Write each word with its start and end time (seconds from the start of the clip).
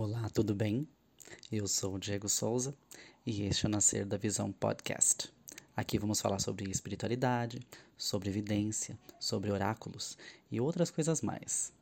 Olá, 0.00 0.30
tudo 0.30 0.54
bem? 0.54 0.86
Eu 1.50 1.66
sou 1.66 1.96
o 1.96 1.98
Diego 1.98 2.28
Souza 2.28 2.72
e 3.26 3.42
este 3.42 3.66
é 3.66 3.68
o 3.68 3.72
Nascer 3.72 4.06
da 4.06 4.16
Visão 4.16 4.52
Podcast. 4.52 5.28
Aqui 5.74 5.98
vamos 5.98 6.20
falar 6.20 6.38
sobre 6.38 6.70
espiritualidade, 6.70 7.58
sobre 7.96 8.28
evidência, 8.28 8.96
sobre 9.18 9.50
oráculos 9.50 10.16
e 10.52 10.60
outras 10.60 10.92
coisas 10.92 11.20
mais. 11.20 11.72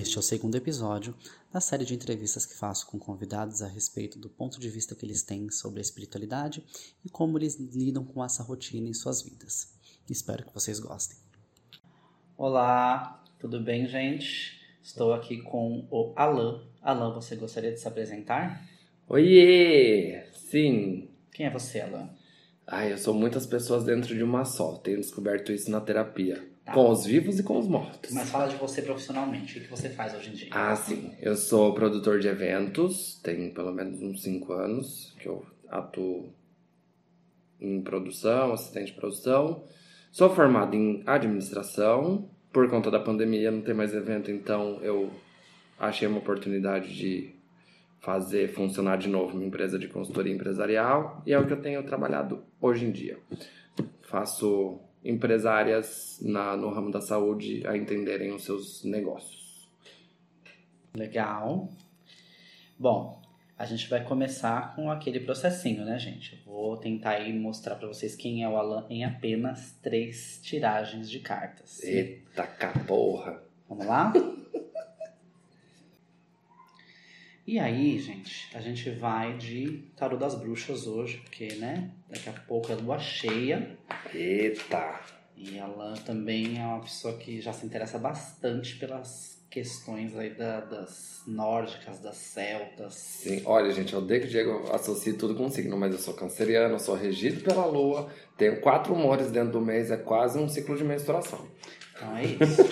Este 0.00 0.16
é 0.16 0.18
o 0.18 0.22
segundo 0.22 0.54
episódio 0.54 1.14
da 1.52 1.60
série 1.60 1.84
de 1.84 1.94
entrevistas 1.94 2.46
que 2.46 2.56
faço 2.56 2.86
com 2.86 2.98
convidados 2.98 3.60
a 3.60 3.68
respeito 3.68 4.18
do 4.18 4.30
ponto 4.30 4.58
de 4.58 4.70
vista 4.70 4.94
que 4.94 5.04
eles 5.04 5.22
têm 5.22 5.50
sobre 5.50 5.80
a 5.80 5.82
espiritualidade 5.82 6.64
e 7.04 7.10
como 7.10 7.36
eles 7.36 7.56
lidam 7.56 8.06
com 8.06 8.24
essa 8.24 8.42
rotina 8.42 8.88
em 8.88 8.94
suas 8.94 9.20
vidas. 9.20 9.68
Espero 10.08 10.46
que 10.46 10.54
vocês 10.54 10.80
gostem. 10.80 11.25
Olá, 12.38 13.24
tudo 13.38 13.58
bem, 13.60 13.86
gente? 13.86 14.60
Estou 14.82 15.14
aqui 15.14 15.38
com 15.38 15.86
o 15.90 16.12
Alan. 16.14 16.60
Alan, 16.82 17.14
você 17.14 17.34
gostaria 17.34 17.72
de 17.72 17.80
se 17.80 17.88
apresentar? 17.88 18.62
Oiê! 19.08 20.22
Sim. 20.34 21.08
Quem 21.32 21.46
é 21.46 21.50
você, 21.50 21.80
Alan? 21.80 22.10
Ai, 22.66 22.92
eu 22.92 22.98
sou 22.98 23.14
muitas 23.14 23.46
pessoas 23.46 23.84
dentro 23.84 24.14
de 24.14 24.22
uma 24.22 24.44
só. 24.44 24.74
Tenho 24.76 24.98
descoberto 24.98 25.50
isso 25.50 25.70
na 25.70 25.80
terapia. 25.80 26.46
Tá. 26.62 26.74
Com 26.74 26.90
os 26.90 27.06
vivos 27.06 27.38
e 27.38 27.42
com 27.42 27.58
os 27.58 27.66
mortos. 27.66 28.12
Mas 28.12 28.28
fala 28.28 28.48
de 28.48 28.56
você 28.56 28.82
profissionalmente. 28.82 29.58
O 29.58 29.62
que 29.62 29.70
você 29.70 29.88
faz 29.88 30.12
hoje 30.12 30.28
em 30.28 30.34
dia? 30.34 30.48
Ah, 30.50 30.76
sim. 30.76 31.14
Eu 31.18 31.36
sou 31.36 31.72
produtor 31.72 32.20
de 32.20 32.28
eventos. 32.28 33.18
Tem 33.22 33.48
pelo 33.50 33.72
menos 33.72 34.02
uns 34.02 34.22
5 34.22 34.52
anos 34.52 35.14
que 35.18 35.26
eu 35.26 35.42
atuo 35.70 36.28
em 37.58 37.80
produção, 37.80 38.52
assistente 38.52 38.92
de 38.92 38.98
produção. 39.00 39.64
Sou 40.16 40.34
formado 40.34 40.74
em 40.74 41.02
administração. 41.04 42.26
Por 42.50 42.70
conta 42.70 42.90
da 42.90 42.98
pandemia 42.98 43.50
não 43.50 43.60
tem 43.60 43.74
mais 43.74 43.92
evento, 43.92 44.30
então 44.30 44.80
eu 44.80 45.10
achei 45.78 46.08
uma 46.08 46.20
oportunidade 46.20 46.96
de 46.96 47.34
fazer 48.00 48.48
funcionar 48.48 48.96
de 48.96 49.10
novo 49.10 49.36
minha 49.36 49.48
empresa 49.48 49.78
de 49.78 49.88
consultoria 49.88 50.32
empresarial 50.32 51.22
e 51.26 51.34
é 51.34 51.38
o 51.38 51.46
que 51.46 51.52
eu 51.52 51.60
tenho 51.60 51.82
trabalhado 51.82 52.42
hoje 52.58 52.86
em 52.86 52.92
dia. 52.92 53.18
Faço 54.08 54.80
empresárias 55.04 56.18
na, 56.22 56.56
no 56.56 56.70
ramo 56.70 56.90
da 56.90 57.02
saúde 57.02 57.62
a 57.66 57.76
entenderem 57.76 58.32
os 58.32 58.42
seus 58.42 58.82
negócios. 58.84 59.68
Legal. 60.94 61.68
Bom, 62.78 63.20
a 63.58 63.64
gente 63.64 63.88
vai 63.88 64.04
começar 64.04 64.74
com 64.74 64.90
aquele 64.90 65.20
processinho, 65.20 65.84
né, 65.84 65.98
gente? 65.98 66.42
vou 66.44 66.76
tentar 66.76 67.10
aí 67.10 67.32
mostrar 67.32 67.76
para 67.76 67.88
vocês 67.88 68.14
quem 68.14 68.42
é 68.42 68.48
o 68.48 68.56
Alan 68.56 68.86
em 68.90 69.04
apenas 69.04 69.72
três 69.82 70.40
tiragens 70.42 71.08
de 71.08 71.20
cartas. 71.20 71.82
Eita 71.82 72.46
caporra! 72.46 73.42
Vamos 73.68 73.86
lá? 73.86 74.12
e 77.46 77.58
aí, 77.58 77.98
gente, 77.98 78.48
a 78.54 78.60
gente 78.60 78.90
vai 78.90 79.36
de 79.36 79.84
Tarô 79.96 80.16
das 80.16 80.34
Bruxas 80.34 80.86
hoje, 80.86 81.18
porque, 81.18 81.54
né, 81.54 81.90
daqui 82.08 82.28
a 82.28 82.32
pouco 82.32 82.72
é 82.72 82.74
lua 82.74 82.98
cheia. 82.98 83.78
Eita! 84.12 85.00
E 85.36 85.58
Alan 85.58 85.94
também 85.94 86.58
é 86.58 86.64
uma 86.64 86.80
pessoa 86.80 87.16
que 87.18 87.40
já 87.40 87.52
se 87.52 87.66
interessa 87.66 87.98
bastante 87.98 88.76
pelas 88.76 89.35
questões 89.56 90.14
aí 90.14 90.34
da, 90.34 90.60
das 90.60 91.22
nórdicas, 91.26 91.98
das 91.98 92.18
celtas. 92.18 92.92
Sim, 92.92 93.40
olha, 93.46 93.72
gente, 93.72 93.94
eu 93.94 94.00
odeio 94.00 94.20
que 94.20 94.26
o 94.26 94.30
Diego 94.30 94.70
associe 94.70 95.14
tudo 95.14 95.34
com 95.34 95.48
signo, 95.48 95.78
mas 95.78 95.92
eu 95.92 95.98
sou 95.98 96.12
canceriano, 96.12 96.74
eu 96.74 96.78
sou 96.78 96.94
regido 96.94 97.42
pela 97.42 97.64
lua, 97.64 98.12
tenho 98.36 98.60
quatro 98.60 98.92
humores 98.92 99.30
dentro 99.30 99.52
do 99.52 99.60
mês, 99.62 99.90
é 99.90 99.96
quase 99.96 100.38
um 100.38 100.46
ciclo 100.46 100.76
de 100.76 100.84
menstruação. 100.84 101.48
Então 101.94 102.14
é 102.18 102.24
isso. 102.26 102.62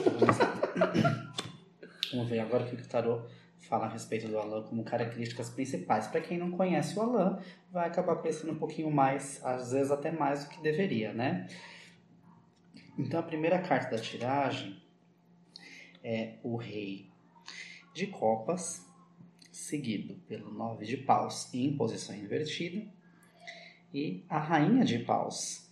Vamos 2.13 2.29
ver 2.29 2.41
agora 2.41 2.65
o 2.65 2.67
que 2.67 2.75
o 2.75 2.87
tarô 2.87 3.23
fala 3.61 3.87
a 3.87 3.89
respeito 3.89 4.29
do 4.29 4.39
Alan 4.39 4.65
como 4.65 4.85
características 4.85 5.49
principais. 5.49 6.07
Para 6.09 6.21
quem 6.21 6.37
não 6.37 6.51
conhece 6.51 6.99
o 6.99 7.01
Alan, 7.01 7.39
vai 7.73 7.89
acabar 7.89 8.17
conhecendo 8.17 8.53
um 8.53 8.59
pouquinho 8.59 8.91
mais, 8.91 9.41
às 9.43 9.73
vezes 9.73 9.91
até 9.91 10.13
mais 10.13 10.45
do 10.45 10.51
que 10.51 10.63
deveria, 10.63 11.15
né? 11.15 11.47
Então 12.99 13.21
a 13.21 13.23
primeira 13.23 13.59
carta 13.61 13.97
da 13.97 14.03
tiragem 14.03 14.84
é 16.05 16.35
o 16.43 16.57
rei 16.57 17.11
de 17.95 18.07
copas, 18.07 18.87
seguido 19.51 20.17
pelo 20.29 20.53
nove 20.53 20.85
de 20.85 20.99
paus 20.99 21.53
em 21.55 21.75
posição 21.77 22.15
invertida 22.15 22.87
e 23.93 24.23
a 24.29 24.39
rainha 24.39 24.85
de 24.85 24.99
paus 24.99 25.71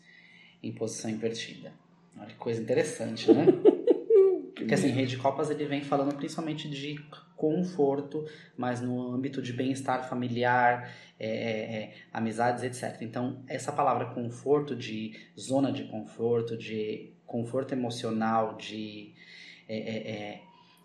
em 0.62 0.72
posição 0.72 1.10
invertida. 1.10 1.72
Olha 2.16 2.28
que 2.28 2.37
coisa 2.37 2.62
interessante, 2.62 3.31
né? 3.32 3.47
Porque 4.54 4.75
assim, 4.75 4.88
rei 4.88 5.06
de 5.06 5.16
copas 5.16 5.50
ele 5.50 5.66
vem 5.66 5.82
falando 5.82 6.15
principalmente 6.15 6.70
de 6.70 7.04
conforto, 7.37 8.25
mas 8.56 8.81
no 8.81 9.12
âmbito 9.12 9.43
de 9.43 9.53
bem-estar 9.53 10.09
familiar, 10.09 10.94
é, 11.19 11.26
é, 11.26 11.75
é 11.75 11.94
amizades, 12.12 12.62
etc. 12.62 13.03
Então, 13.03 13.43
essa 13.49 13.72
palavra 13.72 14.14
conforto, 14.14 14.76
de 14.76 15.19
zona 15.37 15.72
de 15.72 15.82
conforto, 15.84 16.56
de 16.56 17.12
conforto 17.26 17.72
emocional, 17.72 18.56
de 18.56 19.12
é, 19.69 19.77
é, 19.77 20.11
é, 20.11 20.43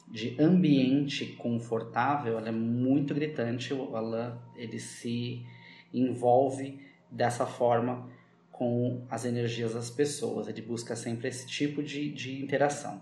de 0.08 0.40
ambiente 0.40 1.26
confortável, 1.38 2.38
ela 2.38 2.50
é 2.50 2.52
muito 2.52 3.14
gritante. 3.14 3.74
Alan 3.74 4.38
ele 4.56 4.80
se 4.80 5.46
envolve 5.94 6.80
dessa 7.12 7.46
forma 7.46 8.10
com 8.52 9.06
as 9.10 9.26
energias 9.26 9.74
das 9.74 9.90
pessoas. 9.90 10.48
Ele 10.48 10.62
busca 10.62 10.96
sempre 10.96 11.28
esse 11.28 11.46
tipo 11.46 11.84
de, 11.84 12.12
de 12.12 12.42
interação. 12.42 13.02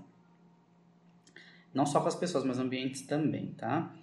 Não 1.74 1.86
só 1.86 2.00
com 2.00 2.08
as 2.08 2.16
pessoas, 2.16 2.44
mas 2.44 2.58
ambientes 2.58 3.02
também, 3.02 3.48
tá? 3.58 3.94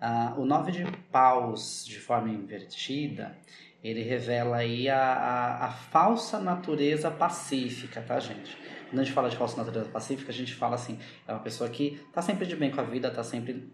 Ah, 0.00 0.34
o 0.38 0.44
nove 0.44 0.70
de 0.70 0.84
paus 1.10 1.84
de 1.84 1.98
forma 1.98 2.30
invertida, 2.30 3.36
ele 3.82 4.02
revela 4.02 4.58
aí 4.58 4.88
a, 4.88 5.00
a, 5.00 5.64
a 5.66 5.70
falsa 5.70 6.38
natureza 6.40 7.10
pacífica, 7.10 8.00
tá, 8.00 8.20
gente? 8.20 8.56
Quando 8.88 9.00
a 9.00 9.04
gente 9.04 9.12
fala 9.14 9.28
de 9.28 9.36
falsa 9.36 9.56
natureza 9.56 9.88
pacífica, 9.88 10.30
a 10.30 10.34
gente 10.34 10.54
fala 10.54 10.74
assim, 10.74 10.98
é 11.26 11.32
uma 11.32 11.40
pessoa 11.40 11.68
que 11.68 12.00
tá 12.12 12.22
sempre 12.22 12.46
de 12.46 12.56
bem 12.56 12.70
com 12.70 12.80
a 12.80 12.84
vida, 12.84 13.10
tá 13.10 13.22
sempre 13.22 13.70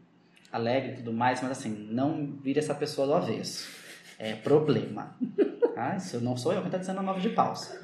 alegre 0.50 0.92
e 0.92 0.97
tudo 0.97 1.12
mais, 1.12 1.41
mas 1.42 1.52
assim, 1.52 1.70
não 1.91 2.36
vira 2.42 2.58
essa 2.58 2.75
pessoa 2.75 3.06
do 3.06 3.14
avesso. 3.14 3.69
É 4.19 4.34
problema. 4.34 5.16
Ah, 5.76 5.97
isso 5.97 6.20
não 6.20 6.36
sou 6.36 6.52
eu 6.52 6.62
que 6.62 6.70
tá 6.70 6.78
dizendo 6.78 7.00
a 7.00 7.02
nova 7.02 7.19
de 7.19 7.30
paus. 7.30 7.76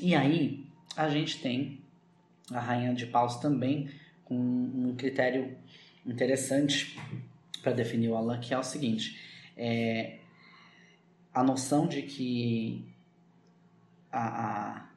E 0.00 0.14
aí, 0.14 0.64
a 0.96 1.08
gente 1.10 1.42
tem 1.42 1.80
a 2.50 2.58
rainha 2.58 2.94
de 2.94 3.04
paus 3.06 3.36
também 3.36 3.90
com 4.24 4.34
um 4.34 4.94
critério 4.96 5.56
interessante 6.06 6.98
para 7.62 7.72
definir 7.72 8.08
o 8.08 8.16
Alan, 8.16 8.38
que 8.40 8.54
é 8.54 8.58
o 8.58 8.62
seguinte: 8.62 9.20
é 9.56 10.18
a 11.34 11.42
noção 11.42 11.86
de 11.86 12.02
que 12.02 12.86
a, 14.10 14.20
a, 14.20 14.88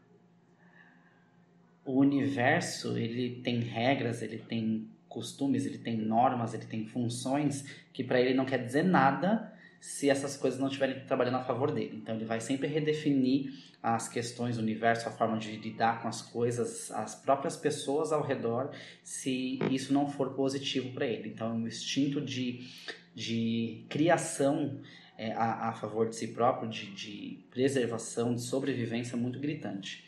o 1.86 2.00
universo 2.00 2.98
ele 2.98 3.42
tem 3.42 3.60
regras, 3.60 4.22
ele 4.22 4.38
tem 4.38 4.88
costumes, 5.08 5.66
ele 5.66 5.78
tem 5.78 5.98
normas, 5.98 6.54
ele 6.54 6.66
tem 6.66 6.86
funções 6.86 7.66
que 7.92 8.04
para 8.04 8.20
ele 8.20 8.34
não 8.34 8.46
quer 8.46 8.64
dizer 8.64 8.84
nada 8.84 9.52
se 9.80 10.10
essas 10.10 10.38
coisas 10.38 10.60
não 10.60 10.68
estiverem 10.68 11.04
trabalhando 11.06 11.38
a 11.38 11.44
favor 11.44 11.72
dele. 11.72 11.98
Então 12.02 12.16
ele 12.16 12.24
vai 12.24 12.40
sempre 12.40 12.68
redefinir 12.68 13.52
as 13.82 14.08
questões 14.08 14.58
do 14.58 14.62
universo, 14.62 15.10
a 15.10 15.12
forma 15.12 15.40
de 15.40 15.58
lidar 15.58 16.02
com 16.02 16.08
as 16.08 16.22
coisas, 16.22 16.92
as 16.92 17.16
próprias 17.16 17.58
pessoas 17.58 18.12
ao 18.12 18.22
redor, 18.22 18.72
se 19.04 19.58
isso 19.72 19.92
não 19.92 20.08
for 20.08 20.36
positivo 20.36 20.94
para 20.94 21.08
ele. 21.08 21.30
Então 21.30 21.64
o 21.64 21.68
instinto 21.68 22.22
de, 22.22 22.70
de 23.16 23.84
criação 23.90 24.80
é, 25.22 25.34
a, 25.34 25.70
a, 25.70 25.74
favor 25.74 26.10
de 26.10 26.16
si 26.16 26.30
próprio, 26.30 26.68
de, 26.68 26.88
de 26.96 27.46
preservação, 27.52 28.34
de 28.34 28.42
sobrevivência 28.42 29.16
muito 29.16 29.40
gritante. 29.40 30.04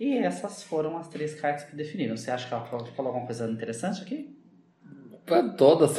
E 0.00 0.18
essas 0.18 0.64
foram 0.64 0.96
as 0.96 1.06
três 1.06 1.36
cartas 1.40 1.70
que 1.70 1.76
definiram. 1.76 2.16
Você 2.16 2.32
acha 2.32 2.48
que 2.48 2.52
ela 2.52 2.64
falou 2.64 3.12
alguma 3.12 3.26
coisa 3.26 3.48
interessante 3.48 4.02
aqui? 4.02 4.36
Para 5.24 5.50
todas. 5.50 5.92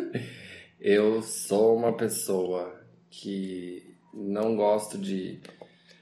Eu 0.80 1.20
sou 1.20 1.76
uma 1.76 1.92
pessoa 1.94 2.74
que 3.10 3.94
não 4.14 4.56
gosto 4.56 4.96
de 4.96 5.40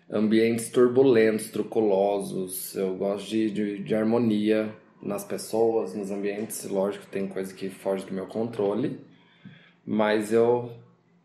ambientes 0.08 0.70
turbulentos, 0.70 1.50
truculosos. 1.50 2.76
Eu 2.76 2.94
gosto 2.94 3.28
de, 3.28 3.50
de, 3.50 3.82
de 3.82 3.94
harmonia 3.94 4.72
nas 5.02 5.24
pessoas, 5.24 5.94
nos 5.94 6.12
ambientes. 6.12 6.62
Lógico, 6.64 7.06
tem 7.06 7.26
coisa 7.26 7.52
que 7.52 7.68
foge 7.68 8.06
do 8.06 8.14
meu 8.14 8.28
controle. 8.28 9.00
Mas 9.84 10.32
eu 10.32 10.80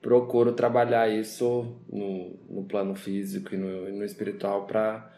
procuro 0.07 0.53
trabalhar 0.53 1.09
isso 1.09 1.75
no, 1.91 2.39
no 2.49 2.63
plano 2.63 2.95
físico 2.95 3.53
e 3.53 3.57
no, 3.57 3.91
no 3.91 4.05
espiritual 4.05 4.65
para 4.65 5.11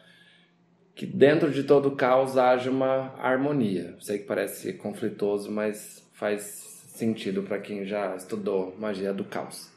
que 0.96 1.06
dentro 1.06 1.52
de 1.52 1.62
todo 1.62 1.90
o 1.90 1.96
caos 1.96 2.40
haja 2.40 2.72
uma 2.72 3.14
harmonia. 3.20 3.96
Sei 4.00 4.18
que 4.18 4.26
parece 4.26 4.74
conflitoso, 4.74 5.52
mas 5.52 6.04
faz 6.14 6.42
sentido 6.88 7.44
para 7.44 7.60
quem 7.60 7.86
já 7.86 8.16
estudou 8.16 8.76
magia 8.80 9.14
do 9.14 9.24
caos. 9.24 9.72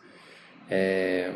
É... 0.71 1.31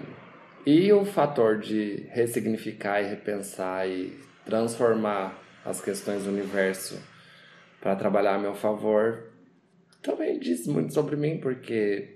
E 0.64 0.90
o 0.90 1.04
fator 1.04 1.58
de 1.58 2.06
ressignificar 2.12 3.02
e 3.02 3.08
repensar 3.08 3.86
e 3.86 4.18
transformar 4.46 5.38
as 5.66 5.82
questões 5.82 6.24
do 6.24 6.30
universo 6.30 6.98
para 7.78 7.94
trabalhar 7.94 8.36
a 8.36 8.38
meu 8.38 8.54
favor, 8.54 9.24
também 10.00 10.38
diz 10.38 10.66
muito 10.66 10.94
sobre 10.94 11.14
mim, 11.14 11.36
porque, 11.36 12.15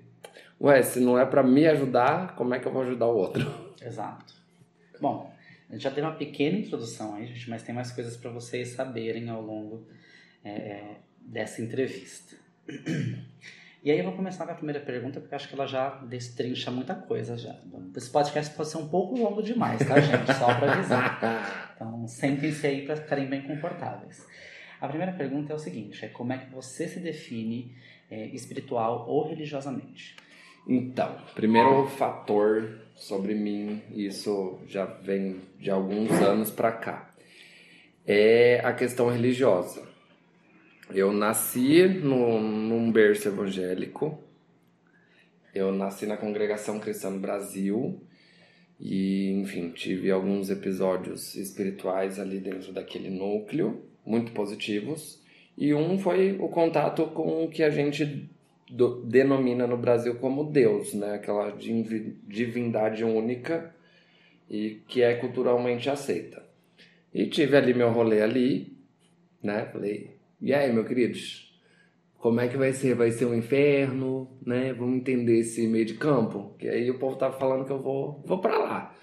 ué, 0.61 0.83
se 0.83 1.01
não 1.01 1.19
é 1.19 1.25
para 1.25 1.43
me 1.43 1.67
ajudar, 1.67 2.35
como 2.37 2.55
é 2.55 2.59
que 2.59 2.67
eu 2.67 2.73
vou 2.73 2.83
ajudar 2.83 3.07
o 3.07 3.17
outro? 3.17 3.75
Exato. 3.83 4.35
Bom, 5.01 5.33
a 5.69 5.73
gente 5.73 5.83
já 5.83 5.91
tem 5.91 6.03
uma 6.05 6.15
pequena 6.15 6.59
introdução 6.59 7.15
aí, 7.15 7.27
gente, 7.27 7.49
mas 7.49 7.63
tem 7.63 7.75
mais 7.75 7.91
coisas 7.93 8.17
para 8.17 8.31
vocês 8.31 8.71
saberem 8.71 9.31
ao 9.31 9.41
longo 9.41 9.87
é, 10.45 10.97
dessa 11.21 11.63
entrevista. 11.63 12.37
E 13.83 13.91
aí 13.91 13.99
eu 13.99 14.05
vou 14.05 14.13
começar 14.13 14.45
com 14.45 14.53
a 14.53 14.55
primeira 14.55 14.81
pergunta, 14.81 15.21
porque 15.21 15.35
acho 15.35 15.49
que 15.49 15.55
ela 15.55 15.67
já 15.67 15.89
destrincha 16.05 16.71
muita 16.71 16.95
coisa 16.95 17.39
já. 17.39 17.57
Esse 17.97 18.11
podcast 18.11 18.55
pode 18.55 18.69
ser 18.69 18.77
um 18.77 18.89
pouco 18.89 19.17
longo 19.17 19.43
demais, 19.43 19.79
tá, 19.87 19.99
gente? 19.99 20.35
Só 20.35 20.55
para 20.55 20.75
avisar. 20.75 21.71
Então, 21.81 22.07
sentem-se 22.07 22.67
aí 22.67 22.85
para 22.85 22.95
ficarem 22.95 23.27
bem 23.27 23.41
confortáveis. 23.41 24.27
A 24.79 24.87
primeira 24.87 25.15
pergunta 25.15 25.51
é 25.51 25.57
o 25.57 25.59
seguinte, 25.59 26.05
é 26.05 26.09
como 26.09 26.31
é 26.35 26.37
que 26.37 26.51
você 26.51 26.87
se 26.87 27.01
define 27.01 27.75
é, 28.11 28.27
espiritual 28.27 29.09
ou 29.09 29.27
religiosamente? 29.27 30.15
Então, 30.69 31.17
primeiro 31.35 31.87
fator 31.87 32.79
sobre 32.95 33.35
mim, 33.35 33.83
isso 33.95 34.59
já 34.67 34.85
vem 34.85 35.41
de 35.59 35.71
alguns 35.71 36.11
anos 36.23 36.51
para 36.51 36.71
cá, 36.71 37.11
é 38.07 38.61
a 38.65 38.73
questão 38.73 39.09
religiosa. 39.09 39.89
Eu 40.93 41.13
nasci 41.13 41.87
no, 41.87 42.41
num 42.41 42.91
berço 42.91 43.29
evangélico. 43.29 44.19
Eu 45.55 45.73
nasci 45.73 46.05
na 46.05 46.17
Congregação 46.17 46.81
Cristã 46.81 47.13
do 47.13 47.21
Brasil. 47.21 48.01
E, 48.79 49.31
enfim, 49.33 49.71
tive 49.71 50.11
alguns 50.11 50.51
episódios 50.51 51.37
espirituais 51.37 52.19
ali 52.19 52.41
dentro 52.41 52.73
daquele 52.73 53.11
núcleo, 53.11 53.85
muito 54.05 54.33
positivos. 54.33 55.23
E 55.57 55.73
um 55.73 55.99
foi 55.99 56.37
o 56.41 56.49
contato 56.49 57.07
com 57.09 57.45
o 57.45 57.49
que 57.49 57.63
a 57.63 57.71
gente 57.71 58.29
do, 58.71 59.03
denomina 59.03 59.67
no 59.67 59.77
Brasil 59.77 60.15
como 60.17 60.45
Deus, 60.45 60.95
né? 60.95 61.15
Aquela 61.15 61.51
divindade 61.51 63.05
única 63.05 63.75
e 64.49 64.83
que 64.87 65.03
é 65.03 65.15
culturalmente 65.15 65.91
aceita. 65.91 66.43
E 67.13 67.27
tive 67.27 67.57
ali 67.57 67.75
meu 67.75 67.91
rolê 67.91 68.23
ali, 68.23 68.77
né? 69.43 69.67
Falei, 69.73 70.17
e 70.41 70.55
aí, 70.55 70.73
meus 70.73 70.87
queridos? 70.87 71.51
Como 72.19 72.41
é 72.41 72.49
que 72.49 72.57
vai 72.57 72.73
ser? 72.73 72.95
Vai 72.95 73.11
ser 73.11 73.27
um 73.27 73.35
inferno, 73.35 74.31
né? 74.45 74.73
Vamos 74.73 74.97
entender 74.97 75.39
esse 75.39 75.67
meio 75.67 75.85
de 75.85 75.95
campo? 75.95 76.55
Que 76.59 76.69
aí 76.69 76.91
o 76.91 76.99
povo 76.99 77.17
tava 77.17 77.39
falando 77.39 77.65
que 77.65 77.73
eu 77.73 77.81
vou, 77.81 78.23
vou 78.25 78.39
para 78.39 78.59
lá. 78.59 78.95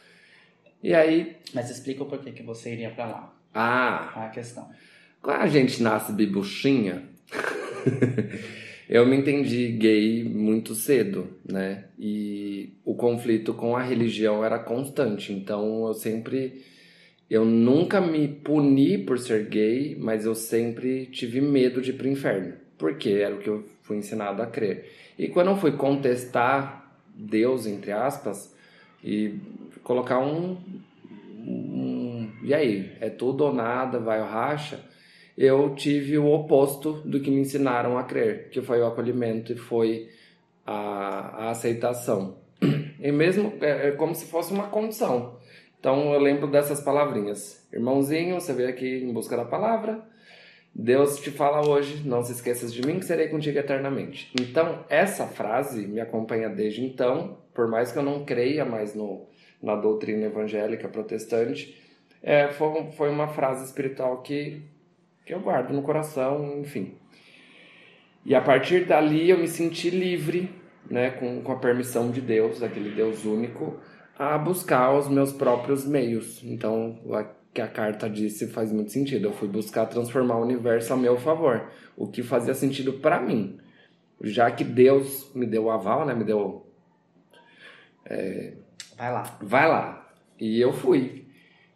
E 0.81 0.93
aí... 0.93 1.35
Mas 1.53 1.69
explica 1.69 2.03
o 2.03 2.05
porquê 2.05 2.31
que 2.31 2.43
você 2.43 2.73
iria 2.73 2.91
para 2.91 3.07
lá. 3.07 3.37
Ah! 3.53 4.25
A 4.25 4.29
questão? 4.29 4.69
Quando 5.21 5.41
a 5.41 5.47
gente 5.47 5.81
nasce 5.81 6.13
bibuchinha, 6.13 7.03
eu 8.89 9.05
me 9.05 9.17
entendi 9.17 9.69
gay 9.73 10.23
muito 10.23 10.73
cedo, 10.73 11.27
né? 11.43 11.85
E 11.99 12.73
o 12.85 12.95
conflito 12.95 13.53
com 13.53 13.75
a 13.75 13.81
religião 13.81 14.43
era 14.43 14.59
constante. 14.59 15.33
Então 15.33 15.87
eu 15.87 15.93
sempre 15.93 16.63
eu 17.29 17.43
nunca 17.43 17.99
me 17.99 18.27
puni 18.27 18.97
por 18.97 19.19
ser 19.19 19.47
gay, 19.49 19.97
mas 19.99 20.25
eu 20.25 20.33
sempre 20.33 21.07
tive 21.07 21.41
medo 21.41 21.81
de 21.81 21.89
ir 21.91 21.93
pro 21.93 22.07
inferno, 22.07 22.53
porque 22.77 23.09
era 23.09 23.35
o 23.35 23.39
que 23.39 23.49
eu 23.49 23.65
fui 23.81 23.97
ensinado 23.97 24.41
a 24.41 24.47
crer. 24.47 24.89
E 25.19 25.27
quando 25.27 25.49
eu 25.49 25.57
fui 25.57 25.73
contestar 25.73 26.97
Deus, 27.13 27.65
entre 27.65 27.91
aspas, 27.91 28.55
e 29.03 29.35
colocar 29.83 30.19
um, 30.19 30.57
um 31.45 32.29
e 32.47 32.53
aí, 32.53 32.93
é 33.01 33.09
tudo 33.09 33.43
ou 33.43 33.53
nada, 33.53 33.99
vai 33.99 34.21
ou 34.21 34.27
racha, 34.27 34.79
eu 35.37 35.75
tive 35.75 36.17
o 36.17 36.25
oposto 36.25 36.93
do 37.05 37.19
que 37.19 37.29
me 37.29 37.41
ensinaram 37.41 37.97
a 37.97 38.03
crer, 38.03 38.49
que 38.49 38.61
foi 38.61 38.81
o 38.81 38.87
acolhimento 38.87 39.53
e 39.53 39.57
foi 39.57 40.09
a, 40.65 41.45
a 41.45 41.49
aceitação. 41.51 42.37
E 42.99 43.11
mesmo 43.11 43.53
é, 43.61 43.89
é 43.89 43.91
como 43.91 44.15
se 44.15 44.25
fosse 44.25 44.51
uma 44.51 44.69
condição. 44.69 45.37
Então 45.79 46.11
eu 46.11 46.19
lembro 46.19 46.47
dessas 46.47 46.81
palavrinhas. 46.81 47.63
Irmãozinho, 47.71 48.41
você 48.41 48.51
veio 48.53 48.69
aqui 48.69 49.03
em 49.03 49.13
busca 49.13 49.37
da 49.37 49.45
palavra. 49.45 50.03
Deus 50.73 51.19
te 51.19 51.31
fala 51.31 51.67
hoje, 51.67 52.07
não 52.07 52.23
se 52.23 52.31
esqueças 52.31 52.73
de 52.73 52.85
mim 52.85 52.99
que 52.99 53.05
serei 53.05 53.29
contigo 53.29 53.57
eternamente. 53.57 54.31
Então, 54.39 54.85
essa 54.89 55.25
frase 55.25 55.87
me 55.87 55.99
acompanha 55.99 56.49
desde 56.49 56.83
então, 56.83 57.37
por 57.53 57.67
mais 57.67 57.91
que 57.91 57.97
eu 57.97 58.03
não 58.03 58.23
creia 58.23 58.63
mais 58.63 58.93
no, 58.93 59.27
na 59.61 59.75
doutrina 59.75 60.27
evangélica 60.27 60.87
protestante, 60.87 61.81
é, 62.21 62.49
foi, 62.49 62.91
foi 62.91 63.09
uma 63.09 63.27
frase 63.27 63.65
espiritual 63.65 64.21
que, 64.21 64.61
que 65.27 65.33
eu 65.33 65.41
guardo 65.41 65.73
no 65.73 65.81
coração, 65.81 66.57
enfim. 66.61 66.95
E 68.25 68.33
a 68.33 68.41
partir 68.41 68.85
dali 68.85 69.29
eu 69.29 69.37
me 69.37 69.47
senti 69.47 69.89
livre, 69.89 70.49
né, 70.89 71.11
com, 71.11 71.41
com 71.41 71.51
a 71.51 71.57
permissão 71.57 72.09
de 72.09 72.21
Deus, 72.21 72.63
aquele 72.63 72.91
Deus 72.91 73.25
único, 73.25 73.77
a 74.17 74.37
buscar 74.37 74.93
os 74.93 75.09
meus 75.09 75.33
próprios 75.33 75.85
meios. 75.85 76.41
Então, 76.43 76.97
o 77.03 77.13
que 77.53 77.61
a 77.61 77.67
carta 77.67 78.09
disse 78.09 78.47
faz 78.47 78.71
muito 78.71 78.91
sentido. 78.91 79.25
Eu 79.25 79.33
fui 79.33 79.49
buscar 79.49 79.85
transformar 79.85 80.37
o 80.37 80.43
universo 80.43 80.93
a 80.93 80.97
meu 80.97 81.17
favor, 81.17 81.69
o 81.97 82.07
que 82.07 82.23
fazia 82.23 82.53
sentido 82.53 82.93
para 82.93 83.19
mim. 83.19 83.59
Já 84.21 84.49
que 84.49 84.63
Deus 84.63 85.29
me 85.35 85.45
deu 85.45 85.65
o 85.65 85.71
aval, 85.71 86.05
né? 86.05 86.13
Me 86.13 86.23
deu. 86.23 86.65
É, 88.05 88.53
vai 88.97 89.11
lá. 89.11 89.37
Vai 89.41 89.67
lá. 89.67 90.09
E 90.39 90.59
eu 90.59 90.71
fui. 90.71 91.26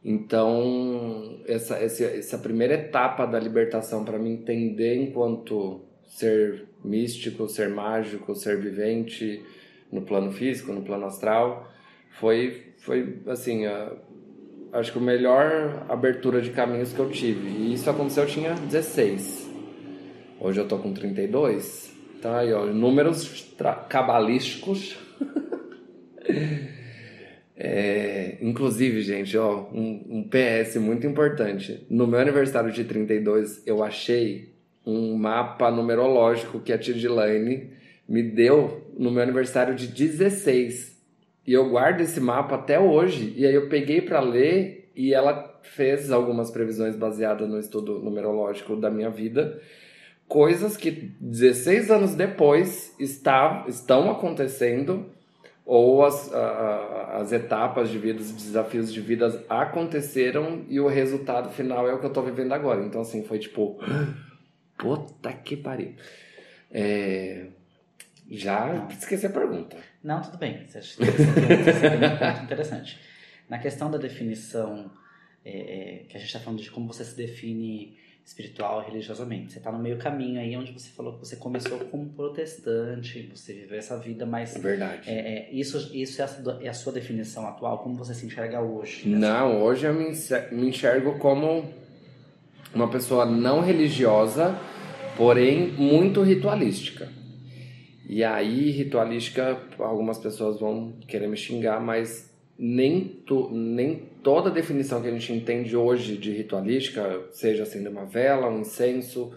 Então, 0.03 1.39
essa, 1.45 1.75
essa, 1.77 2.37
primeira 2.39 2.73
etapa 2.73 3.27
da 3.27 3.39
libertação 3.39 4.03
para 4.03 4.17
me 4.17 4.31
entender 4.31 4.95
enquanto 4.95 5.81
ser 6.07 6.65
místico, 6.83 7.47
ser 7.47 7.69
mágico, 7.69 8.35
ser 8.35 8.59
vivente 8.59 9.43
no 9.91 10.01
plano 10.01 10.31
físico, 10.31 10.73
no 10.73 10.81
plano 10.81 11.05
astral, 11.05 11.71
foi, 12.19 12.73
foi 12.79 13.19
assim, 13.27 13.67
a, 13.67 13.93
acho 14.73 14.91
que 14.91 14.97
a 14.97 15.01
melhor 15.01 15.85
abertura 15.87 16.41
de 16.41 16.49
caminhos 16.49 16.91
que 16.93 16.99
eu 16.99 17.09
tive. 17.11 17.47
E 17.47 17.73
isso 17.73 17.87
aconteceu, 17.87 18.23
eu 18.23 18.29
tinha 18.29 18.53
16. 18.55 19.51
Hoje 20.39 20.59
eu 20.59 20.67
tô 20.67 20.79
com 20.79 20.91
32. 20.93 21.95
Então 22.17 22.33
aí, 22.33 22.51
ó, 22.51 22.65
números 22.65 23.53
cabalísticos. 23.87 24.97
é, 27.63 28.37
inclusive, 28.41 29.01
gente, 29.01 29.37
ó, 29.37 29.67
um, 29.71 30.03
um 30.09 30.23
PS 30.27 30.77
muito 30.77 31.05
importante. 31.05 31.85
No 31.91 32.07
meu 32.07 32.19
aniversário 32.19 32.71
de 32.71 32.83
32, 32.83 33.61
eu 33.67 33.83
achei 33.83 34.55
um 34.83 35.15
mapa 35.15 35.69
numerológico 35.69 36.59
que 36.59 36.73
a 36.73 36.77
Tidilane 36.79 37.69
me 38.09 38.23
deu 38.23 38.87
no 38.97 39.11
meu 39.11 39.21
aniversário 39.21 39.75
de 39.75 39.85
16 39.85 40.99
e 41.45 41.53
eu 41.53 41.69
guardo 41.69 42.01
esse 42.01 42.19
mapa 42.19 42.55
até 42.55 42.79
hoje. 42.79 43.31
E 43.37 43.45
aí 43.45 43.53
eu 43.53 43.69
peguei 43.69 44.01
para 44.01 44.21
ler 44.21 44.91
e 44.95 45.13
ela 45.13 45.59
fez 45.61 46.11
algumas 46.11 46.49
previsões 46.49 46.95
baseadas 46.95 47.47
no 47.47 47.59
estudo 47.59 47.99
numerológico 47.99 48.75
da 48.75 48.89
minha 48.89 49.11
vida. 49.11 49.61
Coisas 50.27 50.75
que 50.75 51.13
16 51.19 51.91
anos 51.91 52.15
depois 52.15 52.95
está, 52.99 53.65
estão 53.67 54.09
acontecendo, 54.09 55.05
ou 55.65 56.03
as, 56.03 56.33
a, 56.33 57.17
as 57.17 57.31
etapas 57.31 57.89
de 57.89 57.97
vida, 57.97 58.19
os 58.19 58.31
desafios 58.31 58.91
de 58.91 58.99
vida 58.99 59.43
aconteceram 59.47 60.65
e 60.67 60.79
o 60.79 60.87
resultado 60.87 61.49
final 61.49 61.87
é 61.87 61.93
o 61.93 61.99
que 61.99 62.05
eu 62.05 62.09
estou 62.09 62.23
vivendo 62.23 62.51
agora. 62.53 62.83
Então, 62.83 63.01
assim, 63.01 63.23
foi 63.23 63.39
tipo, 63.39 63.79
puta 64.77 65.31
que 65.33 65.55
pariu. 65.55 65.93
É, 66.71 67.47
já 68.29 68.87
esqueci 68.89 69.25
a 69.25 69.29
pergunta. 69.29 69.77
Não, 70.03 70.21
tudo 70.21 70.37
bem. 70.37 70.65
Você 70.65 70.79
acha 70.79 71.01
muito 71.03 71.21
interessante. 72.43 72.99
Na 73.49 73.59
questão 73.59 73.91
da 73.91 73.97
definição, 73.97 74.89
é, 75.43 75.51
é, 75.51 76.03
que 76.07 76.15
a 76.15 76.19
gente 76.19 76.27
está 76.27 76.39
falando 76.39 76.61
de 76.61 76.71
como 76.71 76.87
você 76.87 77.03
se 77.03 77.15
define 77.15 77.97
espiritual 78.25 78.81
e 78.81 78.91
religiosamente. 78.91 79.53
Você 79.53 79.57
está 79.57 79.71
no 79.71 79.79
meio 79.79 79.97
caminho 79.97 80.39
aí, 80.39 80.55
onde 80.55 80.71
você 80.71 80.89
falou 80.89 81.13
que 81.13 81.19
você 81.19 81.35
começou 81.35 81.79
como 81.79 82.09
protestante, 82.09 83.29
você 83.33 83.53
viveu 83.53 83.77
essa 83.77 83.97
vida, 83.97 84.25
mas... 84.25 84.55
Verdade. 84.57 85.09
É, 85.09 85.13
é, 85.13 85.51
isso 85.51 85.91
isso 85.93 86.21
é, 86.21 86.25
a, 86.25 86.29
é 86.61 86.69
a 86.69 86.73
sua 86.73 86.93
definição 86.93 87.47
atual? 87.47 87.79
Como 87.79 87.95
você 87.95 88.13
se 88.13 88.25
enxerga 88.25 88.61
hoje? 88.61 89.09
Não, 89.09 89.61
hoje 89.61 89.85
eu 89.85 89.93
me 89.93 90.67
enxergo 90.67 91.17
como 91.19 91.73
uma 92.73 92.89
pessoa 92.89 93.25
não 93.25 93.61
religiosa, 93.61 94.57
porém 95.17 95.67
muito 95.71 96.21
ritualística. 96.21 97.09
E 98.07 98.23
aí, 98.23 98.71
ritualística, 98.71 99.57
algumas 99.79 100.17
pessoas 100.17 100.59
vão 100.59 100.93
querer 101.07 101.27
me 101.27 101.37
xingar, 101.37 101.79
mas 101.79 102.29
nem, 102.57 103.07
to, 103.25 103.49
nem 103.51 104.10
toda 104.23 104.49
definição 104.49 105.01
que 105.01 105.07
a 105.07 105.11
gente 105.11 105.33
entende 105.33 105.75
hoje 105.75 106.17
de 106.17 106.31
ritualística, 106.31 107.27
seja 107.31 107.63
acender 107.63 107.91
uma 107.91 108.05
vela, 108.05 108.49
um 108.49 108.61
incenso, 108.61 109.33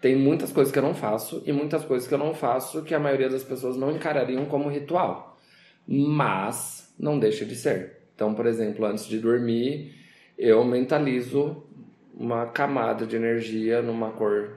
tem 0.00 0.16
muitas 0.16 0.52
coisas 0.52 0.72
que 0.72 0.78
eu 0.78 0.82
não 0.82 0.94
faço 0.94 1.42
e 1.46 1.52
muitas 1.52 1.84
coisas 1.84 2.06
que 2.06 2.14
eu 2.14 2.18
não 2.18 2.34
faço 2.34 2.82
que 2.82 2.94
a 2.94 2.98
maioria 2.98 3.28
das 3.28 3.42
pessoas 3.42 3.76
não 3.76 3.90
encarariam 3.90 4.44
como 4.46 4.68
ritual. 4.68 5.38
Mas 5.86 6.94
não 6.98 7.18
deixa 7.18 7.44
de 7.44 7.54
ser. 7.54 7.98
Então, 8.14 8.34
por 8.34 8.46
exemplo, 8.46 8.84
antes 8.84 9.06
de 9.06 9.18
dormir, 9.18 9.94
eu 10.38 10.64
mentalizo 10.64 11.64
uma 12.14 12.46
camada 12.46 13.06
de 13.06 13.14
energia 13.16 13.82
numa 13.82 14.10
cor 14.10 14.56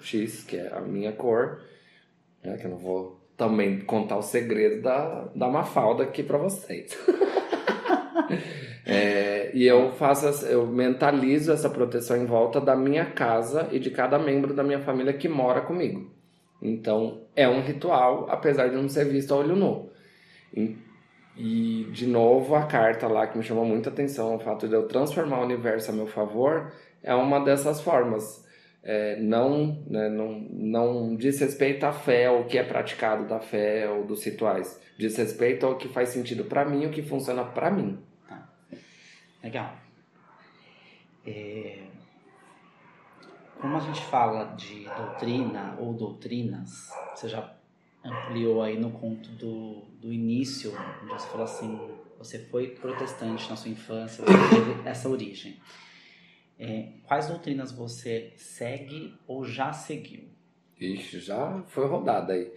X, 0.00 0.42
que 0.42 0.56
é 0.56 0.72
a 0.72 0.80
minha 0.80 1.12
cor, 1.12 1.60
né, 2.42 2.56
que 2.56 2.66
eu 2.66 2.70
não 2.70 2.78
vou 2.78 3.20
também 3.36 3.80
contar 3.80 4.16
o 4.16 4.22
segredo 4.22 4.82
da, 4.82 5.28
da 5.34 5.48
Mafalda 5.48 6.02
aqui 6.02 6.22
para 6.22 6.38
vocês. 6.38 6.96
é, 8.86 9.50
e 9.54 9.66
eu 9.66 9.92
faço, 9.92 10.26
eu 10.46 10.66
mentalizo 10.66 11.52
essa 11.52 11.70
proteção 11.70 12.16
em 12.16 12.26
volta 12.26 12.60
da 12.60 12.76
minha 12.76 13.06
casa 13.06 13.68
e 13.72 13.78
de 13.78 13.90
cada 13.90 14.18
membro 14.18 14.52
da 14.52 14.62
minha 14.62 14.80
família 14.80 15.12
que 15.12 15.28
mora 15.28 15.60
comigo. 15.60 16.10
Então 16.60 17.22
é 17.34 17.48
um 17.48 17.60
ritual, 17.60 18.26
apesar 18.30 18.68
de 18.68 18.76
não 18.76 18.88
ser 18.88 19.06
visto 19.06 19.32
a 19.32 19.38
olho 19.38 19.56
nu. 19.56 19.90
E, 20.54 20.76
e 21.36 21.88
de 21.92 22.06
novo 22.06 22.54
a 22.54 22.66
carta 22.66 23.08
lá 23.08 23.26
que 23.26 23.38
me 23.38 23.44
chamou 23.44 23.64
muita 23.64 23.90
atenção, 23.90 24.36
o 24.36 24.38
fato 24.38 24.68
de 24.68 24.74
eu 24.74 24.86
transformar 24.86 25.40
o 25.40 25.44
universo 25.44 25.90
a 25.90 25.94
meu 25.94 26.06
favor, 26.06 26.72
é 27.02 27.14
uma 27.14 27.40
dessas 27.40 27.80
formas 27.80 28.44
é, 28.84 29.16
não, 29.16 29.82
né, 29.86 30.10
não, 30.10 30.46
não 30.50 31.16
diz 31.16 31.40
respeito 31.40 31.84
à 31.84 31.92
fé, 31.92 32.26
ao 32.26 32.44
que 32.44 32.58
é 32.58 32.62
praticado 32.62 33.26
da 33.26 33.40
fé 33.40 33.88
ou 33.88 34.04
dos 34.04 34.22
rituais. 34.22 34.78
Diz 34.98 35.16
respeito 35.16 35.64
ao 35.64 35.78
que 35.78 35.88
faz 35.88 36.10
sentido 36.10 36.44
para 36.44 36.66
mim, 36.66 36.84
o 36.84 36.90
que 36.90 37.02
funciona 37.02 37.44
para 37.44 37.70
mim. 37.70 37.98
Legal. 39.44 39.76
É... 41.26 41.86
Como 43.60 43.76
a 43.76 43.80
gente 43.80 44.00
fala 44.06 44.54
de 44.56 44.84
doutrina 44.84 45.76
ou 45.78 45.92
doutrinas, 45.92 46.90
você 47.14 47.28
já 47.28 47.54
ampliou 48.02 48.62
aí 48.62 48.78
no 48.78 48.90
conto 48.90 49.28
do, 49.30 49.82
do 50.00 50.12
início, 50.12 50.72
onde 51.02 51.12
você 51.12 51.28
falou 51.28 51.44
assim, 51.44 51.78
você 52.18 52.38
foi 52.46 52.68
protestante 52.68 53.48
na 53.48 53.56
sua 53.56 53.70
infância, 53.70 54.24
você 54.24 54.54
teve 54.54 54.88
essa 54.88 55.08
origem. 55.08 55.60
É, 56.58 56.88
quais 57.04 57.28
doutrinas 57.28 57.70
você 57.70 58.32
segue 58.36 59.14
ou 59.26 59.44
já 59.44 59.72
seguiu? 59.72 60.24
Ixi, 60.80 61.20
já 61.20 61.62
foi 61.68 61.86
rodada 61.86 62.32
aí. 62.32 62.50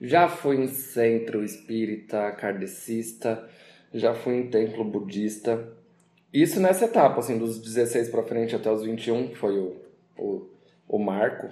Já 0.00 0.28
fui 0.28 0.56
em 0.56 0.68
centro 0.68 1.44
espírita, 1.44 2.30
kardecista, 2.32 3.48
já 3.92 4.14
fui 4.14 4.36
em 4.36 4.48
templo 4.48 4.84
budista. 4.84 5.79
Isso 6.32 6.60
nessa 6.60 6.84
etapa, 6.84 7.18
assim, 7.18 7.38
dos 7.38 7.58
16 7.60 8.08
para 8.08 8.22
frente 8.22 8.54
até 8.54 8.70
os 8.70 8.84
21, 8.84 9.28
que 9.28 9.36
foi 9.36 9.58
o, 9.58 9.76
o, 10.16 10.48
o 10.88 10.98
marco. 10.98 11.48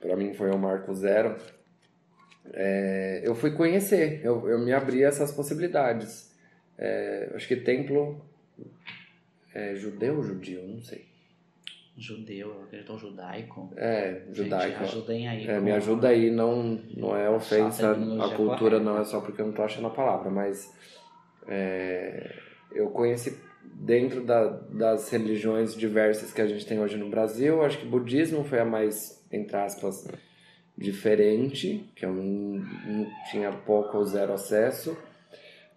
Para 0.00 0.16
mim 0.16 0.32
foi 0.32 0.50
o 0.50 0.58
marco 0.58 0.94
zero. 0.94 1.36
É, 2.52 3.20
eu 3.24 3.34
fui 3.34 3.50
conhecer, 3.50 4.24
eu, 4.24 4.48
eu 4.48 4.58
me 4.58 4.72
abri 4.72 5.04
a 5.04 5.08
essas 5.08 5.30
possibilidades. 5.30 6.34
É, 6.78 7.30
acho 7.34 7.46
que 7.46 7.56
templo 7.56 8.24
é, 9.52 9.74
judeu 9.74 10.16
ou 10.16 10.22
judio? 10.22 10.62
Não 10.66 10.82
sei. 10.82 11.06
Judeu, 11.96 12.54
eu 12.54 12.62
acredito 12.62 12.96
judaico. 12.96 13.72
É, 13.76 14.22
judaico. 14.32 14.78
Gente, 14.78 14.88
ajudem 14.88 15.28
aí. 15.28 15.48
É, 15.48 15.60
me 15.60 15.72
ajuda 15.72 16.08
aí, 16.08 16.30
não, 16.30 16.80
não 16.96 17.16
é 17.16 17.28
ofensa 17.28 17.90
à 17.90 18.36
cultura, 18.36 18.78
não 18.78 19.00
é 19.00 19.04
só 19.04 19.20
porque 19.20 19.42
eu 19.42 19.46
não 19.46 19.52
tô 19.52 19.62
achando 19.62 19.88
a 19.88 19.90
palavra, 19.90 20.30
mas 20.30 20.72
é, 21.48 22.32
eu 22.72 22.90
conheci 22.90 23.36
dentro 23.62 24.22
da, 24.24 24.44
das 24.46 25.08
religiões 25.10 25.74
diversas 25.74 26.32
que 26.32 26.40
a 26.40 26.46
gente 26.46 26.66
tem 26.66 26.80
hoje 26.80 26.96
no 26.96 27.08
Brasil, 27.08 27.62
acho 27.62 27.78
que 27.78 27.86
budismo 27.86 28.44
foi 28.44 28.58
a 28.58 28.64
mais, 28.64 29.24
entre 29.30 29.56
aspas, 29.56 30.08
diferente, 30.76 31.90
que 31.94 32.04
eu 32.04 32.12
não, 32.12 32.64
não 32.86 33.06
tinha 33.30 33.52
pouco 33.52 33.98
ou 33.98 34.04
zero 34.04 34.32
acesso. 34.32 34.96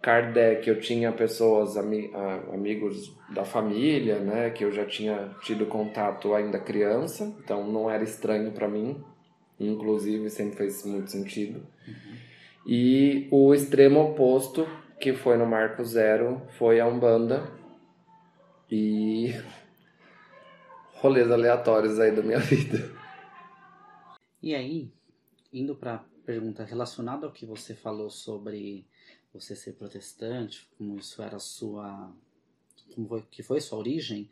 Kardec, 0.00 0.68
eu 0.68 0.80
tinha 0.80 1.12
pessoas, 1.12 1.76
ami, 1.76 2.10
amigos 2.52 3.16
da 3.32 3.44
família, 3.44 4.18
né, 4.18 4.50
que 4.50 4.64
eu 4.64 4.72
já 4.72 4.84
tinha 4.84 5.30
tido 5.42 5.66
contato 5.66 6.34
ainda 6.34 6.58
criança, 6.58 7.32
então 7.42 7.70
não 7.70 7.88
era 7.88 8.02
estranho 8.02 8.50
para 8.50 8.68
mim, 8.68 9.02
inclusive 9.60 10.28
sempre 10.28 10.56
fez 10.56 10.84
muito 10.84 11.10
sentido. 11.10 11.64
Uhum. 11.86 12.16
E 12.66 13.28
o 13.30 13.54
extremo 13.54 14.00
oposto, 14.00 14.66
que 15.02 15.12
foi 15.12 15.36
no 15.36 15.44
Marco 15.44 15.84
Zero, 15.84 16.40
foi 16.56 16.78
a 16.78 16.86
Umbanda 16.86 17.42
e 18.70 19.34
rolês 20.94 21.28
aleatórios 21.28 21.98
aí 21.98 22.14
da 22.14 22.22
minha 22.22 22.38
vida. 22.40 22.78
E 24.40 24.54
aí, 24.54 24.92
indo 25.52 25.74
para 25.74 26.04
pergunta 26.24 26.62
relacionada 26.62 27.26
ao 27.26 27.32
que 27.32 27.44
você 27.44 27.74
falou 27.74 28.10
sobre 28.10 28.86
você 29.34 29.56
ser 29.56 29.72
protestante, 29.72 30.68
como 30.78 30.96
isso 30.96 31.20
era 31.20 31.34
a 31.34 31.40
sua, 31.40 32.14
como 32.94 33.08
foi, 33.08 33.22
que 33.28 33.42
foi 33.42 33.60
sua 33.60 33.80
origem, 33.80 34.30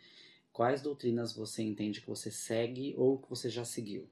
quais 0.52 0.80
doutrinas 0.80 1.32
você 1.32 1.64
entende 1.64 2.00
que 2.00 2.08
você 2.08 2.30
segue 2.30 2.94
ou 2.96 3.18
que 3.18 3.28
você 3.28 3.50
já 3.50 3.64
seguiu? 3.64 4.08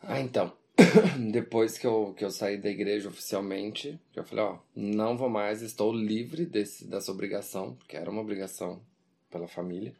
Ah, 0.00 0.18
então, 0.18 0.52
depois 1.30 1.76
que 1.76 1.86
eu, 1.86 2.14
que 2.16 2.24
eu 2.24 2.30
saí 2.30 2.56
da 2.56 2.70
igreja 2.70 3.08
oficialmente, 3.08 4.00
eu 4.14 4.24
falei, 4.24 4.44
ó, 4.44 4.58
não 4.74 5.16
vou 5.16 5.28
mais, 5.28 5.62
estou 5.62 5.92
livre 5.92 6.46
desse, 6.46 6.86
dessa 6.86 7.12
obrigação, 7.12 7.74
porque 7.74 7.96
era 7.96 8.10
uma 8.10 8.20
obrigação 8.20 8.82
pela 9.30 9.46
família. 9.46 9.94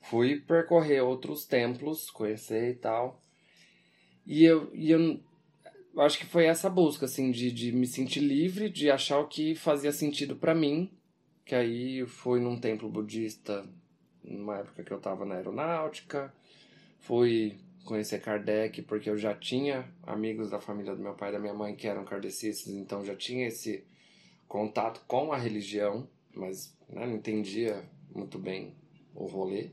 Fui 0.00 0.40
percorrer 0.40 1.02
outros 1.02 1.44
templos, 1.44 2.10
conhecer 2.10 2.70
e 2.70 2.74
tal. 2.74 3.20
E 4.26 4.44
eu, 4.44 4.70
e 4.74 4.90
eu 4.90 5.20
acho 5.98 6.18
que 6.18 6.26
foi 6.26 6.46
essa 6.46 6.70
busca, 6.70 7.04
assim, 7.04 7.30
de, 7.30 7.52
de 7.52 7.72
me 7.72 7.86
sentir 7.86 8.20
livre, 8.20 8.70
de 8.70 8.90
achar 8.90 9.18
o 9.18 9.28
que 9.28 9.54
fazia 9.54 9.92
sentido 9.92 10.36
para 10.36 10.54
mim. 10.54 10.90
Que 11.44 11.54
aí 11.54 12.06
fui 12.06 12.40
num 12.40 12.58
templo 12.58 12.88
budista 12.88 13.66
numa 14.22 14.58
época 14.58 14.84
que 14.84 14.92
eu 14.92 15.00
tava 15.00 15.24
na 15.24 15.34
aeronáutica. 15.34 16.32
Fui 17.00 17.58
conhecer 17.90 18.20
Kardec 18.20 18.82
porque 18.82 19.10
eu 19.10 19.18
já 19.18 19.34
tinha 19.34 19.92
amigos 20.04 20.48
da 20.48 20.60
família 20.60 20.94
do 20.94 21.02
meu 21.02 21.14
pai 21.14 21.30
e 21.30 21.32
da 21.32 21.40
minha 21.40 21.52
mãe 21.52 21.74
que 21.74 21.88
eram 21.88 22.04
kardecistas, 22.04 22.72
então 22.72 23.04
já 23.04 23.16
tinha 23.16 23.48
esse 23.48 23.84
contato 24.46 25.02
com 25.08 25.32
a 25.32 25.36
religião, 25.36 26.08
mas 26.32 26.72
né, 26.88 27.04
não 27.04 27.16
entendia 27.16 27.84
muito 28.14 28.38
bem 28.38 28.76
o 29.12 29.26
rolê. 29.26 29.70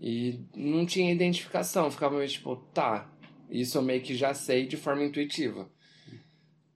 E 0.00 0.40
não 0.54 0.84
tinha 0.84 1.12
identificação, 1.12 1.90
ficava 1.90 2.16
meio 2.16 2.28
tipo, 2.28 2.56
tá, 2.74 3.08
isso 3.48 3.78
eu 3.78 3.82
meio 3.82 4.02
que 4.02 4.16
já 4.16 4.34
sei 4.34 4.66
de 4.66 4.76
forma 4.76 5.04
intuitiva. 5.04 5.70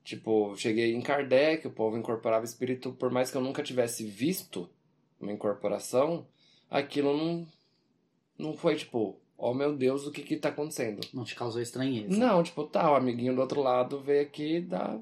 Tipo, 0.04 0.54
cheguei 0.56 0.94
em 0.94 1.00
Kardec, 1.00 1.66
o 1.66 1.72
povo 1.72 1.96
incorporava 1.96 2.44
espírito, 2.44 2.92
por 2.92 3.10
mais 3.10 3.30
que 3.30 3.36
eu 3.36 3.40
nunca 3.40 3.62
tivesse 3.62 4.04
visto 4.04 4.70
uma 5.18 5.32
incorporação, 5.32 6.28
aquilo 6.70 7.16
não, 7.16 7.48
não 8.38 8.54
foi 8.54 8.76
tipo, 8.76 9.18
oh 9.44 9.52
meu 9.52 9.76
Deus, 9.76 10.06
o 10.06 10.10
que 10.10 10.22
que 10.22 10.36
tá 10.36 10.48
acontecendo? 10.48 11.06
Não 11.12 11.22
te 11.22 11.34
causou 11.34 11.60
estranheza? 11.60 12.16
Não, 12.16 12.42
tipo, 12.42 12.64
tá, 12.64 12.90
o 12.90 12.94
amiguinho 12.94 13.34
do 13.34 13.42
outro 13.42 13.60
lado 13.60 14.00
veio 14.00 14.22
aqui, 14.22 14.62
dá, 14.62 14.98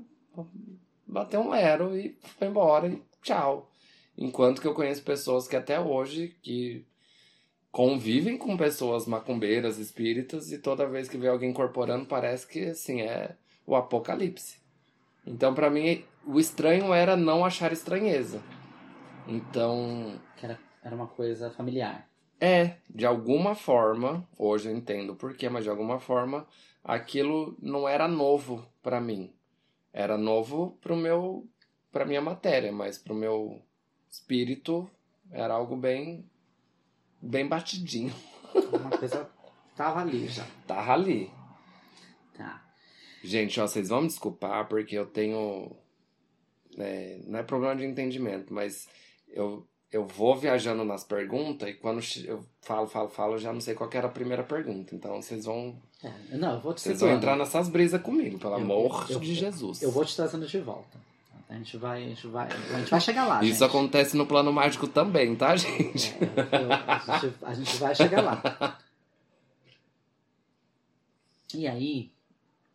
bateu 1.07 1.41
um 1.41 1.51
lero 1.51 1.97
e 1.97 2.17
foi 2.39 2.49
embora 2.49 2.89
e 2.89 3.01
tchau. 3.23 3.71
Enquanto 4.19 4.61
que 4.61 4.67
eu 4.67 4.75
conheço 4.75 5.05
pessoas 5.05 5.47
que 5.47 5.55
até 5.55 5.79
hoje, 5.79 6.37
que 6.43 6.85
convivem 7.71 8.37
com 8.37 8.57
pessoas 8.57 9.07
macumbeiras, 9.07 9.79
espíritas, 9.79 10.51
e 10.51 10.59
toda 10.59 10.89
vez 10.89 11.09
que 11.09 11.17
vê 11.17 11.29
alguém 11.29 11.51
incorporando, 11.51 12.05
parece 12.05 12.45
que 12.45 12.65
assim 12.65 13.01
é 13.01 13.37
o 13.65 13.77
apocalipse. 13.77 14.59
Então, 15.25 15.55
para 15.55 15.71
mim, 15.71 16.05
o 16.27 16.41
estranho 16.41 16.93
era 16.93 17.17
não 17.17 17.45
achar 17.45 17.73
estranheza. 17.73 18.43
Então. 19.29 20.21
Era, 20.43 20.59
era 20.83 20.97
uma 20.97 21.07
coisa 21.07 21.49
familiar. 21.51 22.12
É, 22.45 22.79
de 22.91 23.07
alguma 23.07 23.55
forma, 23.55 24.29
hoje 24.37 24.69
eu 24.69 24.77
entendo 24.77 25.15
porquê, 25.15 25.49
mas 25.49 25.63
de 25.63 25.71
alguma 25.71 26.01
forma, 26.01 26.45
aquilo 26.83 27.57
não 27.63 27.89
era 27.89 28.09
novo 28.09 28.67
para 28.83 29.01
mim. 29.01 29.33
Era 29.93 30.19
novo 30.19 30.77
pro 30.81 30.97
meu, 30.97 31.49
pra 31.93 32.05
minha 32.05 32.21
matéria, 32.21 32.73
mas 32.73 32.99
pro 32.99 33.15
meu 33.15 33.63
espírito 34.11 34.91
era 35.31 35.55
algo 35.55 35.77
bem 35.77 36.29
bem 37.21 37.47
batidinho. 37.47 38.13
Uma 38.75 38.91
coisa 38.91 39.31
tava 39.77 40.01
ali 40.01 40.27
já. 40.27 40.45
Tava 40.67 40.95
ali. 40.95 41.31
Tá. 42.37 42.61
Gente, 43.23 43.61
ó, 43.61 43.69
vocês 43.69 43.89
vão 43.89 44.01
me 44.03 44.09
desculpar 44.09 44.67
porque 44.67 44.99
eu 44.99 45.07
tenho. 45.07 45.77
É, 46.77 47.21
não 47.25 47.39
é 47.39 47.45
problema 47.45 47.77
de 47.77 47.85
entendimento, 47.85 48.53
mas 48.53 48.89
eu, 49.29 49.65
eu 49.93 50.07
vou 50.07 50.35
viajando 50.35 50.85
nas 50.85 51.05
perguntas 51.05 51.69
e 51.69 51.75
quando 51.75 52.01
eu 52.25 52.43
falo, 52.63 52.87
falo, 52.87 53.09
falo, 53.11 53.35
eu 53.35 53.39
já 53.39 53.53
não 53.53 53.61
sei 53.61 53.75
qual 53.75 53.91
era 53.93 54.07
a 54.07 54.11
primeira 54.11 54.43
pergunta. 54.43 54.95
Então 54.95 55.21
vocês 55.21 55.45
vão. 55.45 55.77
É, 56.03 56.37
não, 56.37 56.55
eu 56.55 56.61
vou 56.61 56.73
te 56.73 56.81
Vocês 56.81 57.01
vão 57.01 57.11
entrar 57.11 57.37
nessas 57.37 57.69
brisas 57.69 58.01
comigo, 58.01 58.39
pelo 58.39 58.55
eu, 58.55 58.57
amor 58.57 59.07
eu, 59.11 59.21
de 59.21 59.35
Jesus. 59.35 59.83
Eu 59.83 59.91
vou 59.91 60.05
te 60.05 60.17
trazendo 60.17 60.47
de 60.47 60.59
volta. 60.61 60.99
A 61.47 61.55
gente 61.55 61.77
vai, 61.77 62.03
a 62.03 62.09
gente 62.09 62.27
vai, 62.27 62.49
a 62.49 62.79
gente 62.79 62.91
vai 62.91 63.01
chegar 63.03 63.27
lá. 63.27 63.45
Isso 63.45 63.59
gente. 63.59 63.65
acontece 63.65 64.17
no 64.17 64.27
plano 64.27 64.51
mágico 64.51 64.89
também, 64.89 65.37
tá, 65.37 65.55
gente? 65.55 66.15
É, 66.15 66.63
eu, 66.63 66.73
a 66.73 67.19
gente? 67.19 67.37
A 67.43 67.55
gente 67.55 67.77
vai 67.77 67.95
chegar 67.95 68.23
lá. 68.23 68.79
E 71.55 71.69
aí, 71.69 72.11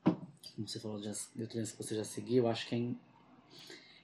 como 0.03 0.67
você 0.67 0.79
falou 0.79 0.99
de 0.99 1.11
doutrinas 1.35 1.71
que 1.71 1.83
você 1.83 1.95
já 1.95 2.03
seguiu, 2.03 2.43
eu 2.43 2.49
acho 2.51 2.67
que 2.67 2.75
é, 2.75 2.77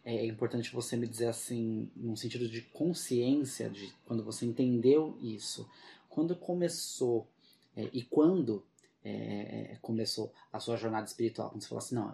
é 0.05 0.25
importante 0.25 0.73
você 0.73 0.97
me 0.97 1.07
dizer 1.07 1.27
assim, 1.27 1.89
num 1.95 2.15
sentido 2.15 2.49
de 2.49 2.61
consciência, 2.61 3.69
de 3.69 3.93
quando 4.05 4.23
você 4.23 4.45
entendeu 4.45 5.17
isso, 5.21 5.69
quando 6.09 6.35
começou 6.35 7.27
é, 7.75 7.89
e 7.93 8.03
quando 8.03 8.63
é, 9.03 9.77
começou 9.81 10.31
a 10.51 10.59
sua 10.59 10.77
jornada 10.77 11.05
espiritual, 11.05 11.49
quando 11.49 11.61
você 11.61 11.67
falou 11.67 11.83
assim, 11.83 11.95
não, 11.95 12.13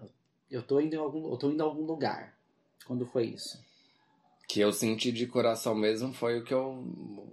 eu 0.49 0.61
tô 0.61 0.79
indo 0.79 0.95
em 0.95 0.99
algum, 0.99 1.29
eu 1.31 1.37
tô 1.37 1.49
indo 1.51 1.61
a 1.61 1.65
algum 1.65 1.85
lugar. 1.85 2.37
Quando 2.85 3.05
foi 3.05 3.27
isso? 3.27 3.63
Que 4.47 4.59
eu 4.61 4.71
senti 4.71 5.11
de 5.11 5.27
coração 5.27 5.75
mesmo 5.75 6.11
foi 6.13 6.39
o 6.39 6.43
que 6.43 6.53
eu 6.53 6.83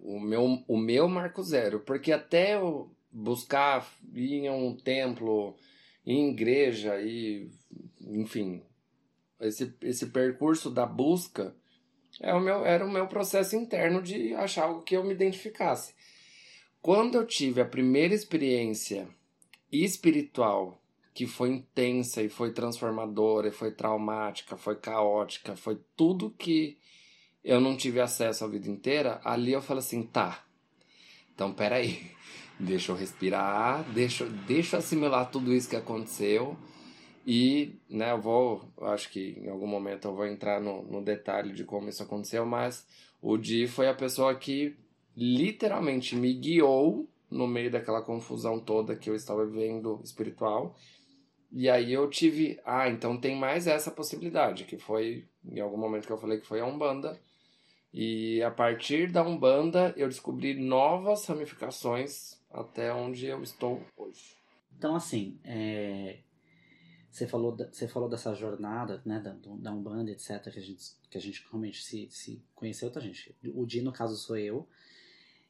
o 0.03 0.21
meu 0.21 0.63
o 0.69 0.77
meu 0.77 1.09
marco 1.09 1.43
zero, 1.43 1.81
porque 1.81 2.13
até 2.13 2.57
eu 2.57 2.91
buscar 3.11 3.91
ir 4.13 4.35
em 4.35 4.51
um 4.51 4.77
templo, 4.77 5.57
em 6.05 6.31
igreja 6.31 7.01
e 7.01 7.51
enfim, 8.03 8.63
esse 9.40 9.75
esse 9.83 10.07
percurso 10.07 10.71
da 10.71 10.87
busca 10.87 11.55
é 12.21 12.33
o 12.33 12.40
meu, 12.40 12.64
era 12.64 12.85
o 12.85 12.90
meu 12.90 13.07
processo 13.07 13.57
interno 13.57 14.02
de 14.02 14.35
achar 14.35 14.64
algo 14.64 14.83
que 14.83 14.97
eu 14.97 15.05
me 15.05 15.12
identificasse. 15.12 15.95
Quando 16.81 17.16
eu 17.16 17.26
tive 17.26 17.61
a 17.61 17.66
primeira 17.66 18.14
experiência 18.14 19.09
espiritual 19.71 20.81
que 21.12 21.26
foi 21.26 21.50
intensa 21.50 22.23
e 22.23 22.28
foi 22.28 22.52
transformadora, 22.52 23.49
e 23.49 23.52
foi 23.52 23.73
traumática, 23.73 24.57
foi 24.57 24.76
caótica, 24.76 25.57
foi 25.57 25.81
tudo 25.97 26.31
que 26.31 26.78
eu 27.43 27.61
não 27.61 27.76
tive 27.76 28.00
acesso 28.00 28.45
a 28.45 28.49
vida 28.49 28.69
inteira, 28.69 29.21
ali 29.25 29.52
eu 29.52 29.62
falo 29.62 29.78
assim, 29.78 30.02
tá. 30.02 30.45
Então, 31.35 31.52
peraí. 31.52 32.11
Deixa 32.59 32.90
eu 32.90 32.97
respirar, 32.97 33.85
deixa, 33.93 34.25
deixa 34.25 34.76
eu 34.76 34.78
assimilar 34.78 35.31
tudo 35.31 35.52
isso 35.52 35.69
que 35.69 35.76
aconteceu. 35.76 36.57
E, 37.26 37.75
né, 37.90 38.12
eu 38.12 38.21
vou, 38.21 38.62
acho 38.83 39.11
que 39.11 39.37
em 39.42 39.49
algum 39.49 39.66
momento 39.66 40.06
eu 40.06 40.14
vou 40.14 40.26
entrar 40.26 40.61
no, 40.61 40.83
no 40.83 41.02
detalhe 41.02 41.52
de 41.52 41.64
como 41.64 41.88
isso 41.88 42.02
aconteceu, 42.02 42.47
mas 42.47 42.87
o 43.21 43.37
Di 43.37 43.66
foi 43.66 43.88
a 43.88 43.95
pessoa 43.95 44.33
que 44.37 44.76
literalmente 45.16 46.14
me 46.14 46.33
guiou 46.33 47.09
no 47.28 47.49
meio 47.49 47.71
daquela 47.71 48.00
confusão 48.00 48.61
toda 48.61 48.95
que 48.95 49.11
eu 49.11 49.16
estava 49.16 49.45
vivendo 49.45 50.00
espiritual. 50.04 50.76
E 51.50 51.68
aí 51.68 51.92
eu 51.92 52.09
tive, 52.09 52.61
ah, 52.64 52.88
então 52.88 53.16
tem 53.16 53.35
mais 53.35 53.66
essa 53.66 53.90
possibilidade, 53.90 54.64
que 54.64 54.78
foi 54.78 55.25
em 55.45 55.59
algum 55.59 55.78
momento 55.78 56.06
que 56.06 56.12
eu 56.12 56.18
falei 56.18 56.38
que 56.38 56.47
foi 56.47 56.61
a 56.61 56.66
Umbanda. 56.66 57.18
E 57.92 58.40
a 58.42 58.50
partir 58.52 59.11
da 59.11 59.23
Umbanda 59.25 59.92
eu 59.97 60.06
descobri 60.06 60.54
novas 60.54 61.25
ramificações 61.26 62.38
até 62.50 62.92
onde 62.92 63.26
eu 63.26 63.42
estou 63.42 63.83
hoje. 63.97 64.37
Então, 64.76 64.95
assim, 64.95 65.40
é... 65.42 66.18
você, 67.16 67.26
falou, 67.26 67.56
você 67.56 67.88
falou 67.88 68.08
dessa 68.08 68.35
jornada 68.35 69.00
né, 69.04 69.18
da, 69.20 69.35
da 69.56 69.73
Umbanda, 69.73 70.11
etc., 70.11 70.42
que 70.52 70.58
a 70.58 70.62
gente, 70.62 70.85
que 71.08 71.16
a 71.16 71.20
gente 71.20 71.42
realmente 71.49 71.82
se, 71.82 72.08
se 72.11 72.42
conheceu, 72.54 72.90
tá, 72.90 73.00
gente? 73.00 73.35
O 73.54 73.64
Di, 73.64 73.80
no 73.80 73.90
caso, 73.90 74.16
sou 74.16 74.37
eu. 74.37 74.68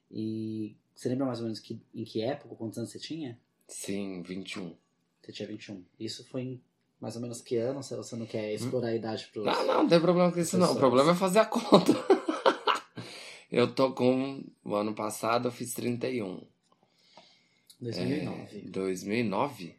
E 0.09 0.77
você 0.95 1.09
lembra 1.09 1.27
mais 1.27 1.41
ou 1.41 1.45
menos 1.45 1.59
que, 1.59 1.81
em 1.93 2.05
que 2.05 2.23
época, 2.23 2.55
quantos 2.55 2.79
anos 2.79 2.93
você 2.93 3.01
tinha? 3.01 3.37
Sim, 3.67 4.23
21. 4.23 4.77
Você 5.21 5.33
tinha 5.33 5.49
21. 5.49 5.85
Isso 5.99 6.25
foi 6.25 6.43
em 6.43 6.63
mais 7.01 7.17
ou 7.17 7.23
menos 7.23 7.41
que 7.41 7.57
ano? 7.57 7.83
Se 7.83 7.97
você 7.97 8.15
não 8.15 8.27
quer 8.27 8.55
explorar 8.55 8.89
a 8.89 8.95
idade 8.95 9.27
pros. 9.33 9.45
Não, 9.45 9.67
não, 9.67 9.83
não 9.83 9.89
tem 9.89 10.01
problema 10.01 10.31
com 10.31 10.39
isso, 10.39 10.57
não. 10.57 10.73
O 10.73 10.77
problema 10.77 11.13
é 11.13 11.15
fazer 11.17 11.41
a 11.41 11.47
conta. 11.47 11.93
eu 13.51 13.75
tô 13.75 13.93
com. 13.93 14.45
O 14.65 14.75
ano 14.77 14.95
passado 14.95 15.49
eu 15.49 15.53
fiz 15.53 15.75
31. 15.75 16.41
2009. 17.81 18.59
É, 18.59 18.71
2009? 18.71 19.77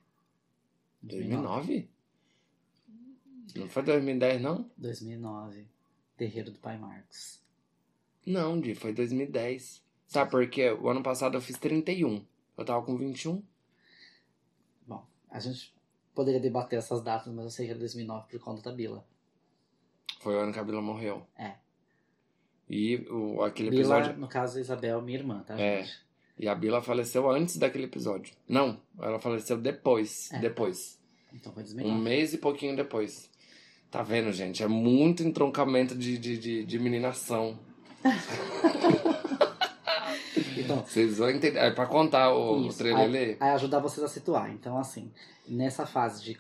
2009? 1.01 1.89
Não 3.56 3.70
foi 3.70 3.84
2010, 3.84 4.42
não? 4.42 4.70
2009. 4.77 5.66
Terreiro 6.16 6.51
do 6.51 6.60
Pai 6.60 6.77
Marcos. 6.77 7.42
Não, 8.25 8.60
Di, 8.60 8.75
foi 8.75 8.94
2010. 8.94 9.84
Sabe 10.08 10.32
por 10.32 10.50
quê? 10.50 10.72
O 10.72 10.89
ano 10.89 11.01
passado 11.04 11.36
eu 11.38 11.42
fiz 11.42 11.58
31. 11.58 12.25
Eu 12.58 12.66
tava 12.66 12.84
com 12.86 12.98
21. 12.98 13.43
Bom, 14.86 15.06
a 15.30 15.39
gente 15.39 15.74
poderia 16.13 16.39
debater 16.39 16.80
essas 16.80 17.02
datas, 17.02 17.32
mas 17.34 17.45
eu 17.45 17.52
sei 17.52 17.65
que 17.65 17.72
era 17.72 17.80
2009 17.80 18.28
por 18.30 18.39
conta 18.39 18.62
da 18.69 18.76
Bila. 18.76 19.06
Foi 20.19 20.36
o 20.36 20.39
ano 20.39 20.52
que 20.52 20.60
a 20.60 20.63
Bila 20.63 20.82
morreu. 20.82 21.26
É. 21.38 21.56
E 22.69 22.98
o, 23.10 23.41
aquele 23.43 23.69
Bila, 23.69 23.98
episódio. 24.00 24.19
no 24.19 24.28
caso, 24.28 24.60
Isabel, 24.60 25.02
minha 25.02 25.17
irmã, 25.19 25.43
tá, 25.43 25.60
É. 25.60 25.84
gente? 25.84 26.07
E 26.39 26.47
a 26.47 26.54
Bila 26.56 26.82
faleceu 26.82 27.30
antes 27.30 27.58
daquele 27.58 27.86
episódio. 27.86 28.34
Não, 28.47 28.80
ela 29.00 29.19
faleceu 29.19 29.58
depois. 29.58 30.32
É. 30.32 30.39
Depois. 30.39 31.00
Então 31.34 31.52
foi 31.52 31.63
Um 31.63 31.65
2009. 31.65 32.02
mês 32.02 32.34
e 32.34 32.38
pouquinho 32.38 32.76
depois. 32.76 33.30
Tá 33.89 34.04
vendo, 34.04 34.32
gente? 34.32 34.62
É 34.63 34.67
muito 34.67 35.23
entroncamento 35.23 35.95
de, 35.95 36.17
de, 36.17 36.38
de, 36.38 36.65
de 36.65 36.80
meninação. 36.80 37.58
Então, 40.58 40.84
Vocês 40.86 41.17
vão 41.17 41.30
entender. 41.30 41.58
É 41.60 41.71
pra 41.71 41.86
contar 41.86 42.34
o, 42.34 42.67
o 42.67 42.73
trelelê. 42.73 43.38
Aí 43.39 43.52
ajudar 43.52 43.80
vocês 43.80 44.04
a 44.04 44.08
situar. 44.10 44.52
Então, 44.52 44.78
assim, 44.78 45.12
nessa 45.47 45.86
fase 45.86 46.21
de 46.23 46.38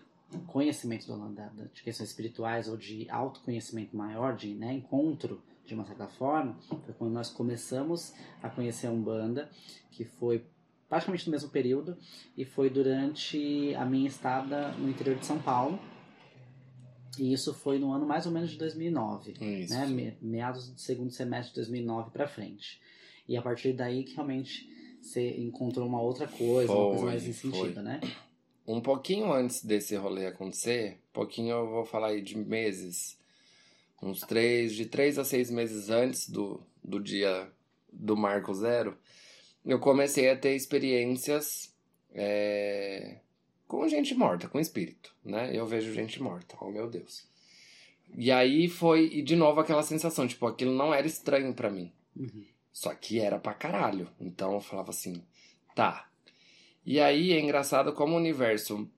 conhecimento 0.47 1.07
do 1.07 1.29
da- 1.29 1.49
de 1.73 1.81
questões 1.81 2.09
espirituais 2.09 2.67
ou 2.67 2.75
de 2.75 3.07
autoconhecimento 3.09 3.95
maior, 3.95 4.35
de 4.35 4.53
né, 4.53 4.73
encontro, 4.73 5.41
de 5.67 5.73
uma 5.75 5.85
certa 5.85 6.07
forma, 6.07 6.57
foi 6.85 6.93
quando 6.97 7.11
nós 7.13 7.29
começamos 7.29 8.13
a 8.41 8.49
conhecer 8.49 8.87
a 8.87 8.91
Umbanda, 8.91 9.49
que 9.91 10.05
foi 10.05 10.45
praticamente 10.87 11.25
no 11.27 11.31
mesmo 11.33 11.49
período, 11.49 11.97
e 12.35 12.45
foi 12.45 12.69
durante 12.69 13.75
a 13.75 13.85
minha 13.85 14.07
estada 14.07 14.69
no 14.73 14.89
interior 14.89 15.17
de 15.17 15.25
São 15.25 15.37
Paulo. 15.39 15.77
E 17.19 17.33
isso 17.33 17.53
foi 17.53 17.79
no 17.79 17.91
ano 17.91 18.05
mais 18.05 18.25
ou 18.25 18.31
menos 18.31 18.51
de 18.51 18.57
2009 18.57 19.33
Isso. 19.41 19.73
né, 19.73 19.85
me- 19.87 20.17
meados 20.21 20.69
do 20.69 20.79
segundo 20.79 21.11
semestre 21.11 21.49
de 21.49 21.55
2009 21.55 22.11
para 22.11 22.27
frente. 22.27 22.79
E 23.27 23.35
a 23.35 23.41
partir 23.41 23.73
daí 23.73 24.03
que 24.03 24.13
realmente 24.15 24.69
você 25.01 25.31
encontrou 25.37 25.87
uma 25.87 26.01
outra 26.01 26.27
coisa, 26.27 26.71
uma 26.71 26.85
coisa 26.85 26.99
Foi, 27.01 27.09
mais 27.11 27.27
em 27.27 27.33
sentido, 27.33 27.73
foi. 27.73 27.83
né? 27.83 27.99
Um 28.67 28.79
pouquinho 28.81 29.31
antes 29.33 29.63
desse 29.65 29.95
rolê 29.95 30.27
acontecer, 30.27 30.99
pouquinho 31.11 31.55
eu 31.55 31.69
vou 31.69 31.85
falar 31.85 32.09
aí 32.09 32.21
de 32.21 32.37
meses, 32.37 33.17
uns 34.01 34.21
três, 34.21 34.73
de 34.73 34.85
três 34.85 35.17
a 35.17 35.25
seis 35.25 35.49
meses 35.49 35.89
antes 35.89 36.29
do, 36.29 36.61
do 36.83 36.99
dia 36.99 37.51
do 37.91 38.15
Marco 38.15 38.53
Zero, 38.53 38.97
eu 39.65 39.79
comecei 39.79 40.29
a 40.29 40.37
ter 40.37 40.55
experiências 40.55 41.73
é, 42.13 43.19
com 43.67 43.87
gente 43.87 44.15
morta, 44.15 44.47
com 44.47 44.59
espírito, 44.59 45.13
né? 45.23 45.51
Eu 45.53 45.65
vejo 45.65 45.93
gente 45.93 46.21
morta, 46.21 46.55
oh 46.61 46.71
meu 46.71 46.89
Deus. 46.89 47.27
E 48.15 48.31
aí 48.31 48.69
foi, 48.69 49.07
e 49.07 49.21
de 49.21 49.35
novo 49.35 49.59
aquela 49.59 49.83
sensação, 49.83 50.27
tipo, 50.27 50.47
aquilo 50.47 50.73
não 50.73 50.93
era 50.93 51.05
estranho 51.05 51.53
pra 51.53 51.69
mim. 51.69 51.91
Uhum. 52.15 52.45
Só 52.71 52.93
que 52.93 53.19
era 53.19 53.37
pra 53.39 53.53
caralho. 53.53 54.07
Então 54.19 54.53
eu 54.53 54.61
falava 54.61 54.91
assim, 54.91 55.21
tá. 55.75 56.07
E 56.85 56.99
aí 56.99 57.33
é 57.33 57.39
engraçado 57.39 57.91
como 57.91 58.13
o 58.13 58.17
universo 58.17 58.89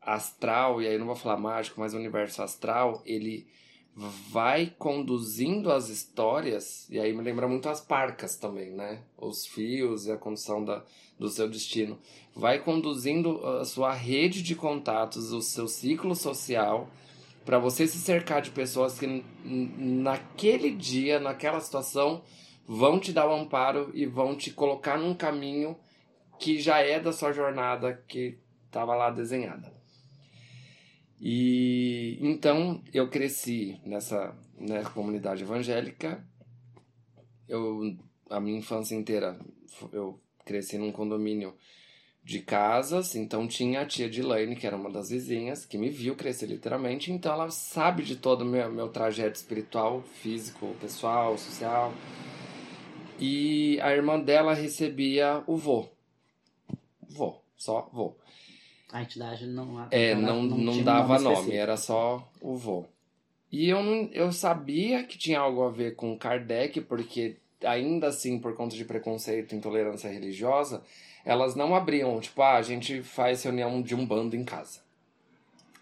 astral, 0.00 0.80
e 0.80 0.86
aí 0.86 0.96
não 0.96 1.06
vou 1.06 1.16
falar 1.16 1.36
mágico, 1.36 1.80
mas 1.80 1.92
o 1.92 1.98
universo 1.98 2.42
astral, 2.42 3.02
ele 3.04 3.46
vai 3.96 4.72
conduzindo 4.76 5.70
as 5.70 5.88
histórias, 5.88 6.88
e 6.90 6.98
aí 6.98 7.12
me 7.12 7.22
lembra 7.22 7.46
muito 7.46 7.68
as 7.68 7.80
parcas 7.80 8.36
também, 8.36 8.70
né? 8.72 9.02
Os 9.16 9.46
fios 9.46 10.06
e 10.06 10.12
a 10.12 10.16
condução 10.16 10.64
da, 10.64 10.84
do 11.18 11.28
seu 11.28 11.48
destino. 11.48 11.98
Vai 12.34 12.58
conduzindo 12.58 13.46
a 13.46 13.64
sua 13.64 13.92
rede 13.92 14.42
de 14.42 14.56
contatos, 14.56 15.32
o 15.32 15.40
seu 15.40 15.68
ciclo 15.68 16.16
social, 16.16 16.88
para 17.44 17.58
você 17.58 17.86
se 17.86 17.98
cercar 17.98 18.42
de 18.42 18.50
pessoas 18.50 18.98
que 18.98 19.24
naquele 19.44 20.70
dia, 20.70 21.20
naquela 21.20 21.60
situação, 21.60 22.22
vão 22.66 22.98
te 22.98 23.12
dar 23.12 23.28
o 23.28 23.34
amparo 23.34 23.90
e 23.94 24.06
vão 24.06 24.34
te 24.34 24.50
colocar 24.50 24.98
num 24.98 25.14
caminho 25.14 25.76
que 26.38 26.58
já 26.58 26.78
é 26.80 26.98
da 26.98 27.12
sua 27.12 27.32
jornada 27.32 28.02
que 28.08 28.38
estava 28.66 28.96
lá 28.96 29.10
desenhada. 29.10 29.72
E 31.20 32.18
então 32.20 32.82
eu 32.92 33.08
cresci 33.08 33.80
nessa, 33.84 34.36
nessa 34.58 34.90
comunidade 34.90 35.42
evangélica. 35.42 36.26
Eu 37.48 37.96
a 38.30 38.40
minha 38.40 38.58
infância 38.58 38.94
inteira 38.94 39.38
eu 39.92 40.20
cresci 40.44 40.78
num 40.78 40.92
condomínio 40.92 41.54
de 42.22 42.40
casas, 42.40 43.14
então 43.14 43.46
tinha 43.46 43.82
a 43.82 43.86
tia 43.86 44.08
Dilaine, 44.08 44.56
que 44.56 44.66
era 44.66 44.76
uma 44.76 44.90
das 44.90 45.10
vizinhas, 45.10 45.66
que 45.66 45.76
me 45.76 45.90
viu 45.90 46.16
crescer 46.16 46.46
literalmente, 46.46 47.12
então 47.12 47.32
ela 47.32 47.50
sabe 47.50 48.02
de 48.02 48.16
todo 48.16 48.40
o 48.42 48.46
meu, 48.46 48.72
meu 48.72 48.88
trajeto 48.88 49.36
espiritual, 49.36 50.00
físico, 50.00 50.74
pessoal, 50.80 51.36
social. 51.36 51.92
E 53.20 53.78
a 53.82 53.94
irmã 53.94 54.18
dela 54.18 54.54
recebia 54.54 55.44
o 55.46 55.56
vô. 55.56 55.86
Vô, 57.06 57.42
só 57.56 57.90
vô. 57.92 58.16
A 58.94 59.02
entidade 59.02 59.44
não 59.46 59.86
É, 59.90 60.14
não, 60.14 60.42
não, 60.44 60.56
não, 60.56 60.72
um 60.74 60.84
dava 60.84 61.18
nome, 61.18 61.26
específico. 61.34 61.56
era 61.56 61.76
só 61.76 62.30
o 62.40 62.54
vô. 62.56 62.84
E 63.50 63.68
eu, 63.68 63.82
não, 63.82 64.08
eu 64.12 64.30
sabia 64.30 65.02
que 65.02 65.18
tinha 65.18 65.40
algo 65.40 65.62
a 65.64 65.70
ver 65.70 65.96
com 65.96 66.16
Kardec, 66.16 66.80
porque 66.82 67.36
ainda 67.64 68.06
assim, 68.06 68.38
por 68.38 68.54
conta 68.54 68.76
de 68.76 68.84
preconceito 68.84 69.52
e 69.52 69.58
intolerância 69.58 70.08
religiosa, 70.08 70.80
elas 71.24 71.56
não 71.56 71.74
abriam, 71.74 72.20
tipo, 72.20 72.40
ah, 72.40 72.54
a 72.54 72.62
gente 72.62 73.02
faz 73.02 73.42
reunião 73.42 73.82
de 73.82 73.96
um 73.96 74.06
bando 74.06 74.36
em 74.36 74.44
casa. 74.44 74.80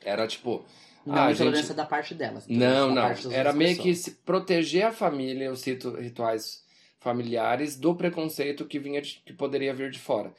Era 0.05 0.27
tipo, 0.27 0.65
Não 1.05 1.15
Ah, 1.17 1.33
intolerância 1.33 1.67
gente- 1.69 1.77
da 1.77 1.85
parte 1.85 2.15
delas. 2.15 2.47
Não, 2.47 2.95
não. 2.95 3.03
Era 3.33 3.53
meio 3.53 3.77
que 3.77 3.89
pessoas. 3.91 3.99
se 3.99 4.11
proteger 4.25 4.85
a 4.87 4.93
família, 4.93 5.51
os 5.53 5.63
ritu- 5.65 5.97
rituais 6.01 6.63
familiares, 7.01 7.77
do 7.77 7.95
preconceito 7.95 8.65
que 8.65 8.79
vinha 8.79 9.03
de- 9.03 9.21
que 9.27 9.33
poderia 9.33 9.75
vir 9.75 9.91
de 9.91 9.99
fora. 9.99 10.33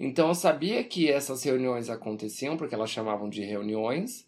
Então 0.00 0.28
eu 0.28 0.34
sabia 0.34 0.82
que 0.82 1.10
essas 1.10 1.42
reuniões 1.42 1.90
aconteciam, 1.90 2.56
porque 2.56 2.74
elas 2.74 2.88
chamavam 2.88 3.28
de 3.28 3.42
reuniões, 3.42 4.26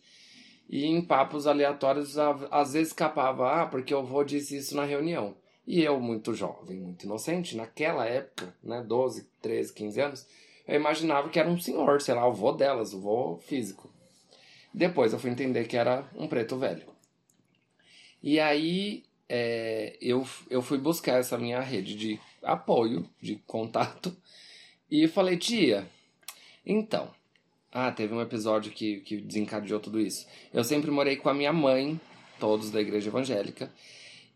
e 0.69 0.85
em 0.85 1.01
papos 1.01 1.47
aleatórios 1.47 2.19
às 2.19 2.75
vezes 2.75 2.89
escapava, 2.89 3.63
ah, 3.63 3.67
porque 3.67 3.95
eu 3.95 4.05
vou 4.05 4.23
disse 4.23 4.59
isso 4.59 4.77
na 4.77 4.85
reunião. 4.85 5.35
E 5.67 5.83
eu, 5.83 5.99
muito 5.99 6.35
jovem, 6.35 6.79
muito 6.79 7.07
inocente, 7.07 7.57
naquela 7.57 8.05
época, 8.05 8.55
né, 8.63 8.85
12, 8.87 9.27
13, 9.41 9.73
15 9.73 10.01
anos, 10.01 10.27
eu 10.69 10.77
imaginava 10.77 11.31
que 11.31 11.39
era 11.39 11.49
um 11.49 11.59
senhor, 11.59 12.03
sei 12.03 12.15
lá, 12.15 12.27
o 12.29 12.35
vô 12.35 12.53
delas, 12.53 12.93
o 12.93 13.01
vô 13.01 13.39
físico. 13.39 13.91
Depois 14.75 15.13
eu 15.13 15.19
fui 15.19 15.31
entender 15.31 15.67
que 15.67 15.77
era 15.77 16.07
um 16.15 16.29
preto 16.29 16.59
velho. 16.59 16.87
E 18.23 18.39
aí 18.39 19.05
é, 19.27 19.97
eu, 20.03 20.27
eu 20.51 20.61
fui 20.61 20.77
buscar 20.77 21.19
essa 21.19 21.39
minha 21.39 21.61
rede 21.61 21.97
de 21.97 22.21
apoio, 22.43 23.09
de 23.21 23.37
contato, 23.47 24.15
e 24.93 25.09
falei, 25.09 25.39
tia, 25.39 25.89
então. 26.67 27.09
Ah, 27.73 27.91
teve 27.91 28.13
um 28.13 28.21
episódio 28.21 28.71
que, 28.71 29.01
que 29.01 29.17
desencadeou 29.17 29.81
tudo 29.81 29.99
isso. 29.99 30.27
Eu 30.53 30.63
sempre 30.63 30.91
morei 30.91 31.17
com 31.17 31.31
a 31.31 31.35
minha 31.35 31.51
mãe, 31.51 31.99
todos 32.39 32.71
da 32.71 32.79
igreja 32.79 33.09
evangélica, 33.09 33.73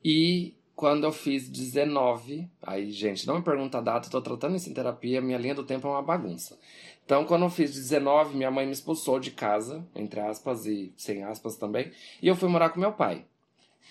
e 0.03 0.55
quando 0.75 1.05
eu 1.05 1.13
fiz 1.13 1.47
19, 1.47 2.49
aí, 2.63 2.91
gente, 2.91 3.27
não 3.27 3.37
me 3.37 3.43
pergunta 3.43 3.77
a 3.77 3.83
data, 3.83 4.09
tô 4.09 4.23
tratando 4.23 4.57
isso 4.57 4.71
em 4.71 4.73
terapia, 4.73 5.21
minha 5.21 5.37
linha 5.37 5.55
do 5.55 5.63
tempo 5.63 5.87
é 5.87 5.91
uma 5.91 6.03
bagunça. 6.03 6.59
Então, 7.05 7.27
quando 7.27 7.43
eu 7.43 7.51
fiz 7.51 7.75
19, 7.75 8.35
minha 8.35 8.51
mãe 8.51 8.65
me 8.65 8.73
expulsou 8.73 9.21
de 9.21 9.33
casa, 9.33 9.87
entre 9.95 10.21
aspas 10.21 10.65
e 10.65 10.91
sem 10.97 11.23
aspas 11.23 11.57
também, 11.57 11.93
e 12.23 12.29
eu 12.29 12.35
fui 12.35 12.49
morar 12.49 12.71
com 12.71 12.81
meu 12.81 12.93
pai. 12.93 13.27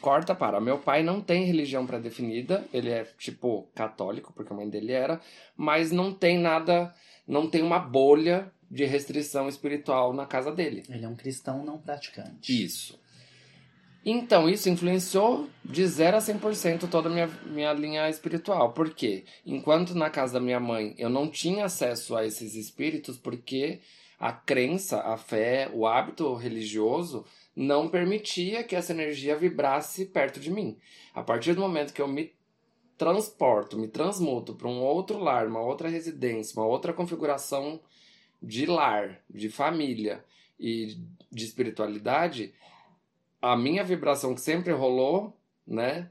Corta 0.01 0.35
para. 0.35 0.59
Meu 0.59 0.77
pai 0.77 1.03
não 1.03 1.21
tem 1.21 1.45
religião 1.45 1.85
pré-definida, 1.85 2.65
ele 2.73 2.89
é 2.89 3.05
tipo 3.17 3.67
católico, 3.73 4.33
porque 4.33 4.51
a 4.53 4.55
mãe 4.55 4.69
dele 4.69 4.91
era, 4.91 5.19
mas 5.55 5.91
não 5.91 6.13
tem 6.13 6.37
nada, 6.37 6.93
não 7.27 7.49
tem 7.49 7.61
uma 7.61 7.79
bolha 7.79 8.51
de 8.69 8.85
restrição 8.85 9.47
espiritual 9.47 10.13
na 10.13 10.25
casa 10.25 10.51
dele. 10.51 10.83
Ele 10.89 11.05
é 11.05 11.07
um 11.07 11.15
cristão 11.15 11.63
não 11.63 11.77
praticante. 11.77 12.63
Isso. 12.63 12.99
Então, 14.05 14.47
isso 14.47 14.69
influenciou 14.69 15.49
de 15.63 15.85
0 15.87 16.17
a 16.17 16.19
100% 16.19 16.87
toda 16.89 17.09
a 17.09 17.11
minha, 17.11 17.27
minha 17.47 17.73
linha 17.73 18.07
espiritual. 18.07 18.71
Por 18.71 18.91
quê? 18.91 19.23
Enquanto 19.43 19.95
na 19.95 20.11
casa 20.11 20.33
da 20.33 20.39
minha 20.39 20.59
mãe 20.59 20.93
eu 20.97 21.09
não 21.09 21.27
tinha 21.27 21.65
acesso 21.65 22.15
a 22.15 22.23
esses 22.23 22.53
espíritos, 22.53 23.17
porque 23.17 23.79
a 24.19 24.31
crença, 24.31 25.01
a 25.01 25.17
fé, 25.17 25.71
o 25.73 25.87
hábito 25.87 26.35
religioso 26.35 27.25
não 27.55 27.87
permitia 27.87 28.63
que 28.63 28.75
essa 28.75 28.91
energia 28.91 29.37
vibrasse 29.37 30.05
perto 30.05 30.39
de 30.39 30.51
mim. 30.51 30.77
A 31.13 31.23
partir 31.23 31.53
do 31.53 31.61
momento 31.61 31.93
que 31.93 32.01
eu 32.01 32.07
me 32.07 32.33
transporto, 32.97 33.77
me 33.77 33.87
transmuto 33.87 34.55
para 34.55 34.67
um 34.67 34.81
outro 34.81 35.17
lar, 35.19 35.47
uma 35.47 35.61
outra 35.61 35.87
residência, 35.87 36.59
uma 36.59 36.67
outra 36.67 36.93
configuração 36.93 37.79
de 38.41 38.65
lar, 38.65 39.21
de 39.29 39.49
família 39.49 40.23
e 40.59 40.97
de 41.31 41.45
espiritualidade, 41.45 42.53
a 43.41 43.55
minha 43.55 43.83
vibração 43.83 44.33
que 44.33 44.41
sempre 44.41 44.73
rolou, 44.73 45.37
né, 45.65 46.09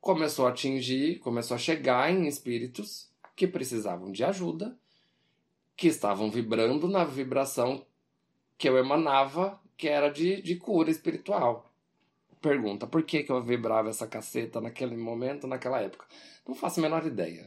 começou 0.00 0.46
a 0.46 0.50
atingir, 0.50 1.18
começou 1.18 1.54
a 1.54 1.58
chegar 1.58 2.10
em 2.10 2.26
espíritos 2.26 3.10
que 3.34 3.46
precisavam 3.46 4.12
de 4.12 4.24
ajuda, 4.24 4.76
que 5.76 5.88
estavam 5.88 6.30
vibrando 6.30 6.88
na 6.88 7.04
vibração 7.04 7.84
que 8.56 8.68
eu 8.68 8.76
emanava, 8.76 9.60
que 9.78 9.88
era 9.88 10.10
de, 10.10 10.42
de 10.42 10.56
cura 10.56 10.90
espiritual. 10.90 11.72
Pergunta, 12.42 12.86
por 12.86 13.04
que, 13.04 13.22
que 13.22 13.30
eu 13.30 13.42
vibrava 13.42 13.88
essa 13.88 14.06
caceta 14.06 14.60
naquele 14.60 14.96
momento, 14.96 15.46
naquela 15.46 15.80
época? 15.80 16.04
Não 16.46 16.54
faço 16.54 16.80
a 16.80 16.82
menor 16.82 17.06
ideia. 17.06 17.46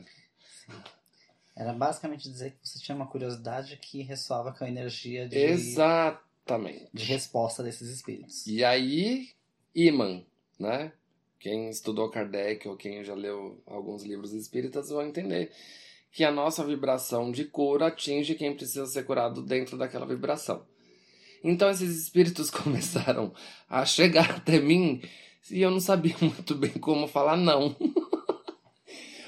Era 1.56 1.74
basicamente 1.74 2.30
dizer 2.30 2.52
que 2.52 2.68
você 2.68 2.80
tinha 2.80 2.96
uma 2.96 3.08
curiosidade 3.08 3.78
que 3.78 4.02
ressoava 4.02 4.54
com 4.54 4.64
a 4.64 4.68
energia 4.68 5.28
de, 5.28 5.38
Exatamente. 5.38 6.90
de 6.94 7.04
resposta 7.04 7.62
desses 7.62 7.90
espíritos. 7.90 8.48
E 8.48 8.64
aí, 8.64 9.30
imã, 9.76 10.24
né? 10.58 10.94
Quem 11.38 11.70
estudou 11.70 12.10
Kardec 12.10 12.68
ou 12.68 12.78
quem 12.78 13.04
já 13.04 13.14
leu 13.14 13.62
alguns 13.66 14.04
livros 14.04 14.32
espíritas 14.32 14.90
vão 14.90 15.02
entender 15.02 15.52
que 16.12 16.24
a 16.24 16.32
nossa 16.32 16.64
vibração 16.66 17.32
de 17.32 17.46
cura 17.46 17.88
atinge 17.88 18.36
quem 18.36 18.56
precisa 18.56 18.86
ser 18.86 19.04
curado 19.04 19.42
dentro 19.42 19.78
daquela 19.78 20.06
vibração. 20.06 20.66
Então 21.44 21.70
esses 21.70 21.98
espíritos 21.98 22.50
começaram 22.52 23.34
a 23.70 23.86
chegar 23.86 24.32
até 24.38 24.60
mim 24.60 25.02
e 25.50 25.62
eu 25.62 25.72
não 25.72 25.80
sabia 25.80 26.16
muito 26.22 26.56
bem 26.56 26.72
como 26.72 27.08
falar 27.08 27.38
não. 27.38 27.76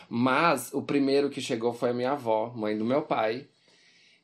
Mas 0.09 0.71
o 0.73 0.81
primeiro 0.81 1.29
que 1.29 1.41
chegou 1.41 1.73
foi 1.73 1.89
a 1.89 1.93
minha 1.93 2.11
avó, 2.11 2.53
mãe 2.55 2.77
do 2.77 2.85
meu 2.85 3.01
pai. 3.01 3.47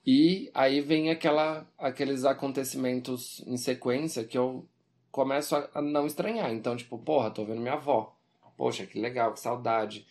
E 0.05 0.49
aí 0.53 0.81
vem 0.81 1.09
aquela, 1.09 1.67
aqueles 1.77 2.25
acontecimentos 2.25 3.43
em 3.47 3.57
sequência 3.57 4.23
que 4.23 4.37
eu 4.37 4.67
começo 5.11 5.55
a, 5.55 5.81
não 5.81 6.05
estranhar. 6.05 6.51
Então, 6.53 6.75
tipo, 6.75 6.97
porra, 6.97 7.31
tô 7.31 7.43
vendo 7.43 7.61
minha 7.61 7.73
avó. 7.73 8.15
Poxa, 8.55 8.85
que 8.85 8.99
legal, 8.99 9.33
que 9.33 9.39
saudade. 9.39 10.05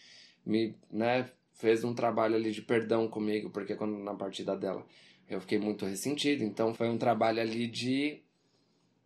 Me, 0.45 0.75
né, 0.91 1.31
fez 1.53 1.85
um 1.85 1.95
trabalho 1.95 2.37
ali 2.37 2.51
de 2.51 2.62
perdão 2.62 3.09
comigo, 3.09 3.51
porque 3.51 3.75
quando 3.75 3.99
na 3.99 4.14
partida 4.14 4.57
dela 4.57 4.85
eu 5.29 5.41
fiquei 5.41 5.59
muito 5.59 5.85
ressentido. 5.85 6.43
Então 6.43 6.75
foi 6.75 6.88
um 6.88 6.99
trabalho 6.99 7.41
ali 7.41 7.67
de, 7.67 8.23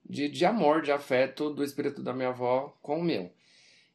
de, 0.09 0.29
de 0.29 0.45
amor, 0.45 0.83
de 0.83 0.93
afeto 0.93 1.51
do 1.51 1.65
espírito 1.65 2.03
da 2.03 2.13
minha 2.13 2.29
avó 2.29 2.77
com 2.81 3.01
o 3.01 3.05
meu. 3.05 3.31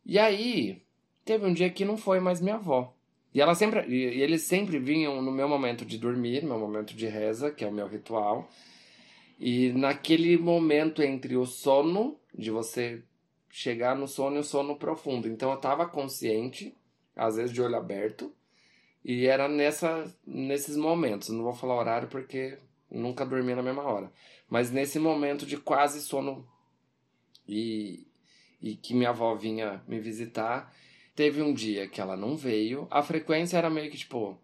E 0.06 0.18
aí, 0.18 0.82
teve 1.26 1.46
um 1.46 1.54
dia 1.54 1.70
que 1.70 1.86
não 1.86 1.98
foi 1.98 2.20
mais 2.20 2.42
minha 2.42 2.56
avó. 2.56 2.94
E 3.34 3.42
ela 3.42 3.56
sempre. 3.56 3.88
E, 3.88 4.22
eles 4.22 4.44
sempre 4.44 4.80
vinham 4.80 5.22
no 5.22 5.32
meu 5.32 5.48
momento 5.48 5.86
de 5.86 5.98
dormir, 5.98 6.44
meu 6.44 6.60
momento 6.60 6.94
de 6.94 7.08
reza, 7.08 7.52
que 7.52 7.63
é 7.63 7.68
o 7.68 7.74
meu 7.74 7.88
ritual. 7.88 8.50
E 9.40 9.72
naquele 9.74 10.38
momento 10.38 11.04
entre 11.04 11.36
o 11.38 11.46
sono, 11.46 12.20
de 12.34 12.50
você 12.50 13.04
chegar 13.50 13.96
no 13.96 14.08
sono 14.08 14.38
e 14.38 14.40
o 14.40 14.44
sono 14.44 14.76
profundo. 14.76 15.28
Então 15.28 15.52
eu 15.52 15.58
tava 15.58 15.86
consciente, 15.88 16.76
às 17.16 17.36
vezes 17.36 17.54
de 17.54 17.62
olho 17.62 17.76
aberto, 17.76 18.34
e 19.04 19.26
era 19.26 19.48
nessa, 19.48 20.06
nesses 20.26 20.76
momentos. 20.76 21.30
Não 21.30 21.44
vou 21.44 21.54
falar 21.54 21.76
horário 21.76 22.08
porque 22.08 22.58
nunca 22.90 23.26
dormi 23.26 23.56
na 23.56 23.64
mesma 23.64 23.84
hora. 23.84 24.12
Mas 24.50 24.72
nesse 24.72 25.00
momento 25.00 25.46
de 25.46 25.58
quase 25.58 26.02
sono 26.02 26.48
e, 27.48 28.08
e 28.62 28.76
que 28.76 28.94
minha 28.94 29.10
avó 29.10 29.36
vinha 29.36 29.84
me 29.88 30.00
visitar, 30.00 30.74
teve 31.16 31.42
um 31.42 31.54
dia 31.54 31.88
que 31.88 32.02
ela 32.02 32.16
não 32.16 32.36
veio. 32.36 32.88
A 32.90 33.02
frequência 33.02 33.58
era 33.58 33.70
meio 33.70 33.90
que 33.92 33.98
tipo 33.98 34.40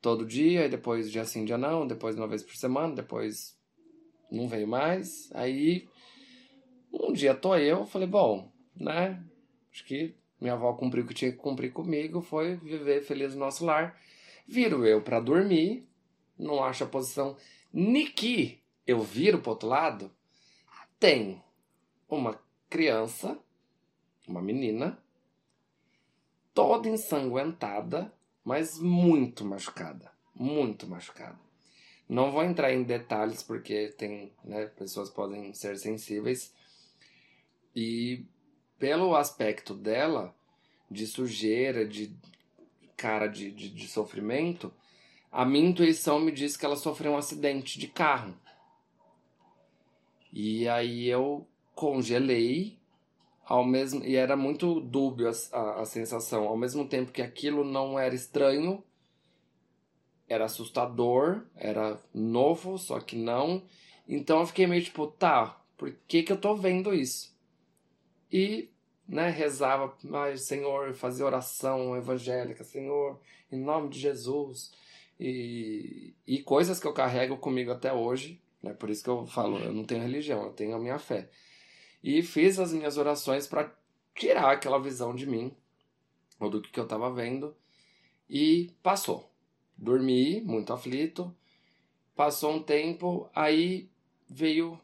todo 0.00 0.26
dia, 0.26 0.66
e 0.66 0.68
depois 0.68 1.10
dia 1.10 1.24
sim, 1.24 1.44
dia 1.44 1.58
não, 1.58 1.86
depois 1.86 2.16
uma 2.16 2.28
vez 2.28 2.42
por 2.42 2.54
semana, 2.54 2.94
depois 2.94 3.58
não 4.30 4.48
veio 4.48 4.68
mais. 4.68 5.30
Aí 5.34 5.88
um 6.92 7.12
dia 7.12 7.34
tô 7.34 7.56
eu, 7.56 7.86
falei, 7.86 8.06
bom, 8.06 8.50
né? 8.74 9.22
Acho 9.72 9.84
que 9.84 10.14
minha 10.40 10.54
avó 10.54 10.72
cumpriu 10.74 11.04
o 11.04 11.06
que 11.06 11.14
tinha 11.14 11.32
que 11.32 11.38
cumprir 11.38 11.72
comigo, 11.72 12.20
foi 12.20 12.56
viver 12.56 13.02
feliz 13.02 13.34
no 13.34 13.40
nosso 13.40 13.64
lar. 13.64 13.98
Viro 14.46 14.86
eu 14.86 15.02
pra 15.02 15.20
dormir, 15.20 15.86
não 16.38 16.62
acho 16.62 16.84
a 16.84 16.86
posição. 16.86 17.36
Niki, 17.72 18.62
eu 18.86 19.00
viro 19.00 19.40
pro 19.40 19.50
outro 19.50 19.68
lado, 19.68 20.10
tem 20.98 21.42
uma 22.08 22.40
criança, 22.68 23.38
uma 24.26 24.42
menina, 24.42 24.98
toda 26.54 26.88
ensanguentada, 26.88 28.12
mas 28.44 28.78
muito 28.78 29.44
machucada. 29.44 30.10
Muito 30.34 30.86
machucada. 30.86 31.38
Não 32.08 32.30
vou 32.30 32.44
entrar 32.44 32.72
em 32.72 32.84
detalhes 32.84 33.42
porque 33.42 33.88
tem, 33.88 34.32
né, 34.44 34.66
pessoas 34.66 35.10
podem 35.10 35.52
ser 35.52 35.76
sensíveis. 35.78 36.54
E 37.74 38.24
pelo 38.78 39.14
aspecto 39.16 39.74
dela, 39.74 40.34
de 40.90 41.06
sujeira, 41.06 41.86
de 41.86 42.14
cara 42.96 43.26
de, 43.26 43.50
de, 43.50 43.68
de 43.68 43.88
sofrimento, 43.88 44.72
a 45.30 45.44
minha 45.44 45.68
intuição 45.68 46.18
me 46.18 46.32
diz 46.32 46.56
que 46.56 46.64
ela 46.64 46.76
sofreu 46.76 47.12
um 47.12 47.18
acidente 47.18 47.78
de 47.78 47.88
carro. 47.88 48.34
E 50.32 50.68
aí 50.68 51.06
eu 51.06 51.46
congelei 51.74 52.78
ao 53.44 53.64
mesmo 53.64 54.02
e 54.04 54.16
era 54.16 54.36
muito 54.36 54.80
dúbio 54.80 55.28
a, 55.28 55.56
a, 55.56 55.80
a, 55.82 55.84
sensação. 55.84 56.48
Ao 56.48 56.56
mesmo 56.56 56.88
tempo 56.88 57.12
que 57.12 57.22
aquilo 57.22 57.64
não 57.64 57.98
era 57.98 58.14
estranho 58.14 58.82
era 60.28 60.46
assustador 60.46 61.42
era 61.54 62.00
novo 62.14 62.78
só 62.78 62.98
que 62.98 63.16
não. 63.16 63.62
Então 64.08 64.40
eu 64.40 64.46
fiquei 64.46 64.66
meio 64.66 64.82
tipo 64.82 65.06
tá 65.06 65.60
por 65.76 65.94
que 66.08 66.22
que 66.22 66.32
eu 66.32 66.40
tô 66.40 66.54
vendo 66.56 66.94
isso 66.94 67.35
e 68.30 68.68
né 69.08 69.30
rezava 69.30 69.96
mas 70.02 70.42
Senhor 70.42 70.94
fazia 70.94 71.24
oração 71.24 71.96
evangélica 71.96 72.64
Senhor 72.64 73.20
em 73.50 73.58
nome 73.58 73.88
de 73.88 73.98
Jesus 73.98 74.72
e, 75.18 76.14
e 76.26 76.42
coisas 76.42 76.80
que 76.80 76.86
eu 76.86 76.92
carrego 76.92 77.36
comigo 77.36 77.70
até 77.70 77.92
hoje 77.92 78.40
né 78.62 78.72
por 78.74 78.90
isso 78.90 79.04
que 79.04 79.10
eu 79.10 79.26
falo 79.26 79.58
eu 79.58 79.72
não 79.72 79.84
tenho 79.84 80.02
religião 80.02 80.42
eu 80.44 80.52
tenho 80.52 80.74
a 80.74 80.78
minha 80.78 80.98
fé 80.98 81.28
e 82.02 82.22
fiz 82.22 82.58
as 82.58 82.72
minhas 82.72 82.96
orações 82.96 83.46
para 83.46 83.72
tirar 84.14 84.50
aquela 84.50 84.78
visão 84.78 85.14
de 85.14 85.26
mim 85.26 85.52
ou 86.40 86.50
do 86.50 86.60
que 86.60 86.78
eu 86.78 86.84
estava 86.84 87.12
vendo 87.12 87.54
e 88.28 88.70
passou. 88.82 89.30
Dormi 89.76 90.40
muito 90.40 90.72
aflito. 90.72 91.34
Passou 92.14 92.54
um 92.54 92.62
tempo, 92.62 93.28
aí 93.34 93.90
veio 94.28 94.80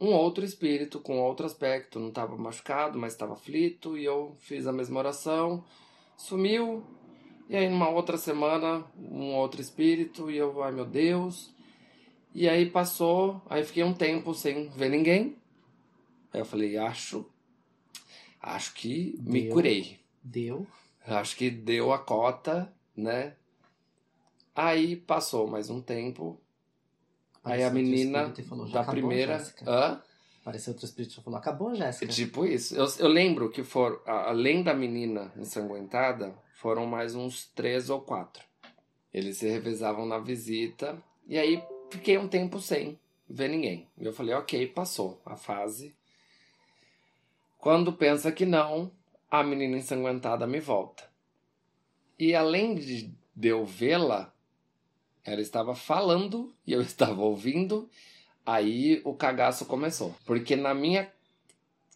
um 0.00 0.08
outro 0.08 0.44
espírito 0.44 1.00
com 1.00 1.20
outro 1.20 1.46
aspecto. 1.46 1.98
Não 1.98 2.08
estava 2.08 2.36
machucado, 2.36 2.98
mas 2.98 3.12
estava 3.12 3.34
aflito 3.34 3.96
e 3.96 4.04
eu 4.04 4.36
fiz 4.38 4.66
a 4.66 4.72
mesma 4.72 4.98
oração. 4.98 5.64
Sumiu. 6.16 6.84
E 7.48 7.56
aí, 7.56 7.68
numa 7.68 7.90
outra 7.90 8.16
semana, 8.16 8.84
um 8.96 9.34
outro 9.34 9.60
espírito 9.60 10.30
e 10.30 10.36
eu, 10.36 10.62
ai 10.62 10.72
meu 10.72 10.86
Deus. 10.86 11.54
E 12.34 12.48
aí 12.48 12.68
passou, 12.68 13.40
aí 13.48 13.62
fiquei 13.62 13.84
um 13.84 13.94
tempo 13.94 14.34
sem 14.34 14.68
ver 14.70 14.88
ninguém. 14.88 15.36
Aí 16.32 16.40
eu 16.40 16.44
falei, 16.44 16.76
acho, 16.76 17.24
acho 18.40 18.74
que 18.74 19.16
me 19.20 19.42
Deu. 19.42 19.52
curei. 19.52 20.00
Deu. 20.22 20.66
Acho 21.06 21.36
que 21.36 21.50
deu 21.50 21.92
a 21.92 21.98
cota, 21.98 22.72
né? 22.96 23.36
Aí 24.54 24.96
passou 24.96 25.46
mais 25.46 25.70
um 25.70 25.80
tempo. 25.80 26.40
Aí 27.44 27.62
a 27.62 27.70
menina 27.70 28.32
falou, 28.48 28.66
"Já 28.66 28.72
da 28.74 28.80
acabou, 28.80 29.00
primeira. 29.00 29.38
Jéssica?" 29.38 29.64
Hã? 29.70 30.02
Apareceu 30.44 30.72
outro 30.74 30.84
espírito 30.84 31.18
e 31.18 31.22
falou, 31.22 31.38
acabou, 31.38 31.74
Jéssica. 31.74 32.06
Tipo 32.12 32.44
isso. 32.44 32.76
Eu, 32.76 32.86
eu 32.98 33.08
lembro 33.08 33.48
que 33.50 33.62
foram, 33.64 33.98
além 34.04 34.62
da 34.62 34.74
menina 34.74 35.32
ensanguentada, 35.38 36.34
foram 36.56 36.84
mais 36.84 37.14
uns 37.14 37.46
três 37.54 37.88
ou 37.88 38.02
quatro. 38.02 38.44
Eles 39.12 39.38
se 39.38 39.48
revezavam 39.48 40.04
na 40.04 40.18
visita. 40.18 41.02
E 41.26 41.38
aí 41.38 41.62
fiquei 41.90 42.18
um 42.18 42.28
tempo 42.28 42.60
sem 42.60 43.00
ver 43.26 43.48
ninguém. 43.48 43.88
E 43.96 44.04
eu 44.04 44.12
falei, 44.12 44.34
ok, 44.34 44.66
passou 44.66 45.18
a 45.24 45.34
fase. 45.34 45.94
Quando 47.56 47.94
pensa 47.94 48.30
que 48.30 48.44
não, 48.44 48.92
a 49.30 49.42
menina 49.42 49.78
ensanguentada 49.78 50.46
me 50.46 50.60
volta. 50.60 51.08
E 52.18 52.34
além 52.34 52.74
de 52.74 53.14
de 53.36 53.48
eu 53.48 53.64
vê-la, 53.64 54.33
ela 55.24 55.40
estava 55.40 55.74
falando 55.74 56.54
e 56.66 56.72
eu 56.72 56.80
estava 56.82 57.22
ouvindo. 57.22 57.88
Aí 58.44 59.00
o 59.04 59.14
cagaço 59.14 59.64
começou. 59.64 60.14
Porque 60.26 60.54
na 60.54 60.74
minha 60.74 61.10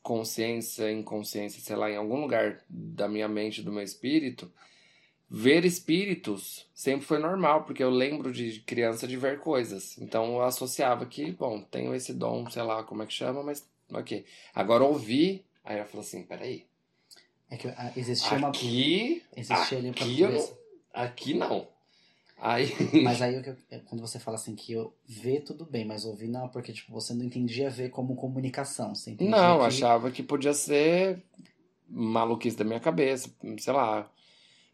consciência, 0.03 0.91
inconsciência, 0.91 1.61
sei 1.61 1.77
lá, 1.77 1.91
em 1.91 1.97
algum 1.97 2.21
lugar 2.21 2.63
da 2.69 3.07
minha 3.09 3.29
mente, 3.29 3.63
do 3.63 3.71
meu 3.71 3.83
espírito, 3.83 4.51
ver 5.29 5.67
espíritos 5.67 6.67
sempre 6.73 7.07
foi 7.07 7.19
normal, 7.19 7.65
porque 7.65 7.83
eu 7.83 7.91
lembro 7.91 8.33
de 8.33 8.61
criança 8.61 9.07
de 9.07 9.17
ver 9.17 9.41
coisas. 9.41 9.99
Então 9.99 10.37
eu 10.37 10.43
associava 10.43 11.05
que, 11.05 11.33
bom, 11.33 11.61
tenho 11.61 11.95
esse 11.95 12.15
dom, 12.15 12.49
sei 12.51 12.63
lá 12.63 12.83
como 12.83 13.03
é 13.03 13.07
que 13.07 13.13
chama, 13.13 13.43
mas 13.43 13.69
ok. 13.93 14.25
Agora 14.55 14.85
ouvir, 14.85 15.45
aí 15.63 15.79
eu 15.79 15.85
falo 15.85 16.01
assim, 16.01 16.23
peraí. 16.23 16.67
É 17.51 17.57
que 17.57 17.69
ah, 17.69 17.93
existia 17.97 18.39
uma... 18.39 18.49
Aqui, 18.49 19.23
Existia 19.37 19.79
ali 19.79 19.89
um 19.89 19.91
aqui, 19.91 20.21
eu 20.21 20.31
não, 20.31 20.59
aqui 20.93 21.35
não. 21.35 21.69
Aí, 22.41 22.69
Mas 23.03 23.21
aí 23.21 23.35
é, 23.71 23.79
quando 23.81 24.01
você 24.01 24.19
fala 24.19 24.37
assim 24.37 24.55
que 24.55 24.73
eu 24.73 24.95
ver 25.07 25.41
tudo 25.41 25.65
bem, 25.65 25.85
mas 25.85 26.05
ouvir 26.05 26.29
não, 26.29 26.49
porque 26.49 26.73
tipo, 26.73 26.93
você 26.93 27.13
não 27.13 27.25
entendia 27.25 27.69
ver 27.69 27.91
como 27.91 28.15
comunicação. 28.15 28.95
Você 28.95 29.17
não, 29.21 29.59
que... 29.59 29.65
achava 29.65 30.11
que 30.11 30.23
podia 30.23 30.55
ser 30.55 31.23
maluquice 31.89 32.57
da 32.57 32.65
minha 32.65 32.81
cabeça, 32.81 33.31
sei 33.59 33.73
lá. 33.73 34.11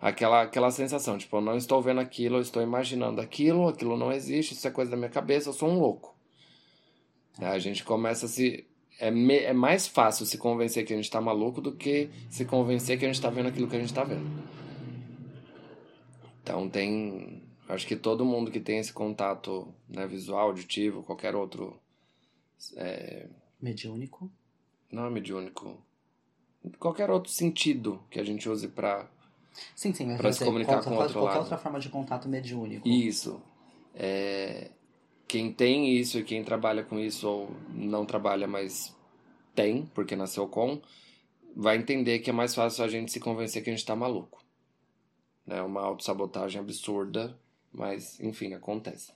Aquela, 0.00 0.42
aquela 0.42 0.70
sensação, 0.70 1.16
tipo, 1.16 1.34
eu 1.36 1.40
não 1.40 1.56
estou 1.56 1.80
vendo 1.80 2.00
aquilo, 2.00 2.36
eu 2.36 2.42
estou 2.42 2.62
imaginando 2.62 3.20
aquilo, 3.22 3.68
aquilo 3.68 3.96
não 3.96 4.12
existe, 4.12 4.52
isso 4.52 4.68
é 4.68 4.70
coisa 4.70 4.90
da 4.90 4.96
minha 4.96 5.08
cabeça, 5.08 5.48
eu 5.48 5.52
sou 5.54 5.68
um 5.70 5.78
louco. 5.78 6.14
Aí 7.38 7.46
a 7.46 7.58
gente 7.58 7.82
começa 7.84 8.26
a 8.26 8.28
se. 8.28 8.66
É, 9.00 9.10
me- 9.10 9.38
é 9.38 9.52
mais 9.52 9.88
fácil 9.88 10.26
se 10.26 10.36
convencer 10.36 10.84
que 10.84 10.92
a 10.92 10.96
gente 10.96 11.10
tá 11.10 11.20
maluco 11.20 11.60
do 11.60 11.72
que 11.72 12.10
se 12.30 12.44
convencer 12.44 12.98
que 12.98 13.04
a 13.04 13.08
gente 13.08 13.20
tá 13.20 13.30
vendo 13.30 13.48
aquilo 13.48 13.66
que 13.66 13.76
a 13.76 13.80
gente 13.80 13.94
tá 13.94 14.04
vendo. 14.04 14.26
Então 16.42 16.68
tem. 16.68 17.42
Acho 17.68 17.86
que 17.86 17.96
todo 17.96 18.24
mundo 18.24 18.50
que 18.50 18.60
tem 18.60 18.78
esse 18.78 18.92
contato 18.92 19.74
né, 19.88 20.06
visual, 20.06 20.48
auditivo, 20.48 21.02
qualquer 21.02 21.34
outro. 21.34 21.78
Mediúnico. 23.60 24.30
Não 24.90 25.06
é 25.06 25.10
mediúnico. 25.10 25.78
Qualquer 26.78 27.10
outro 27.10 27.30
sentido 27.32 28.02
que 28.10 28.20
a 28.20 28.24
gente 28.24 28.48
use 28.48 28.68
pra. 28.68 29.08
Sim, 29.74 29.92
sim, 29.92 30.16
Pra 30.16 30.32
se 30.32 30.44
comunicar 30.44 30.82
qual- 30.82 30.84
com 30.84 30.90
outro 30.96 31.12
qualquer 31.14 31.28
lado. 31.34 31.40
outra 31.42 31.58
forma 31.58 31.78
de 31.80 31.88
contato 31.88 32.28
mediúnico. 32.28 32.86
Isso. 32.88 33.40
É, 33.94 34.70
Quem 35.26 35.52
tem 35.52 35.96
isso 35.96 36.18
e 36.18 36.24
quem 36.24 36.44
trabalha 36.44 36.84
com 36.84 36.98
isso 36.98 37.26
ou 37.28 37.50
não 37.70 38.04
trabalha, 38.04 38.46
mas 38.46 38.94
tem, 39.54 39.86
porque 39.94 40.14
nasceu 40.14 40.46
com, 40.46 40.80
vai 41.56 41.76
entender 41.76 42.18
que 42.18 42.28
é 42.30 42.32
mais 42.32 42.54
fácil 42.54 42.84
a 42.84 42.88
gente 42.88 43.10
se 43.10 43.18
convencer 43.20 43.62
que 43.64 43.70
a 43.70 43.72
gente 43.72 43.86
tá 43.86 43.96
maluco. 43.96 44.44
É 45.46 45.62
uma 45.62 45.80
autossabotagem 45.80 46.60
absurda, 46.60 47.38
mas 47.74 48.18
enfim, 48.20 48.54
acontece. 48.54 49.12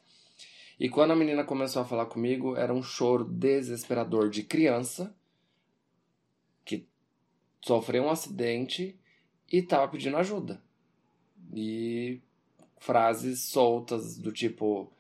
E 0.79 0.89
quando 0.89 1.13
a 1.13 1.17
menina 1.17 1.45
começou 1.45 1.83
a 1.83 1.85
falar 1.85 2.07
comigo, 2.07 2.57
era 2.57 2.73
um 2.73 2.83
choro 2.83 3.25
desesperador 3.25 4.29
de 4.29 4.43
criança 4.43 5.15
que 6.65 6.87
sofreu 7.61 8.05
um 8.05 8.11
acidente 8.11 8.99
e 9.51 9.63
tava 9.63 9.89
pedindo 9.89 10.17
ajuda. 10.17 10.63
E 11.55 12.21
frases 12.79 13.47
soltas 13.47 14.17
do 14.19 14.33
tipo 14.33 14.93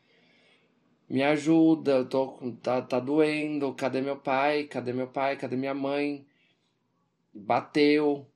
me 1.08 1.22
ajuda, 1.22 1.92
eu 1.92 2.08
tô 2.08 2.38
tá, 2.62 2.82
tá 2.82 3.00
doendo, 3.00 3.72
cadê 3.72 4.00
meu 4.00 4.16
pai? 4.16 4.64
Cadê 4.64 4.92
meu 4.92 5.08
pai? 5.08 5.36
Cadê 5.36 5.56
minha 5.56 5.74
mãe? 5.74 6.26
Bateu. 7.32 8.26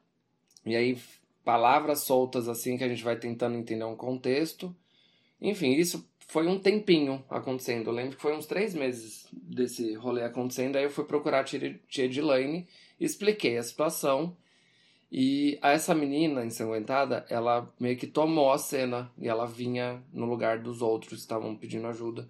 E 0.64 0.74
aí 0.76 0.98
palavras 1.44 2.04
soltas 2.04 2.48
assim 2.48 2.78
que 2.78 2.84
a 2.84 2.88
gente 2.88 3.02
vai 3.02 3.16
tentando 3.18 3.56
entender 3.56 3.84
um 3.84 3.96
contexto. 3.96 4.74
Enfim, 5.42 5.72
isso 5.72 6.08
foi 6.28 6.46
um 6.46 6.58
tempinho 6.58 7.22
acontecendo. 7.28 7.88
Eu 7.88 7.92
lembro 7.92 8.16
que 8.16 8.22
foi 8.22 8.34
uns 8.34 8.46
três 8.46 8.74
meses 8.74 9.26
desse 9.32 9.92
rolê 9.94 10.22
acontecendo. 10.22 10.76
Aí 10.76 10.84
eu 10.84 10.90
fui 10.90 11.04
procurar 11.04 11.40
a 11.40 11.44
tia, 11.44 11.80
tia 11.88 12.04
Edilane, 12.04 12.68
expliquei 13.00 13.58
a 13.58 13.62
situação. 13.62 14.36
E 15.10 15.58
essa 15.60 15.94
menina 15.94 16.44
ensanguentada, 16.44 17.26
ela 17.28 17.70
meio 17.78 17.98
que 17.98 18.06
tomou 18.06 18.52
a 18.52 18.56
cena 18.56 19.12
e 19.18 19.28
ela 19.28 19.44
vinha 19.44 20.02
no 20.12 20.24
lugar 20.24 20.60
dos 20.60 20.80
outros 20.80 21.14
que 21.14 21.20
estavam 21.20 21.54
pedindo 21.56 21.86
ajuda. 21.88 22.26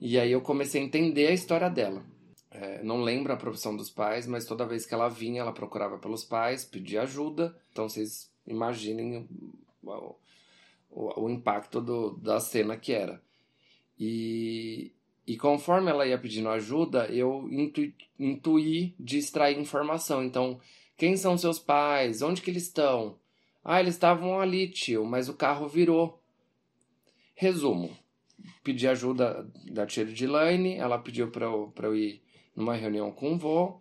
E 0.00 0.18
aí 0.18 0.30
eu 0.30 0.42
comecei 0.42 0.80
a 0.80 0.84
entender 0.84 1.26
a 1.26 1.32
história 1.32 1.70
dela. 1.70 2.04
É, 2.50 2.82
não 2.82 3.00
lembro 3.00 3.32
a 3.32 3.36
profissão 3.36 3.74
dos 3.74 3.90
pais, 3.90 4.26
mas 4.26 4.44
toda 4.44 4.66
vez 4.66 4.86
que 4.86 4.94
ela 4.94 5.08
vinha, 5.08 5.40
ela 5.40 5.52
procurava 5.52 5.98
pelos 5.98 6.22
pais, 6.22 6.64
pedia 6.64 7.02
ajuda. 7.02 7.56
Então 7.72 7.88
vocês 7.88 8.30
imaginem 8.46 9.26
o, 10.96 11.26
o, 11.26 11.30
impacto 11.30 11.80
do, 11.80 12.16
da 12.16 12.40
cena 12.40 12.74
que 12.76 12.92
era. 12.92 13.22
E, 14.00 14.92
e 15.26 15.36
conforme 15.36 15.90
ela 15.90 16.06
ia 16.06 16.18
pedindo 16.18 16.48
ajuda, 16.48 17.06
eu 17.06 17.46
intui, 17.52 17.94
intuí 18.18 18.94
de 18.98 19.18
extrair 19.18 19.58
informação. 19.58 20.24
Então, 20.24 20.58
quem 20.96 21.16
são 21.16 21.36
seus 21.36 21.58
pais? 21.58 22.22
Onde 22.22 22.40
que 22.40 22.50
eles 22.50 22.64
estão? 22.64 23.18
Ah, 23.62 23.78
eles 23.78 23.94
estavam 23.94 24.40
ali, 24.40 24.68
tio, 24.68 25.04
mas 25.04 25.28
o 25.28 25.34
carro 25.34 25.68
virou. 25.68 26.22
Resumo. 27.34 27.94
Pedi 28.64 28.88
ajuda 28.88 29.46
da 29.70 29.86
tia 29.86 30.04
Edilane, 30.04 30.76
ela 30.76 30.98
pediu 30.98 31.30
para 31.30 31.44
eu, 31.44 31.72
pra 31.74 31.88
eu 31.88 31.94
ir 31.94 32.22
numa 32.54 32.74
reunião 32.74 33.10
com 33.10 33.34
o 33.34 33.38
vô. 33.38 33.80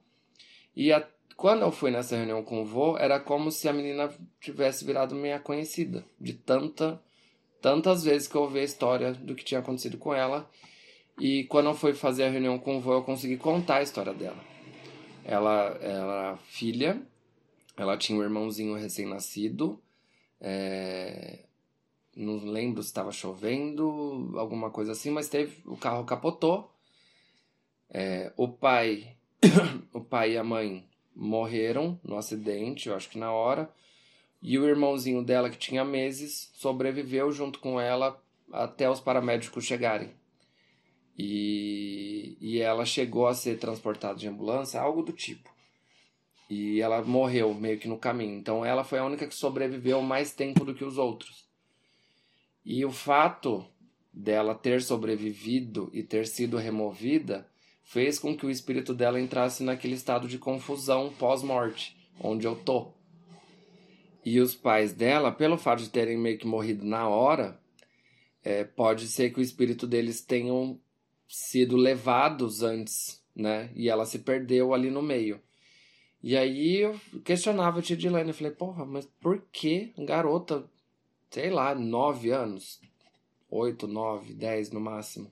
E 0.75 0.91
a, 0.91 1.08
quando 1.38 1.62
eu 1.62 1.71
fui 1.71 1.91
nessa 1.91 2.17
reunião 2.17 2.43
com 2.43 2.62
o 2.62 2.65
vô, 2.65 2.97
era 2.97 3.19
como 3.19 3.51
se 3.51 3.69
a 3.69 3.73
menina 3.73 4.12
tivesse 4.41 4.84
virado 4.84 5.15
minha 5.15 5.39
conhecida. 5.39 6.04
De 6.19 6.34
tanta, 6.34 7.01
tantas 7.65 8.04
vezes 8.04 8.28
que 8.28 8.36
eu 8.36 8.43
ouvi 8.43 8.60
a 8.60 8.63
história 8.63 9.12
do 9.12 9.34
que 9.34 9.43
tinha 9.43 9.60
acontecido 9.60 9.97
com 9.97 10.13
ela. 10.13 10.47
E 11.19 11.45
quando 11.45 11.65
eu 11.65 11.73
fui 11.73 11.95
fazer 11.95 12.25
a 12.25 12.30
reunião 12.30 12.60
com 12.60 12.78
o 12.78 12.80
vô, 12.80 12.93
eu 12.93 13.01
consegui 13.01 13.38
contar 13.38 13.78
a 13.78 13.82
história 13.82 14.13
dela. 14.13 14.38
Ela, 15.23 15.75
ela 15.82 16.28
era 16.28 16.38
filha, 16.38 17.01
ela 17.75 17.97
tinha 17.97 18.19
um 18.19 18.21
irmãozinho 18.21 18.75
recém-nascido. 18.75 19.82
é, 20.39 21.39
não 22.15 22.38
lembro 22.38 22.84
se 22.84 22.89
estava 22.89 23.12
chovendo, 23.12 24.36
alguma 24.38 24.69
coisa 24.69 24.91
assim, 24.91 25.10
mas 25.10 25.28
teve 25.28 25.58
o 25.65 25.75
carro 25.75 26.06
capotou. 26.06 26.71
É, 27.89 28.32
o 28.38 28.47
pai, 28.47 29.17
o 29.91 30.01
pai 30.01 30.34
e 30.34 30.38
a 30.38 30.43
mãe 30.43 30.88
morreram 31.15 31.99
no 32.04 32.15
acidente, 32.15 32.89
eu 32.89 32.95
acho 32.95 33.10
que 33.10 33.17
na 33.17 33.32
hora. 33.32 33.67
E 34.47 34.60
o 34.60 34.69
irmãozinho 34.69 35.23
dela 35.23 35.49
que 35.49 35.58
tinha 35.58 35.84
meses 35.84 36.51
sobreviveu 36.53 37.31
junto 37.31 37.58
com 37.58 37.81
ela 37.81 38.21
até 38.53 38.88
os 38.88 38.99
paramédicos 38.99 39.65
chegarem. 39.65 40.12
E, 41.17 42.38
e 42.39 42.60
ela 42.62 42.86
chegou 42.86 43.25
a 43.25 43.34
ser 43.34 43.58
transportada 43.58 44.19
de 44.19 44.27
ambulância, 44.27 44.79
algo 44.79 45.01
do 45.01 45.12
tipo. 45.12 45.49
E 46.47 46.79
ela 46.79 47.01
morreu 47.01 47.55
meio 47.55 47.79
que 47.79 47.88
no 47.88 47.97
caminho. 47.97 48.38
Então 48.38 48.63
ela 48.63 48.84
foi 48.84 48.99
a 48.99 49.05
única 49.05 49.25
que 49.25 49.34
sobreviveu 49.34 49.99
mais 50.03 50.31
tempo 50.31 50.63
do 50.63 50.75
que 50.75 50.86
os 50.86 50.99
outros. 50.99 51.49
E 52.63 52.86
o 52.86 52.91
fato 52.91 53.65
dela 54.13 54.53
ter 54.53 54.79
sobrevivido 54.84 55.89
e 55.91 56.03
ter 56.03 56.27
sido 56.27 56.58
removida 56.58 57.49
fez 57.84 58.19
com 58.19 58.38
que 58.38 58.45
o 58.45 58.51
espírito 58.51 58.93
dela 58.93 59.19
entrasse 59.19 59.63
naquele 59.63 59.95
estado 59.95 60.27
de 60.27 60.38
confusão 60.38 61.12
pós-morte, 61.17 61.97
onde 62.21 62.45
eu 62.45 62.55
tô. 62.55 62.93
E 64.25 64.39
os 64.39 64.55
pais 64.55 64.91
dela, 64.91 65.31
pelo 65.31 65.55
fato 65.55 65.83
de 65.83 65.89
terem 65.89 66.17
meio 66.17 66.39
que 66.39 66.47
morrido 66.47 66.83
na 66.83 67.07
hora, 67.07 67.59
é, 68.43 68.63
pode 68.63 69.07
ser 69.07 69.31
que 69.31 69.39
o 69.39 69.43
espírito 69.43 69.85
deles 69.85 70.19
tenham 70.19 70.79
sido 71.27 71.77
levados 71.77 72.63
antes, 72.63 73.23
né? 73.35 73.71
E 73.75 73.88
ela 73.88 74.03
se 74.03 74.19
perdeu 74.19 74.73
ali 74.73 74.89
no 74.89 75.01
meio. 75.01 75.39
E 76.23 76.35
aí 76.35 76.77
eu 76.77 76.99
questionava 77.23 77.79
a 77.79 77.81
tia 77.83 77.95
Dilane, 77.95 78.29
eu 78.29 78.33
falei, 78.33 78.51
porra, 78.51 78.83
mas 78.83 79.05
por 79.21 79.43
que 79.51 79.93
garota, 79.97 80.67
sei 81.29 81.51
lá, 81.51 81.75
nove 81.75 82.31
anos, 82.31 82.81
oito, 83.47 83.88
nove, 83.88 84.33
dez 84.33 84.71
no 84.71 84.79
máximo, 84.79 85.31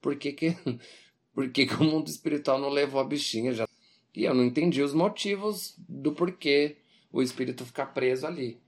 por 0.00 0.16
que 0.16 0.32
que, 0.32 0.56
por 1.34 1.50
que 1.50 1.66
que 1.66 1.74
o 1.74 1.84
mundo 1.84 2.08
espiritual 2.08 2.58
não 2.58 2.70
levou 2.70 3.02
a 3.02 3.04
bichinha 3.04 3.52
já? 3.52 3.68
E 4.14 4.24
eu 4.24 4.32
não 4.32 4.44
entendi 4.44 4.80
os 4.80 4.94
motivos 4.94 5.74
do 5.86 6.12
porquê 6.12 6.78
o 7.14 7.22
espírito 7.22 7.64
ficar 7.64 7.86
preso 7.86 8.26
ali. 8.26 8.60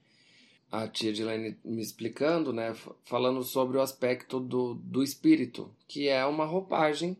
A 0.70 0.86
tia 0.86 1.12
Dilane 1.12 1.58
me 1.64 1.82
explicando, 1.82 2.52
né, 2.52 2.74
falando 3.04 3.42
sobre 3.42 3.76
o 3.76 3.80
aspecto 3.80 4.38
do, 4.38 4.74
do 4.74 5.02
espírito, 5.02 5.74
que 5.88 6.08
é 6.08 6.24
uma 6.24 6.44
roupagem 6.44 7.16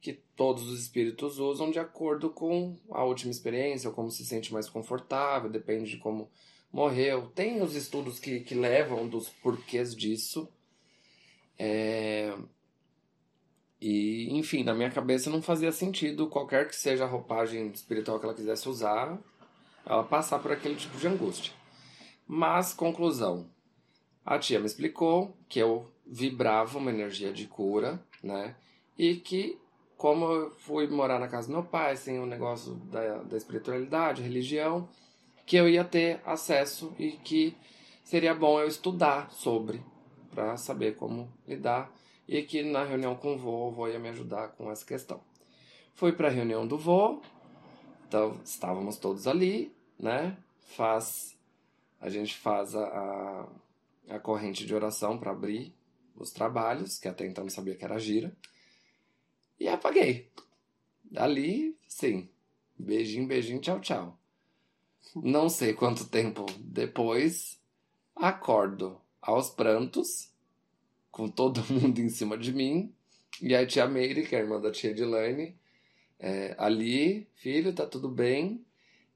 que 0.00 0.12
todos 0.12 0.68
os 0.68 0.78
espíritos 0.78 1.38
usam 1.38 1.70
de 1.70 1.78
acordo 1.78 2.28
com 2.28 2.76
a 2.90 3.02
última 3.02 3.30
experiência, 3.30 3.88
ou 3.88 3.94
como 3.94 4.10
se 4.10 4.24
sente 4.26 4.52
mais 4.52 4.68
confortável, 4.68 5.50
depende 5.50 5.90
de 5.90 5.96
como 5.96 6.30
morreu. 6.70 7.30
Tem 7.34 7.62
os 7.62 7.74
estudos 7.74 8.18
que, 8.20 8.40
que 8.40 8.54
levam 8.54 9.08
dos 9.08 9.28
porquês 9.28 9.96
disso. 9.96 10.48
É... 11.58 12.36
E, 13.80 14.28
enfim, 14.36 14.64
na 14.64 14.74
minha 14.74 14.90
cabeça 14.90 15.30
não 15.30 15.40
fazia 15.40 15.72
sentido, 15.72 16.28
qualquer 16.28 16.68
que 16.68 16.76
seja 16.76 17.04
a 17.04 17.08
roupagem 17.08 17.68
espiritual 17.68 18.18
que 18.18 18.26
ela 18.26 18.34
quisesse 18.34 18.68
usar, 18.68 19.18
ela 19.88 20.04
passar 20.04 20.38
por 20.38 20.52
aquele 20.52 20.76
tipo 20.76 20.98
de 20.98 21.08
angústia. 21.08 21.52
Mas, 22.26 22.74
conclusão. 22.74 23.50
A 24.24 24.38
tia 24.38 24.60
me 24.60 24.66
explicou 24.66 25.34
que 25.48 25.58
eu 25.58 25.90
vibrava 26.06 26.76
uma 26.76 26.90
energia 26.90 27.32
de 27.32 27.46
cura, 27.46 27.98
né? 28.22 28.54
E 28.98 29.16
que 29.16 29.58
como 29.96 30.26
eu 30.26 30.50
fui 30.50 30.86
morar 30.86 31.18
na 31.18 31.26
casa 31.26 31.48
do 31.48 31.54
meu 31.54 31.64
pai, 31.64 31.96
sem 31.96 32.20
o 32.20 32.26
negócio 32.26 32.74
da, 32.74 33.18
da 33.24 33.36
espiritualidade, 33.36 34.22
religião, 34.22 34.88
que 35.44 35.56
eu 35.56 35.68
ia 35.68 35.84
ter 35.84 36.20
acesso 36.24 36.94
e 36.98 37.12
que 37.12 37.56
seria 38.04 38.34
bom 38.34 38.60
eu 38.60 38.68
estudar 38.68 39.30
sobre, 39.32 39.82
para 40.30 40.56
saber 40.56 40.94
como 40.94 41.28
lidar, 41.46 41.90
e 42.28 42.42
que 42.42 42.62
na 42.62 42.84
reunião 42.84 43.16
com 43.16 43.34
o 43.34 43.38
vô, 43.38 43.68
o 43.68 43.70
vô 43.72 43.88
ia 43.88 43.98
me 43.98 44.10
ajudar 44.10 44.48
com 44.48 44.70
essa 44.70 44.86
questão. 44.86 45.20
Fui 45.94 46.12
para 46.12 46.28
a 46.28 46.30
reunião 46.30 46.64
do 46.64 46.78
vô, 46.78 47.20
então 48.06 48.38
estávamos 48.44 48.98
todos 48.98 49.26
ali, 49.26 49.74
né? 49.98 50.36
Faz, 50.60 51.36
a 52.00 52.08
gente 52.08 52.36
faz 52.36 52.74
a, 52.74 53.48
a, 54.08 54.18
corrente 54.20 54.66
de 54.66 54.74
oração 54.74 55.18
para 55.18 55.30
abrir 55.30 55.74
os 56.14 56.30
trabalhos, 56.30 56.98
que 56.98 57.08
até 57.08 57.26
então 57.26 57.44
não 57.44 57.50
sabia 57.50 57.74
que 57.74 57.84
era 57.84 57.98
gira. 57.98 58.36
E 59.58 59.68
apaguei. 59.68 60.30
Dali, 61.04 61.76
sim. 61.88 62.28
Beijinho, 62.78 63.26
beijinho, 63.26 63.60
tchau, 63.60 63.80
tchau. 63.80 64.18
Não 65.16 65.48
sei 65.48 65.72
quanto 65.72 66.08
tempo 66.08 66.46
depois, 66.58 67.58
acordo 68.14 69.00
aos 69.20 69.50
prantos, 69.50 70.30
com 71.10 71.28
todo 71.28 71.64
mundo 71.72 71.98
em 71.98 72.08
cima 72.08 72.36
de 72.36 72.52
mim, 72.52 72.94
e 73.40 73.54
a 73.54 73.66
tia 73.66 73.86
Meire, 73.86 74.26
que 74.26 74.34
é 74.34 74.38
a 74.38 74.42
irmã 74.42 74.60
da 74.60 74.70
tia 74.70 74.94
Dilane, 74.94 75.56
é, 76.18 76.54
ali, 76.58 77.28
filho, 77.34 77.72
tá 77.72 77.86
tudo 77.86 78.08
bem. 78.08 78.64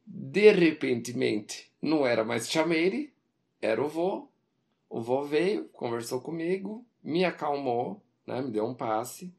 De 0.06 0.50
repentemente, 0.50 1.70
não 1.80 2.06
era 2.06 2.24
mais 2.24 2.48
tia 2.48 2.66
Meire, 2.66 3.12
era 3.60 3.82
o 3.82 3.88
vô. 3.88 4.28
O 4.88 5.00
vô 5.00 5.22
veio, 5.22 5.68
conversou 5.70 6.20
comigo, 6.20 6.84
me 7.02 7.24
acalmou, 7.24 8.02
né, 8.26 8.42
me 8.42 8.50
deu 8.50 8.66
um 8.66 8.74
passe 8.74 9.32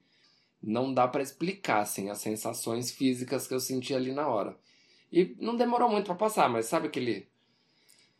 não 0.63 0.93
dá 0.93 1.07
para 1.07 1.21
explicar 1.21 1.81
assim 1.81 2.09
as 2.09 2.19
sensações 2.19 2.89
físicas 2.89 3.45
que 3.45 3.53
eu 3.53 3.59
senti 3.59 3.93
ali 3.93 4.13
na 4.13 4.27
hora. 4.27 4.57
E 5.11 5.35
não 5.39 5.57
demorou 5.57 5.89
muito 5.89 6.05
para 6.05 6.15
passar, 6.15 6.49
mas 6.49 6.67
sabe 6.67 6.87
aquele 6.87 7.27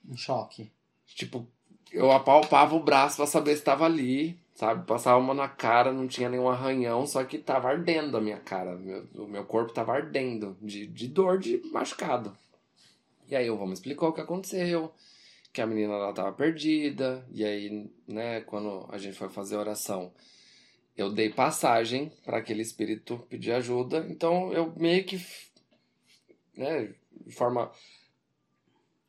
um 0.07 0.17
choque. 0.17 0.69
Tipo, 1.07 1.47
eu 1.91 2.11
apalpava 2.11 2.75
o 2.75 2.83
braço 2.83 3.15
para 3.15 3.25
saber 3.25 3.51
se 3.51 3.59
estava 3.59 3.85
ali, 3.85 4.37
sabe? 4.53 4.85
Passava 4.85 5.19
uma 5.19 5.33
na 5.33 5.49
cara, 5.49 5.91
não 5.91 6.07
tinha 6.07 6.29
nenhum 6.29 6.49
arranhão, 6.49 7.05
só 7.05 7.23
que 7.23 7.37
tava 7.37 7.69
ardendo 7.69 8.17
a 8.17 8.21
minha 8.21 8.39
cara. 8.39 8.75
Meu, 8.75 9.07
o 9.15 9.27
meu 9.27 9.45
corpo 9.45 9.73
tava 9.73 9.93
ardendo 9.93 10.57
de, 10.61 10.87
de 10.87 11.07
dor 11.07 11.39
de 11.39 11.61
machucado. 11.71 12.35
E 13.27 13.35
aí 13.35 13.49
o 13.49 13.65
me 13.65 13.73
explicou 13.73 14.09
o 14.09 14.13
que 14.13 14.21
aconteceu, 14.21 14.93
que 15.51 15.61
a 15.61 15.65
menina 15.65 15.93
ela 15.93 16.13
tava 16.13 16.31
perdida, 16.33 17.25
e 17.31 17.43
aí, 17.43 17.89
né, 18.07 18.41
quando 18.41 18.87
a 18.89 18.97
gente 18.97 19.17
foi 19.17 19.29
fazer 19.29 19.55
a 19.55 19.59
oração, 19.59 20.11
eu 20.95 21.11
dei 21.11 21.29
passagem 21.29 22.11
para 22.23 22.37
aquele 22.37 22.61
espírito 22.61 23.25
pedir 23.29 23.53
ajuda. 23.53 24.05
Então 24.09 24.51
eu 24.53 24.73
meio 24.75 25.03
que, 25.03 25.19
né, 26.55 26.93
de 27.25 27.33
forma 27.33 27.71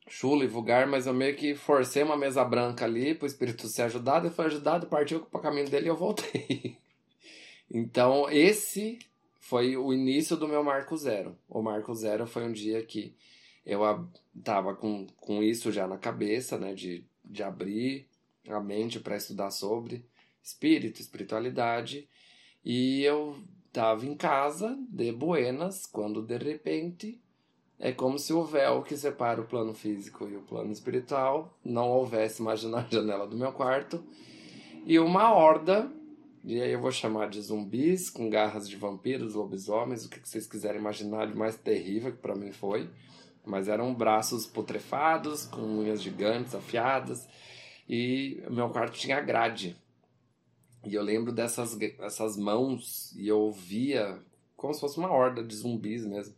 chula 0.07 0.43
e 0.43 0.47
vulgar, 0.47 0.87
mas 0.87 1.07
eu 1.07 1.13
meio 1.13 1.35
que 1.35 1.55
forcei 1.55 2.03
uma 2.03 2.17
mesa 2.17 2.43
branca 2.43 2.85
ali 2.85 3.15
para 3.15 3.25
o 3.25 3.27
espírito 3.27 3.67
ser 3.67 3.83
ajudado. 3.83 4.27
Ele 4.27 4.33
foi 4.33 4.45
ajudado, 4.45 4.87
partiu 4.87 5.21
para 5.21 5.39
o 5.39 5.41
caminho 5.41 5.69
dele 5.69 5.85
e 5.85 5.89
eu 5.89 5.95
voltei. 5.95 6.77
então 7.71 8.29
esse 8.29 8.99
foi 9.39 9.77
o 9.77 9.93
início 9.93 10.35
do 10.37 10.47
meu 10.47 10.63
Marco 10.63 10.95
Zero. 10.97 11.37
O 11.49 11.61
Marco 11.61 11.93
Zero 11.93 12.25
foi 12.25 12.43
um 12.43 12.51
dia 12.51 12.83
que 12.83 13.15
eu 13.65 13.81
tava 14.43 14.75
com, 14.75 15.07
com 15.17 15.41
isso 15.41 15.71
já 15.71 15.87
na 15.87 15.97
cabeça, 15.97 16.57
né, 16.57 16.73
de, 16.73 17.03
de 17.23 17.41
abrir 17.43 18.07
a 18.47 18.59
mente 18.59 18.99
para 18.99 19.17
estudar 19.17 19.49
sobre 19.49 20.05
espírito, 20.41 21.01
espiritualidade. 21.01 22.07
E 22.63 23.03
eu 23.03 23.37
estava 23.67 24.05
em 24.05 24.15
casa, 24.15 24.77
de 24.89 25.11
buenas, 25.11 25.85
quando 25.85 26.21
de 26.21 26.37
repente 26.37 27.19
é 27.79 27.91
como 27.91 28.17
se 28.17 28.31
o 28.31 28.43
véu 28.43 28.81
que 28.81 28.95
separa 28.95 29.41
o 29.41 29.45
plano 29.45 29.73
físico 29.73 30.27
e 30.27 30.35
o 30.35 30.41
plano 30.41 30.71
espiritual 30.71 31.57
não 31.63 31.89
houvesse 31.89 32.41
mais 32.41 32.63
na 32.63 32.85
janela 32.89 33.27
do 33.27 33.37
meu 33.37 33.51
quarto. 33.51 34.03
E 34.85 34.97
uma 34.99 35.33
horda, 35.33 35.91
e 36.43 36.61
aí 36.61 36.71
eu 36.71 36.79
vou 36.79 36.91
chamar 36.91 37.29
de 37.29 37.41
zumbis, 37.41 38.09
com 38.09 38.29
garras 38.29 38.69
de 38.69 38.75
vampiros, 38.75 39.33
lobisomens, 39.33 40.05
o 40.05 40.09
que 40.09 40.19
vocês 40.23 40.47
quiserem 40.47 40.79
imaginar 40.79 41.27
de 41.27 41.35
mais 41.35 41.57
terrível 41.57 42.11
que 42.11 42.19
para 42.19 42.35
mim 42.35 42.51
foi. 42.51 42.89
Mas 43.45 43.67
eram 43.67 43.93
braços 43.93 44.47
putrefados, 44.47 45.45
com 45.45 45.61
unhas 45.61 46.01
gigantes, 46.01 46.55
afiadas. 46.55 47.27
E 47.87 48.43
meu 48.49 48.69
quarto 48.69 48.97
tinha 48.97 49.19
grade. 49.21 49.75
E 50.85 50.93
eu 50.93 51.03
lembro 51.03 51.31
dessas 51.31 51.77
essas 51.99 52.37
mãos 52.37 53.11
e 53.15 53.27
eu 53.27 53.51
via 53.51 54.19
como 54.55 54.73
se 54.73 54.79
fosse 54.79 54.97
uma 54.97 55.11
horda 55.11 55.43
de 55.43 55.55
zumbis 55.55 56.05
mesmo. 56.05 56.35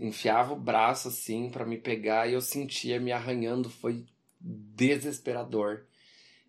Enfiava 0.00 0.54
o 0.54 0.60
braço 0.60 1.08
assim 1.08 1.50
para 1.50 1.66
me 1.66 1.76
pegar 1.76 2.28
e 2.28 2.32
eu 2.32 2.40
sentia 2.40 2.98
me 2.98 3.12
arranhando, 3.12 3.68
foi 3.68 4.06
desesperador. 4.40 5.84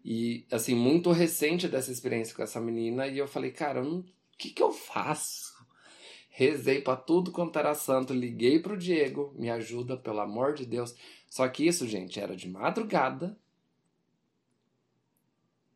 E 0.03 0.45
assim, 0.51 0.73
muito 0.73 1.11
recente 1.11 1.67
dessa 1.67 1.91
experiência 1.91 2.33
com 2.33 2.41
essa 2.41 2.61
menina 2.61 3.07
e 3.07 3.17
eu 3.17 3.27
falei, 3.27 3.51
cara, 3.51 3.83
o 3.83 4.05
que 4.37 4.49
que 4.51 4.63
eu 4.63 4.71
faço? 4.71 5.51
Rezei 6.29 6.81
para 6.81 6.95
tudo 6.95 7.31
quanto 7.31 7.59
era 7.59 7.75
santo, 7.75 8.13
liguei 8.13 8.59
pro 8.59 8.77
Diego, 8.77 9.35
me 9.37 9.49
ajuda 9.49 9.97
pelo 9.97 10.21
amor 10.21 10.53
de 10.53 10.65
Deus. 10.65 10.95
Só 11.29 11.47
que 11.49 11.67
isso, 11.67 11.85
gente, 11.87 12.19
era 12.19 12.35
de 12.35 12.47
madrugada 12.49 13.37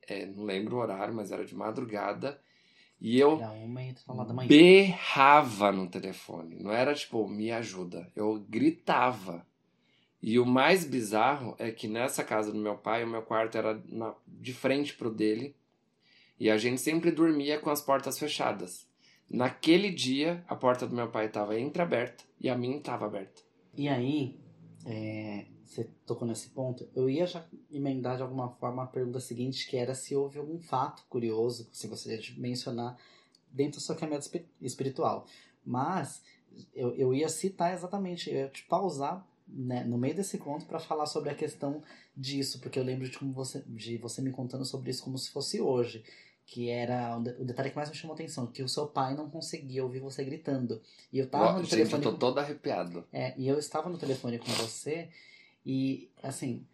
é, 0.08 0.26
não 0.26 0.44
lembro 0.44 0.76
o 0.76 0.80
horário, 0.80 1.14
mas 1.14 1.32
era 1.32 1.46
de 1.46 1.56
madrugada. 1.56 2.40
E 3.00 3.20
eu 3.20 3.40
berrava 4.48 5.72
no 5.72 5.88
telefone. 5.88 6.58
Não 6.60 6.72
era 6.72 6.94
tipo, 6.94 7.28
me 7.28 7.52
ajuda. 7.52 8.12
Eu 8.16 8.44
gritava. 8.50 9.46
E 10.22 10.40
o 10.40 10.46
mais 10.46 10.86
bizarro 10.86 11.56
é 11.60 11.70
que 11.72 11.88
nessa 11.88 12.24
casa 12.24 12.52
do 12.52 12.58
meu 12.58 12.76
pai, 12.78 13.04
o 13.04 13.08
meu 13.08 13.22
quarto 13.22 13.58
era 13.58 13.80
na, 13.88 14.16
de 14.28 14.54
frente 14.54 14.96
pro 14.96 15.14
dele. 15.14 15.56
E 16.40 16.50
a 16.50 16.58
gente 16.58 16.82
sempre 16.82 17.12
dormia 17.12 17.60
com 17.60 17.70
as 17.70 17.82
portas 17.82 18.18
fechadas. 18.18 18.88
Naquele 19.30 19.92
dia, 19.92 20.44
a 20.48 20.56
porta 20.56 20.88
do 20.88 20.96
meu 20.96 21.10
pai 21.10 21.28
estava 21.28 21.60
entreaberta 21.60 22.24
e 22.40 22.50
a 22.50 22.58
minha 22.58 22.78
estava 22.78 23.06
aberta. 23.06 23.42
E 23.78 23.88
aí, 23.88 24.40
é, 24.86 25.46
você 25.66 25.86
tocou 26.06 26.28
nesse 26.28 26.50
ponto, 26.50 26.88
eu 26.96 27.10
ia 27.10 27.26
já 27.26 27.46
emendar 27.72 28.18
de 28.18 28.24
alguma 28.24 28.50
forma 28.50 28.84
a 28.84 28.88
pergunta 28.88 29.20
seguinte, 29.20 29.68
que 29.68 29.76
era 29.78 29.96
se 29.96 30.16
houve 30.16 30.38
algum 30.40 30.60
fato 30.60 31.04
curioso 31.10 31.66
que 31.66 31.78
você 31.78 31.88
gostaria 31.88 32.18
de 32.20 32.40
mencionar 32.40 32.98
dentro 33.52 33.80
da 33.80 33.86
sua 33.86 33.96
caminhada 33.96 34.26
espiritual. 34.62 35.26
Mas 35.66 36.22
eu, 36.74 36.94
eu 36.96 37.14
ia 37.14 37.28
citar 37.30 37.74
exatamente, 37.74 38.30
eu 38.30 38.36
ia 38.38 38.48
te 38.50 38.64
pausar 38.64 39.26
né, 39.48 39.84
no 39.84 39.98
meio 39.98 40.16
desse 40.16 40.38
conto 40.38 40.66
para 40.66 40.80
falar 40.80 41.06
sobre 41.06 41.30
a 41.30 41.36
questão 41.36 41.82
disso, 42.16 42.60
porque 42.60 42.80
eu 42.80 42.84
lembro 42.84 43.10
de 43.10 43.18
como 43.18 43.32
você, 43.34 43.64
de 43.68 43.98
você 43.98 44.22
me 44.22 44.32
contando 44.32 44.66
sobre 44.66 44.90
isso 44.92 45.04
como 45.04 45.18
se 45.18 45.30
fosse 45.32 45.60
hoje. 45.60 46.04
que 46.48 46.70
era 46.70 47.18
o 47.18 47.24
de- 47.24 47.42
o 47.42 47.44
detalhe 47.44 47.72
que 47.72 47.76
mais 47.76 47.90
me 47.90 47.96
chamou 47.96 48.14
a 48.14 48.16
atenção, 48.16 48.46
que 48.46 48.62
o 48.62 48.70
seu 48.70 48.86
pai 48.86 49.16
não 49.16 49.28
conseguia 49.28 49.84
ouvir 49.84 50.00
você 50.00 50.24
gritando. 50.24 50.80
E 51.12 51.18
eu 51.18 51.28
tava 51.28 51.46
Ó, 51.46 51.54
no 51.54 51.62
Gente, 51.62 51.72
telefone 51.72 52.06
eu 52.06 52.12
tô 52.12 52.18
todo 52.20 52.38
arrepiado. 52.38 53.04
é, 53.12 53.34
e 53.36 53.48
eu 53.48 53.58
estava 53.58 53.90
no 53.90 53.98
telefone 53.98 54.38
com 54.38 54.52
você 54.52 55.10
e, 55.66 56.10
assim, 56.22 56.66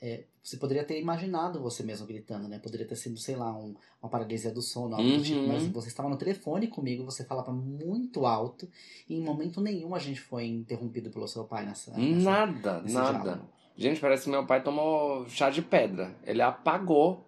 é, 0.00 0.24
você 0.42 0.58
poderia 0.58 0.84
ter 0.84 1.00
imaginado 1.00 1.60
você 1.60 1.82
mesmo 1.82 2.06
gritando, 2.06 2.46
né? 2.46 2.58
Poderia 2.58 2.86
ter 2.86 2.96
sido, 2.96 3.16
sei 3.18 3.34
lá, 3.34 3.56
um, 3.56 3.74
uma 4.02 4.10
paralisia 4.10 4.50
do 4.50 4.60
sono, 4.60 4.94
algo 4.94 5.08
do 5.08 5.22
tipo. 5.22 5.40
Uhum. 5.40 5.48
Mas 5.48 5.66
você 5.68 5.88
estava 5.88 6.08
no 6.08 6.18
telefone 6.18 6.66
comigo, 6.68 7.02
você 7.04 7.24
falava 7.24 7.50
muito 7.50 8.26
alto 8.26 8.68
e 9.08 9.16
em 9.16 9.22
momento 9.22 9.62
nenhum 9.62 9.94
a 9.94 9.98
gente 9.98 10.20
foi 10.20 10.44
interrompido 10.46 11.10
pelo 11.10 11.26
seu 11.26 11.44
pai 11.44 11.64
nessa... 11.64 11.96
nessa 11.96 12.30
Nada, 12.30 12.82
nada. 12.82 13.22
diálogo. 13.22 13.48
Gente, 13.76 14.00
parece 14.00 14.24
que 14.24 14.30
meu 14.30 14.46
pai 14.46 14.62
tomou 14.62 15.26
chá 15.28 15.48
de 15.48 15.62
pedra. 15.62 16.14
Ele 16.24 16.42
apagou. 16.42 17.26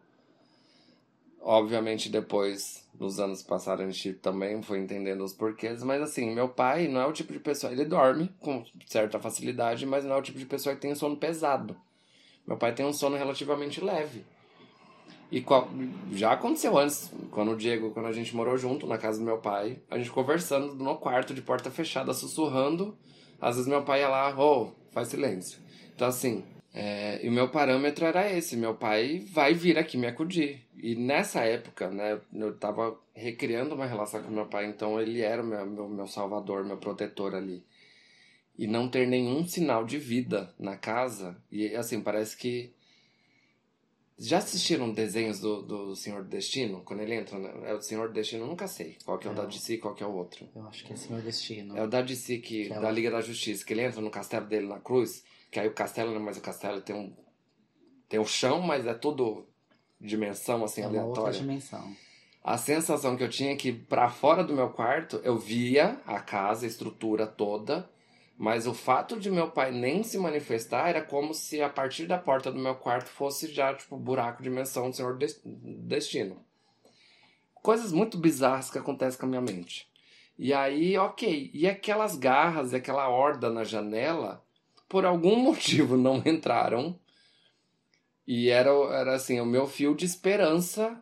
Obviamente, 1.49 2.09
depois, 2.09 2.84
nos 2.99 3.20
anos 3.20 3.40
passados, 3.40 3.84
a 3.84 3.88
gente 3.88 4.14
também 4.14 4.61
foi 4.62 4.80
entendendo 4.80 5.22
os 5.22 5.32
porquês. 5.32 5.80
Mas, 5.84 6.03
assim, 6.03 6.34
meu 6.34 6.49
pai 6.49 6.88
não 6.88 7.01
é 7.01 7.07
o 7.07 7.12
tipo 7.12 7.32
de 7.32 7.38
pessoa. 7.38 7.72
Ele 7.72 7.84
dorme 7.84 8.34
com 8.40 8.64
certa 8.84 9.20
facilidade, 9.20 9.86
mas 9.86 10.05
não 10.05 10.16
é 10.16 10.18
o 10.18 10.22
tipo 10.22 10.40
de 10.40 10.44
pessoa 10.44 10.74
que 10.74 10.80
tem 10.80 10.92
sono 10.97 11.16
pesado. 11.16 11.76
Meu 12.44 12.57
pai 12.57 12.74
tem 12.74 12.84
um 12.84 12.92
sono 12.92 13.16
relativamente 13.16 13.80
leve. 13.80 14.24
E 15.30 15.40
qual- 15.40 15.68
já 16.11 16.32
aconteceu 16.32 16.76
antes, 16.76 17.12
quando 17.30 17.53
o 17.53 17.57
Diego, 17.57 17.92
quando 17.92 18.07
a 18.07 18.12
gente 18.12 18.34
morou 18.34 18.59
junto 18.59 18.84
na 18.84 18.99
casa 18.99 19.20
do 19.20 19.24
meu 19.24 19.38
pai, 19.38 19.80
a 19.88 19.97
gente 19.99 20.11
conversando 20.11 20.74
no 20.74 20.97
quarto 20.97 21.32
de 21.32 21.42
porta 21.42 21.70
fechada, 21.70 22.12
sussurrando. 22.12 22.99
Às 23.40 23.55
vezes 23.55 23.68
meu 23.68 23.84
pai 23.84 24.01
ia 24.01 24.09
lá, 24.09 24.36
ô, 24.36 24.72
faz 24.90 25.07
silêncio. 25.07 25.61
Então, 25.94 26.09
assim, 26.09 26.42
é, 26.78 27.24
e 27.24 27.28
o 27.28 27.32
meu 27.32 27.48
parâmetro 27.48 28.04
era 28.04 28.30
esse: 28.30 28.54
meu 28.56 28.74
pai 28.74 29.18
vai 29.32 29.54
vir 29.54 29.78
aqui 29.78 29.96
me 29.96 30.06
acudir. 30.06 30.62
E 30.76 30.94
nessa 30.94 31.40
época, 31.42 31.88
né, 31.90 32.20
eu 32.34 32.54
tava 32.58 32.98
recriando 33.14 33.74
uma 33.74 33.86
relação 33.86 34.22
com 34.22 34.30
meu 34.30 34.46
pai, 34.46 34.66
então 34.66 35.00
ele 35.00 35.22
era 35.22 35.42
o 35.42 35.46
meu, 35.46 35.64
meu, 35.66 35.88
meu 35.88 36.06
salvador, 36.06 36.64
meu 36.64 36.76
protetor 36.76 37.34
ali. 37.34 37.64
E 38.58 38.66
não 38.66 38.88
ter 38.88 39.06
nenhum 39.06 39.46
sinal 39.46 39.84
de 39.86 39.98
vida 39.98 40.54
na 40.58 40.76
casa, 40.76 41.36
e 41.50 41.74
assim, 41.74 42.00
parece 42.02 42.36
que. 42.36 42.72
Já 44.18 44.38
assistiram 44.38 44.90
desenhos 44.92 45.40
do, 45.40 45.60
do 45.62 45.94
Senhor 45.94 46.22
do 46.22 46.30
Destino? 46.30 46.80
Quando 46.86 47.00
ele 47.00 47.14
entra, 47.14 47.38
né? 47.38 47.52
É 47.70 47.74
o 47.74 47.82
Senhor 47.82 48.10
Destino, 48.10 48.44
eu 48.44 48.48
nunca 48.48 48.66
sei 48.66 48.96
qual 49.04 49.18
que 49.18 49.28
é 49.28 49.30
o 49.30 49.34
da 49.34 49.42
Não. 49.42 49.48
DC 49.50 49.74
e 49.74 49.78
qual 49.78 49.94
que 49.94 50.02
é 50.02 50.06
o 50.06 50.14
outro. 50.14 50.48
Eu 50.56 50.66
acho 50.66 50.84
que 50.86 50.92
é 50.94 50.96
Senhor 50.96 51.20
Destino. 51.20 51.76
É 51.76 51.82
o 51.84 51.86
da 51.86 52.00
DC, 52.00 52.38
que, 52.38 52.64
Que 52.68 52.72
é 52.72 52.80
da 52.80 52.88
o- 52.88 52.92
Liga 52.92 53.10
da 53.10 53.20
Justiça, 53.20 53.62
que 53.62 53.74
ele 53.74 53.82
entra 53.82 54.00
no 54.00 54.10
castelo 54.10 54.46
dele 54.46 54.66
na 54.66 54.80
cruz, 54.80 55.22
que 55.51 55.59
aí 55.61 55.68
o 55.68 55.72
castelo, 55.74 56.11
não 56.12 56.20
é 56.20 56.24
mais 56.24 56.36
o 56.36 56.42
castelo, 56.42 56.80
tem 56.80 56.94
um. 56.97 57.14
Tem 58.09 58.20
o 58.20 58.24
chão, 58.26 58.61
mas 58.61 58.86
é 58.86 58.94
tudo 58.94 59.47
dimensão 60.01 60.62
assim 60.64 60.82
É 60.82 60.86
uma 60.86 61.03
outra 61.05 61.22
aleatória. 61.22 61.40
dimensão. 61.40 61.97
A 62.44 62.57
sensação 62.57 63.16
que 63.16 63.24
eu 63.24 63.28
tinha 63.28 63.53
é 63.53 63.57
que 63.57 63.72
pra 63.72 64.09
fora 64.09 64.44
do 64.44 64.55
meu 64.55 64.70
quarto 64.70 65.20
eu 65.24 65.36
via 65.36 66.01
a 66.07 66.20
casa, 66.20 66.64
a 66.64 66.68
estrutura 66.68 67.26
toda, 67.26 67.90
mas 68.38 68.66
o 68.68 68.74
fato 68.74 69.18
de 69.18 69.28
meu 69.30 69.51
pai 69.51 69.72
nem 69.72 70.05
se 70.05 70.16
manifestar 70.18 70.88
era 70.88 71.03
como 71.03 71.34
se 71.34 71.61
a 71.61 71.68
partir 71.68 72.07
da 72.07 72.16
porta 72.18 72.53
do 72.53 72.59
meu 72.61 72.76
quarto 72.76 73.09
fosse 73.09 73.53
já 73.53 73.74
tipo 73.74 73.97
buraco 73.97 74.42
dimensão 74.44 74.88
do 74.90 74.94
Senhor 74.94 75.16
Des- 75.16 75.40
Destino. 75.44 76.36
Coisas 77.55 77.90
muito 77.90 78.16
bizarras 78.16 78.70
que 78.70 78.78
acontecem 78.78 79.18
com 79.18 79.26
a 79.26 79.28
minha 79.28 79.40
mente. 79.40 79.88
E 80.38 80.53
aí, 80.53 80.97
ok. 80.99 81.51
E 81.53 81.66
aquelas 81.66 82.14
garras 82.14 82.72
e 82.72 82.76
aquela 82.76 83.09
horda 83.09 83.51
na 83.51 83.64
janela, 83.64 84.44
por 84.89 85.05
algum 85.05 85.37
motivo 85.37 85.97
não 85.97 86.22
entraram. 86.24 86.99
E 88.26 88.49
era, 88.49 88.70
era 88.70 89.14
assim, 89.14 89.41
o 89.41 89.47
meu 89.47 89.66
fio 89.66 89.95
de 89.95 90.05
esperança 90.05 91.01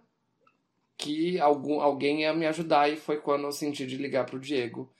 que 0.96 1.38
algum, 1.40 1.80
alguém 1.80 2.22
ia 2.22 2.34
me 2.34 2.46
ajudar. 2.46 2.90
E 2.90 2.96
foi 2.96 3.18
quando 3.18 3.44
eu 3.44 3.52
senti 3.52 3.86
de 3.86 3.96
ligar 3.96 4.26
pro 4.26 4.38
Diego. 4.38 4.92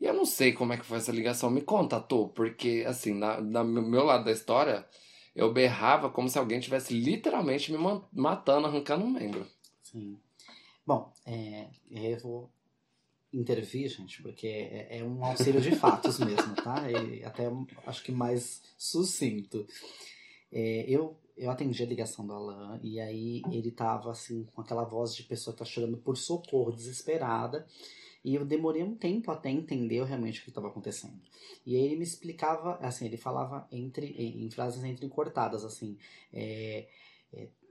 E 0.00 0.06
eu 0.06 0.14
não 0.14 0.24
sei 0.24 0.52
como 0.52 0.72
é 0.72 0.76
que 0.76 0.84
foi 0.84 0.98
essa 0.98 1.12
ligação. 1.12 1.50
Me 1.50 1.60
conta, 1.60 2.00
Tô, 2.00 2.28
porque 2.28 2.84
assim, 2.86 3.14
na, 3.14 3.40
meu 3.64 4.04
lado 4.04 4.24
da 4.24 4.32
história, 4.32 4.86
eu 5.34 5.52
berrava 5.52 6.10
como 6.10 6.28
se 6.28 6.38
alguém 6.38 6.60
tivesse 6.60 6.94
literalmente 6.94 7.72
me 7.72 7.78
matando, 8.12 8.66
arrancando 8.66 9.04
um 9.04 9.10
membro. 9.10 9.46
Sim. 9.82 10.18
Bom, 10.86 11.12
é, 11.26 11.68
eu 11.90 12.18
vou 12.18 12.50
intervir, 13.32 13.88
gente, 13.88 14.22
porque 14.22 14.46
é, 14.46 14.98
é 14.98 15.04
um 15.04 15.24
auxílio 15.24 15.60
de 15.60 15.74
fatos 15.76 16.18
mesmo, 16.18 16.54
tá? 16.56 16.90
E 16.90 17.24
até 17.24 17.44
acho 17.86 18.02
que 18.02 18.12
mais 18.12 18.62
sucinto. 18.76 19.66
É, 20.52 20.84
eu, 20.88 21.16
eu 21.36 21.50
atendi 21.50 21.82
a 21.82 21.86
ligação 21.86 22.26
do 22.26 22.32
Alan 22.32 22.80
e 22.82 23.00
aí 23.00 23.42
ele 23.50 23.70
tava 23.70 24.10
assim, 24.10 24.44
com 24.52 24.60
aquela 24.60 24.84
voz 24.84 25.14
de 25.14 25.22
pessoa 25.22 25.54
que 25.54 25.60
tá 25.60 25.64
chorando 25.64 25.96
por 25.96 26.16
socorro, 26.16 26.72
desesperada. 26.72 27.66
E 28.22 28.34
eu 28.34 28.44
demorei 28.44 28.82
um 28.82 28.94
tempo 28.94 29.30
até 29.30 29.48
entender 29.48 30.04
realmente 30.04 30.40
o 30.40 30.44
que 30.44 30.50
estava 30.50 30.68
acontecendo. 30.68 31.18
E 31.64 31.74
aí 31.74 31.82
ele 31.82 31.96
me 31.96 32.02
explicava, 32.02 32.74
assim, 32.82 33.06
ele 33.06 33.16
falava 33.16 33.66
entre 33.72 34.06
em, 34.08 34.44
em 34.44 34.50
frases 34.50 34.84
entrecortadas, 34.84 35.64
assim, 35.64 35.96
é, 36.32 36.86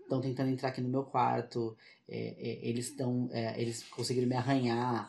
estão 0.10 0.20
tentando 0.20 0.50
entrar 0.50 0.70
aqui 0.70 0.82
no 0.82 0.90
meu 0.90 1.04
quarto, 1.04 1.78
é, 2.08 2.36
é, 2.38 2.68
eles 2.68 2.88
estão, 2.88 3.30
é, 3.32 3.62
eles 3.62 3.84
conseguiram 3.84 4.28
me 4.28 4.36
arranhar, 4.36 5.08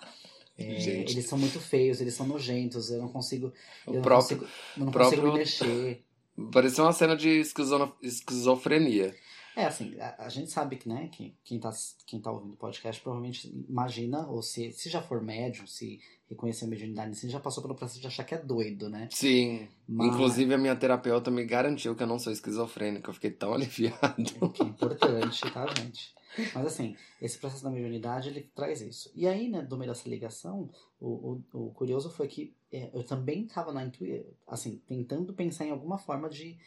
é, 0.60 1.00
eles 1.10 1.26
são 1.26 1.38
muito 1.38 1.58
feios, 1.58 2.00
eles 2.00 2.14
são 2.14 2.26
nojentos, 2.26 2.90
eu 2.90 3.00
não 3.00 3.08
consigo, 3.08 3.52
eu 3.86 3.92
O 3.92 3.96
não 3.96 4.02
próprio, 4.02 4.38
consigo, 4.38 4.52
eu 4.78 4.84
não 4.84 4.92
próprio- 4.92 5.20
consigo 5.22 5.32
me 5.32 5.38
mexer. 5.38 6.04
Parecia 6.52 6.84
uma 6.84 6.92
cena 6.92 7.16
de 7.16 7.28
esquizo- 7.40 7.92
esquizofrenia. 8.02 9.14
É, 9.56 9.64
assim, 9.66 9.98
a, 10.00 10.14
a 10.26 10.28
gente 10.28 10.50
sabe 10.50 10.76
que, 10.76 10.88
né, 10.88 11.08
que 11.12 11.34
quem 11.44 11.58
tá, 11.58 11.70
quem 12.06 12.20
tá 12.20 12.30
ouvindo 12.30 12.54
o 12.54 12.56
podcast 12.56 13.00
provavelmente 13.02 13.52
imagina, 13.68 14.26
ou 14.28 14.42
se, 14.42 14.72
se 14.72 14.88
já 14.88 15.02
for 15.02 15.20
médium, 15.22 15.66
se 15.66 15.98
reconhecer 16.30 16.64
a 16.64 16.68
mediunidade, 16.68 17.16
se 17.16 17.28
já 17.28 17.40
passou 17.40 17.60
pelo 17.62 17.74
processo 17.74 18.00
de 18.00 18.06
achar 18.06 18.22
que 18.24 18.34
é 18.34 18.38
doido, 18.38 18.88
né? 18.88 19.08
Sim. 19.10 19.66
Mas- 19.88 20.06
Inclusive, 20.06 20.54
a 20.54 20.58
minha 20.58 20.76
terapeuta 20.76 21.30
me 21.30 21.44
garantiu 21.44 21.96
que 21.96 22.02
eu 22.02 22.06
não 22.06 22.18
sou 22.18 22.32
esquizofrênico. 22.32 23.10
Eu 23.10 23.14
fiquei 23.14 23.32
tão 23.32 23.52
aliviado. 23.52 24.22
O 24.40 24.48
que 24.48 24.62
é 24.62 24.66
importante, 24.66 25.40
tá, 25.52 25.66
gente? 25.76 26.14
Mas 26.54 26.66
assim, 26.66 26.96
esse 27.20 27.38
processo 27.38 27.64
da 27.64 27.70
mediunidade, 27.70 28.28
ele 28.28 28.42
traz 28.54 28.80
isso. 28.80 29.10
E 29.14 29.26
aí, 29.26 29.48
né, 29.48 29.62
do 29.62 29.76
meio 29.76 29.90
dessa 29.90 30.08
ligação, 30.08 30.70
o, 31.00 31.42
o, 31.52 31.66
o 31.66 31.70
curioso 31.72 32.10
foi 32.10 32.28
que 32.28 32.54
é, 32.72 32.90
eu 32.92 33.02
também 33.04 33.44
estava 33.44 33.72
na 33.72 33.84
intui 33.84 34.24
assim, 34.46 34.80
tentando 34.86 35.34
pensar 35.34 35.64
em 35.64 35.70
alguma 35.70 35.98
forma 35.98 36.28
de 36.28 36.58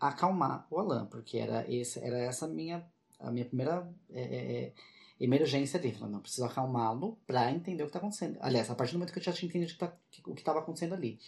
acalmar 0.00 0.66
o 0.70 0.78
Alan, 0.78 1.06
porque 1.06 1.38
era, 1.38 1.64
esse, 1.72 2.00
era 2.00 2.18
essa 2.18 2.48
minha, 2.48 2.84
a 3.20 3.30
minha 3.30 3.44
primeira 3.44 3.88
é, 4.10 4.22
é, 4.22 4.62
é, 4.64 4.72
emergência 5.20 5.78
ali. 5.78 5.92
Falando, 5.92 6.14
não, 6.14 6.20
preciso 6.20 6.44
acalmá-lo 6.44 7.16
pra 7.26 7.50
entender 7.52 7.84
o 7.84 7.86
que 7.86 7.90
está 7.90 8.00
acontecendo. 8.00 8.38
Aliás, 8.40 8.68
a 8.70 8.74
partir 8.74 8.92
do 8.92 8.98
momento 8.98 9.12
que 9.12 9.20
eu 9.20 9.22
já 9.22 9.32
tinha 9.32 9.48
entendido 9.48 9.78
tá- 9.78 9.96
o 10.26 10.34
que 10.34 10.40
estava 10.40 10.58
acontecendo 10.58 10.94
ali. 10.94 11.20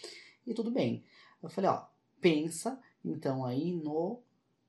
E 0.45 0.53
tudo 0.53 0.71
bem. 0.71 1.05
Eu 1.43 1.49
falei, 1.49 1.71
ó, 1.71 1.85
pensa 2.21 2.81
então 3.05 3.45
aí 3.45 3.73
no 3.73 4.23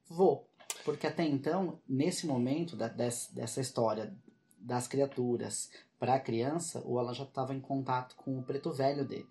vô. 0.07 0.45
Porque 0.85 1.07
até 1.07 1.25
então, 1.25 1.79
nesse 1.89 2.25
momento 2.27 2.75
da, 2.77 2.87
des- 2.87 3.29
dessa 3.33 3.59
história 3.59 4.13
das 4.59 4.87
criaturas 4.87 5.69
para 5.99 6.13
a 6.13 6.19
criança, 6.19 6.81
o 6.85 6.99
Alan 6.99 7.13
já 7.13 7.23
estava 7.23 7.53
em 7.53 7.59
contato 7.59 8.15
com 8.15 8.37
o 8.37 8.43
preto 8.43 8.71
velho 8.71 9.03
dele, 9.03 9.25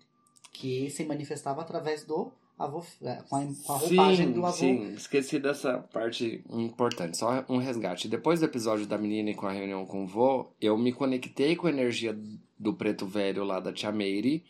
que 0.51 0.89
se 0.89 1.05
manifestava 1.05 1.61
através 1.61 2.03
do 2.03 2.31
avô, 2.59 2.83
é, 3.01 3.15
com 3.29 3.35
a, 3.37 3.41
com 3.65 3.73
a 3.73 3.77
roupagem 3.77 4.27
sim, 4.27 4.33
do 4.33 4.45
avô. 4.45 4.57
sim. 4.57 4.93
Esqueci 4.93 5.39
dessa 5.39 5.79
parte 5.79 6.43
importante. 6.49 7.17
Só 7.17 7.43
um 7.49 7.57
resgate. 7.57 8.07
Depois 8.07 8.39
do 8.39 8.45
episódio 8.45 8.85
da 8.85 8.97
menina 8.97 9.29
e 9.31 9.35
com 9.35 9.47
a 9.47 9.51
reunião 9.51 9.85
com 9.85 10.03
o 10.03 10.07
vô, 10.07 10.47
eu 10.61 10.77
me 10.77 10.91
conectei 10.93 11.55
com 11.55 11.67
a 11.67 11.71
energia 11.71 12.17
do 12.59 12.73
preto 12.73 13.05
velho 13.05 13.43
lá 13.43 13.59
da 13.59 13.73
Tia 13.73 13.91
Meire. 13.91 14.43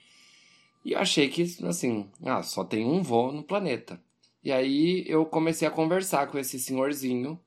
E 0.83 0.91
eu 0.93 0.99
achei 0.99 1.27
que, 1.29 1.43
assim, 1.65 2.07
ah, 2.23 2.43
só 2.43 2.63
tem 2.63 2.85
um 2.85 3.01
vô 3.01 3.31
no 3.31 3.43
planeta. 3.43 3.99
E 4.45 4.51
aí 4.51 5.03
eu 5.07 5.25
comecei 5.25 5.67
a 5.67 5.71
conversar 5.71 6.27
com 6.27 6.37
esse 6.37 6.59
senhorzinho. 6.59 7.39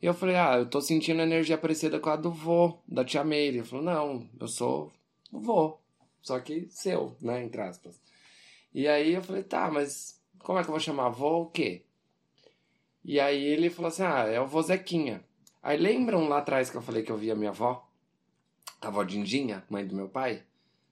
E 0.00 0.06
eu 0.06 0.14
falei, 0.14 0.34
ah, 0.36 0.56
eu 0.56 0.66
tô 0.66 0.80
sentindo 0.80 1.20
energia 1.20 1.58
parecida 1.58 2.00
com 2.00 2.08
a 2.08 2.16
do 2.16 2.30
vô, 2.30 2.78
da 2.88 3.04
Tia 3.04 3.22
Meire. 3.22 3.58
Ele 3.58 3.66
falou, 3.66 3.84
não, 3.84 4.26
eu 4.40 4.48
sou 4.48 4.90
o 5.30 5.38
vô. 5.38 5.78
Só 6.22 6.40
que 6.40 6.68
seu, 6.70 7.14
né, 7.20 7.44
entre 7.44 7.60
aspas. 7.60 8.00
E 8.72 8.88
aí 8.88 9.12
eu 9.12 9.22
falei, 9.22 9.42
tá, 9.42 9.70
mas 9.70 10.18
como 10.38 10.58
é 10.58 10.62
que 10.62 10.70
eu 10.70 10.72
vou 10.72 10.80
chamar? 10.80 11.10
Vô 11.10 11.42
o 11.42 11.50
quê? 11.50 11.84
E 13.04 13.20
aí 13.20 13.44
ele 13.44 13.68
falou 13.68 13.90
assim, 13.90 14.02
ah, 14.02 14.26
é 14.26 14.40
o 14.40 14.46
vô 14.46 14.62
Zequinha. 14.62 15.22
Aí 15.62 15.76
lembram 15.76 16.28
lá 16.28 16.38
atrás 16.38 16.70
que 16.70 16.76
eu 16.78 16.82
falei 16.82 17.02
que 17.02 17.12
eu 17.12 17.18
via 17.18 17.34
minha 17.34 17.50
avó? 17.50 17.86
A 18.80 18.88
avó 18.88 19.04
Dindinha, 19.04 19.64
mãe 19.68 19.86
do 19.86 19.94
meu 19.94 20.08
pai? 20.08 20.42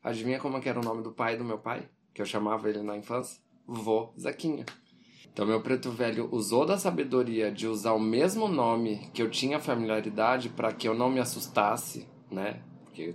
Adivinha 0.05 0.39
como 0.39 0.61
que 0.61 0.69
era 0.69 0.79
o 0.79 0.85
nome 0.85 1.03
do 1.03 1.13
pai 1.13 1.39
do 1.39 1.45
meu 1.45 1.59
pai? 1.59 1.89
Que 2.13 2.21
eu 2.21 2.27
chamava 2.27 2.69
ele 2.69 2.83
na 2.83 2.95
infância? 2.95 3.41
Vô 3.67 4.13
Zequinha. 4.19 4.67
Então 5.33 5.47
meu 5.47 5.61
preto 5.63 5.91
velho 5.91 6.29
usou 6.33 6.67
da 6.67 6.77
sabedoria 6.77 7.51
de 7.51 7.67
usar 7.67 7.93
o 7.93 8.01
mesmo 8.01 8.49
nome 8.49 9.11
que 9.15 9.23
eu 9.23 9.31
tinha 9.31 9.59
familiaridade 9.59 10.49
para 10.49 10.73
que 10.73 10.89
eu 10.89 10.95
não 10.95 11.11
me 11.11 11.21
assustasse, 11.21 12.09
né? 12.31 12.63
Porque 12.85 13.15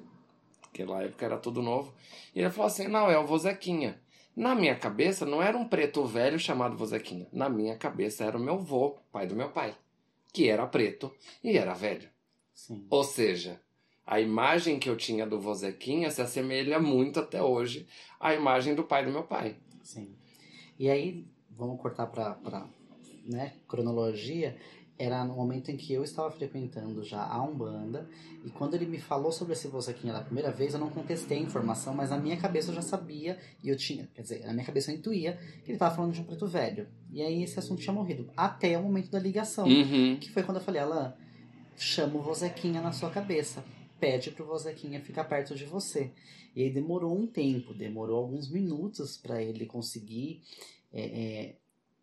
naquela 0.61 1.03
época 1.03 1.25
era 1.25 1.37
tudo 1.37 1.61
novo. 1.61 1.93
E 2.33 2.39
ele 2.39 2.49
falou 2.49 2.67
assim, 2.67 2.87
não, 2.87 3.09
é 3.09 3.17
o 3.17 3.25
vô 3.25 3.37
Zequinha. 3.37 3.99
Na 4.35 4.53
minha 4.53 4.75
cabeça 4.75 5.25
não 5.25 5.41
era 5.41 5.57
um 5.57 5.65
preto 5.65 6.03
velho 6.03 6.37
chamado 6.37 6.75
Vozequinha. 6.75 7.25
Na 7.31 7.47
minha 7.47 7.77
cabeça 7.77 8.25
era 8.25 8.37
o 8.37 8.39
meu 8.39 8.59
vô, 8.59 8.97
pai 9.09 9.25
do 9.25 9.35
meu 9.35 9.49
pai, 9.49 9.73
que 10.33 10.49
era 10.49 10.67
preto 10.67 11.09
e 11.41 11.57
era 11.57 11.73
velho. 11.73 12.09
Sim. 12.53 12.85
Ou 12.89 13.03
seja, 13.03 13.61
a 14.05 14.19
imagem 14.19 14.77
que 14.77 14.89
eu 14.89 14.97
tinha 14.97 15.25
do 15.25 15.39
vozequinha 15.39 16.11
se 16.11 16.21
assemelha 16.21 16.79
muito 16.79 17.21
até 17.21 17.41
hoje 17.41 17.87
à 18.19 18.33
imagem 18.33 18.75
do 18.75 18.83
pai 18.83 19.05
do 19.05 19.11
meu 19.11 19.23
pai. 19.23 19.55
Sim. 19.81 20.13
E 20.77 20.89
aí, 20.89 21.25
vamos 21.57 21.79
cortar 21.81 22.07
para 22.07 22.67
né, 23.25 23.53
cronologia. 23.67 24.55
Era 24.97 25.25
no 25.25 25.35
momento 25.35 25.69
em 25.69 25.75
que 25.75 25.91
eu 25.91 26.05
estava 26.05 26.31
frequentando 26.31 27.03
já 27.03 27.21
a 27.21 27.43
Umbanda. 27.43 28.07
E 28.45 28.49
quando 28.49 28.75
ele 28.75 28.85
me 28.85 28.97
falou 28.97 29.29
sobre 29.29 29.51
esse 29.51 29.67
vozequinha 29.67 30.13
da 30.13 30.21
primeira 30.21 30.51
vez, 30.51 30.73
eu 30.73 30.79
não 30.79 30.89
contestei 30.89 31.37
a 31.37 31.41
informação, 31.41 31.93
mas 31.93 32.11
na 32.11 32.17
minha 32.17 32.37
cabeça 32.37 32.71
eu 32.71 32.75
já 32.75 32.81
sabia. 32.81 33.37
E 33.61 33.67
eu 33.67 33.75
tinha, 33.75 34.07
quer 34.15 34.21
dizer, 34.21 34.45
na 34.45 34.53
minha 34.53 34.65
cabeça 34.65 34.91
eu 34.91 34.95
intuía 34.95 35.33
que 35.63 35.71
ele 35.71 35.73
estava 35.73 35.93
falando 35.93 36.13
de 36.13 36.21
um 36.21 36.23
preto 36.23 36.47
velho. 36.47 36.87
E 37.11 37.21
aí 37.21 37.43
esse 37.43 37.59
assunto 37.59 37.81
tinha 37.81 37.93
morrido. 37.93 38.31
Até 38.37 38.77
o 38.77 38.83
momento 38.83 39.11
da 39.11 39.19
ligação. 39.19 39.67
Uhum. 39.67 40.17
Que 40.17 40.31
foi 40.31 40.43
quando 40.43 40.57
eu 40.57 40.63
falei, 40.63 40.79
Alan, 40.79 41.13
chama 41.75 42.17
o 42.17 42.21
vozequinha 42.21 42.81
na 42.81 42.93
sua 42.93 43.09
cabeça. 43.09 43.65
Pede 43.99 44.31
pro 44.31 44.45
vozequinha 44.45 45.01
ficar 45.01 45.25
perto 45.25 45.55
de 45.55 45.65
você. 45.65 46.11
E 46.55 46.63
aí 46.63 46.69
demorou 46.69 47.13
um 47.17 47.27
tempo, 47.27 47.73
demorou 47.73 48.17
alguns 48.17 48.49
minutos 48.49 49.17
para 49.17 49.43
ele 49.43 49.65
conseguir 49.65 50.41
é, 50.95 51.03
é, 51.03 51.55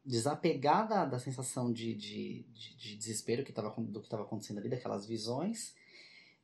desapegar 0.04 0.86
da, 0.86 1.06
da 1.06 1.18
sensação 1.18 1.72
de, 1.72 1.94
de, 1.94 2.44
de, 2.52 2.76
de 2.76 2.96
desespero 2.96 3.42
que 3.42 3.52
tava, 3.52 3.70
do 3.78 4.00
que 4.00 4.06
estava 4.06 4.22
acontecendo 4.22 4.58
ali, 4.58 4.68
daquelas 4.68 5.06
visões, 5.06 5.74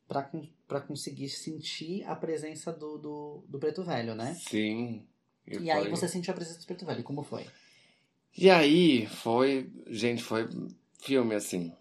para 0.09 0.80
conseguir 0.80 1.28
sentir 1.28 2.03
a 2.05 2.16
presença 2.16 2.72
do, 2.72 2.96
do, 2.96 3.44
do 3.46 3.59
preto 3.59 3.84
velho, 3.84 4.14
né? 4.14 4.34
Sim. 4.34 5.07
E, 5.46 5.70
aí 5.70 5.90
você 5.90 6.09
sentiu 6.09 6.32
a 6.32 6.36
presença 6.36 6.61
do 6.61 6.66
preto 6.66 6.86
velho. 6.86 7.01
E 7.01 7.05
como 7.05 7.22
foi? 7.22 7.46
E 8.36 8.49
aí 8.49 9.07
foi. 9.07 9.70
Gente, 9.86 10.22
foi 10.22 10.49
filme 10.99 11.34
assim. 11.34 11.72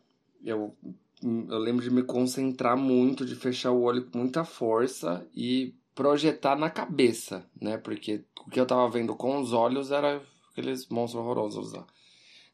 Eu, 0.43 0.75
eu 1.23 1.57
lembro 1.57 1.83
de 1.83 1.91
me 1.91 2.03
concentrar 2.03 2.75
muito, 2.75 3.25
de 3.25 3.35
fechar 3.35 3.71
o 3.71 3.81
olho 3.81 4.05
com 4.05 4.17
muita 4.17 4.43
força 4.43 5.25
e 5.33 5.73
projetar 5.95 6.57
na 6.57 6.69
cabeça, 6.69 7.45
né? 7.59 7.77
Porque 7.77 8.23
o 8.45 8.49
que 8.49 8.59
eu 8.59 8.65
tava 8.65 8.89
vendo 8.89 9.15
com 9.15 9.37
os 9.39 9.53
olhos 9.53 9.91
era 9.91 10.21
aqueles 10.57 10.87
monstros 10.87 11.23
horrorosos 11.23 11.73
lá. 11.73 11.85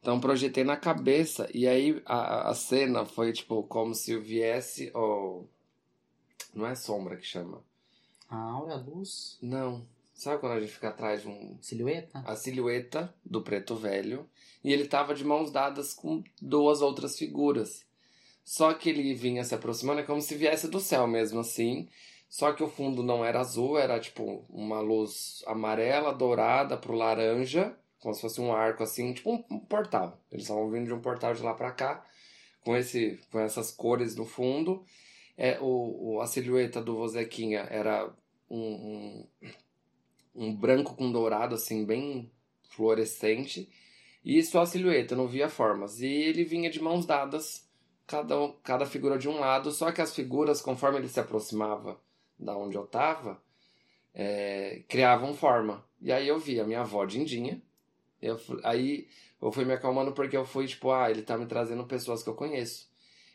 Então 0.01 0.19
projetei 0.19 0.65
na 0.65 0.75
cabeça 0.75 1.49
e 1.53 1.65
aí 1.65 2.01
a, 2.05 2.49
a 2.49 2.53
cena 2.53 3.05
foi 3.05 3.31
tipo 3.31 3.63
como 3.63 3.95
se 3.95 4.17
viesse 4.17 4.91
oh, 4.93 5.45
não 6.53 6.67
é 6.67 6.75
sombra 6.75 7.15
que 7.15 7.25
chama. 7.25 7.63
A 8.29 8.37
aura, 8.37 8.73
a 8.73 8.77
luz, 8.77 9.37
Não. 9.41 9.85
Sabe 10.13 10.39
quando 10.39 10.53
a 10.53 10.59
gente 10.59 10.71
fica 10.71 10.89
atrás 10.89 11.21
de 11.23 11.27
um 11.27 11.57
silhueta? 11.59 12.19
a 12.25 12.35
silhueta 12.35 13.13
do 13.25 13.41
preto 13.41 13.75
velho 13.75 14.29
e 14.63 14.71
ele 14.71 14.85
tava 14.85 15.15
de 15.15 15.23
mãos 15.23 15.51
dadas 15.51 15.93
com 15.93 16.23
duas 16.41 16.81
outras 16.81 17.17
figuras. 17.17 17.85
Só 18.43 18.73
que 18.73 18.89
ele 18.89 19.13
vinha 19.13 19.43
se 19.43 19.55
aproximando, 19.55 20.01
é 20.01 20.03
como 20.03 20.21
se 20.21 20.35
viesse 20.35 20.67
do 20.67 20.79
céu 20.79 21.07
mesmo 21.07 21.39
assim. 21.39 21.87
Só 22.29 22.51
que 22.51 22.63
o 22.63 22.67
fundo 22.67 23.01
não 23.01 23.23
era 23.23 23.39
azul, 23.39 23.77
era 23.77 23.99
tipo 23.99 24.45
uma 24.49 24.81
luz 24.81 25.43
amarela, 25.47 26.13
dourada 26.13 26.77
pro 26.77 26.93
laranja, 26.95 27.75
como 28.03 28.15
se 28.15 28.21
fosse 28.21 28.41
um 28.41 28.53
arco 28.53 28.83
assim, 28.83 29.13
tipo 29.13 29.31
um, 29.33 29.45
um 29.51 29.59
portal. 29.61 30.21
Eles 30.31 30.45
estavam 30.45 30.69
vindo 30.71 30.87
de 30.87 30.93
um 30.93 31.01
portal 31.01 31.33
de 31.33 31.43
lá 31.43 31.55
pra 31.55 31.71
cá, 31.71 32.05
com 32.65 32.75
esse 32.77 33.19
com 33.31 33.39
essas 33.41 33.71
cores 33.71 34.15
no 34.17 34.25
fundo. 34.25 34.85
É, 35.37 35.59
o, 35.61 36.15
o- 36.17 36.21
a 36.21 36.27
silhueta 36.27 36.81
do 36.81 36.95
Vozequinha 36.97 37.61
era 37.71 38.13
um, 38.49 38.59
um, 38.59 39.27
um 40.35 40.55
branco 40.55 40.95
com 40.95 41.11
dourado, 41.11 41.55
assim, 41.55 41.85
bem 41.85 42.31
fluorescente. 42.69 43.69
E 44.23 44.41
só 44.43 44.61
a 44.61 44.65
silhueta, 44.65 45.15
não 45.15 45.27
via 45.27 45.49
formas. 45.49 45.99
E 46.01 46.07
ele 46.07 46.43
vinha 46.43 46.69
de 46.69 46.81
mãos 46.81 47.05
dadas, 47.05 47.69
cada, 48.07 48.35
cada 48.63 48.85
figura 48.85 49.17
de 49.17 49.27
um 49.29 49.39
lado, 49.39 49.71
só 49.71 49.91
que 49.91 50.01
as 50.01 50.15
figuras, 50.15 50.61
conforme 50.61 50.99
ele 50.99 51.09
se 51.09 51.19
aproximava 51.19 51.99
da 52.39 52.57
onde 52.57 52.77
eu 52.77 52.85
tava, 52.87 53.41
é, 54.13 54.83
criavam 54.87 55.33
forma. 55.33 55.85
E 56.01 56.11
aí 56.11 56.27
eu 56.27 56.39
vi 56.39 56.59
a 56.59 56.65
minha 56.65 56.81
avó 56.81 57.05
Dindinha. 57.05 57.61
Eu, 58.23 58.39
aí 58.63 59.07
eu 59.41 59.51
fui 59.51 59.65
me 59.65 59.73
acalmando 59.73 60.13
porque 60.13 60.37
eu 60.37 60.45
fui 60.45 60.65
tipo, 60.65 60.91
ah, 60.91 61.11
ele 61.11 61.21
tá 61.21 61.37
me 61.37 61.45
trazendo 61.45 61.85
pessoas 61.85 62.23
que 62.23 62.29
eu 62.29 62.35
conheço. 62.35 62.89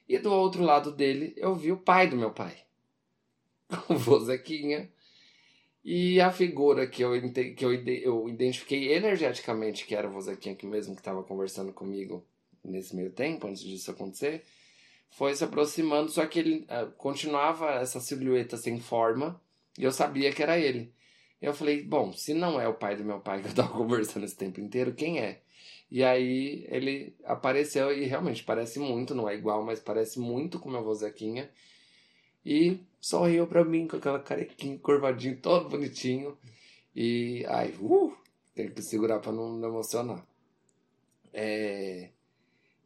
E 0.09 0.19
do 0.19 0.33
outro 0.33 0.63
lado 0.63 0.91
dele, 0.91 1.35
eu 1.37 1.55
vi 1.55 1.71
o 1.71 1.77
pai 1.77 2.09
do 2.09 2.17
meu 2.17 2.31
pai. 2.31 2.57
O 3.91 3.95
Vozequinha. 3.95 4.91
E 5.85 6.21
a 6.21 6.31
figura 6.33 6.87
que 6.87 7.03
eu, 7.03 7.13
que 7.55 7.65
eu, 7.65 7.73
eu 7.73 8.29
identifiquei 8.29 8.93
energeticamente 8.95 9.87
que 9.87 9.95
era 9.95 10.09
o 10.09 10.11
Vozequinha 10.11 10.55
aqui 10.55 10.67
mesmo 10.67 10.95
que 10.95 11.01
estava 11.01 11.23
conversando 11.23 11.73
comigo 11.73 12.25
nesse 12.65 12.97
meio 12.97 13.11
tempo, 13.11 13.47
antes 13.47 13.63
disso 13.63 13.91
acontecer, 13.91 14.45
foi 15.11 15.35
se 15.35 15.45
aproximando, 15.45 16.11
só 16.11 16.27
que 16.27 16.39
ele 16.39 16.65
ah, 16.69 16.87
continuava 16.97 17.71
essa 17.75 18.01
silhueta 18.01 18.57
sem 18.57 18.81
forma, 18.81 19.41
e 19.79 19.85
eu 19.85 19.93
sabia 19.93 20.33
que 20.33 20.43
era 20.43 20.59
ele. 20.59 20.93
Eu 21.41 21.55
falei, 21.55 21.83
bom, 21.83 22.13
se 22.13 22.35
não 22.35 22.61
é 22.61 22.67
o 22.69 22.75
pai 22.75 22.97
do 22.97 23.05
meu 23.05 23.21
pai 23.21 23.41
que 23.43 23.49
eu 23.49 23.55
tava 23.55 23.69
conversando 23.77 24.25
esse 24.25 24.37
tempo 24.37 24.61
inteiro, 24.61 24.95
quem 24.95 25.21
é? 25.21 25.41
E 25.91 26.05
aí 26.05 26.67
ele 26.69 27.15
apareceu 27.25 27.93
e 27.93 28.05
realmente 28.07 28.45
parece 28.45 28.79
muito, 28.79 29.15
não 29.15 29.29
é 29.29 29.35
igual, 29.35 29.65
mas 29.65 29.81
parece 29.81 30.19
muito 30.21 30.59
com 30.59 30.71
meu 30.71 30.85
vozequinha. 30.85 31.51
E 32.45 32.79
sorriu 33.01 33.47
pra 33.47 33.65
mim 33.65 33.87
com 33.87 33.97
aquela 33.97 34.19
carequinha, 34.21 34.79
curvadinho, 34.79 35.39
todo 35.41 35.69
bonitinho. 35.69 36.37
E, 36.95 37.45
ai, 37.49 37.75
uh, 37.81 38.13
tem 38.55 38.71
que 38.71 38.83
segurar 38.83 39.21
pra 39.21 39.33
não, 39.33 39.51
não 39.57 39.69
emocionar. 39.69 40.25
É, 41.33 42.11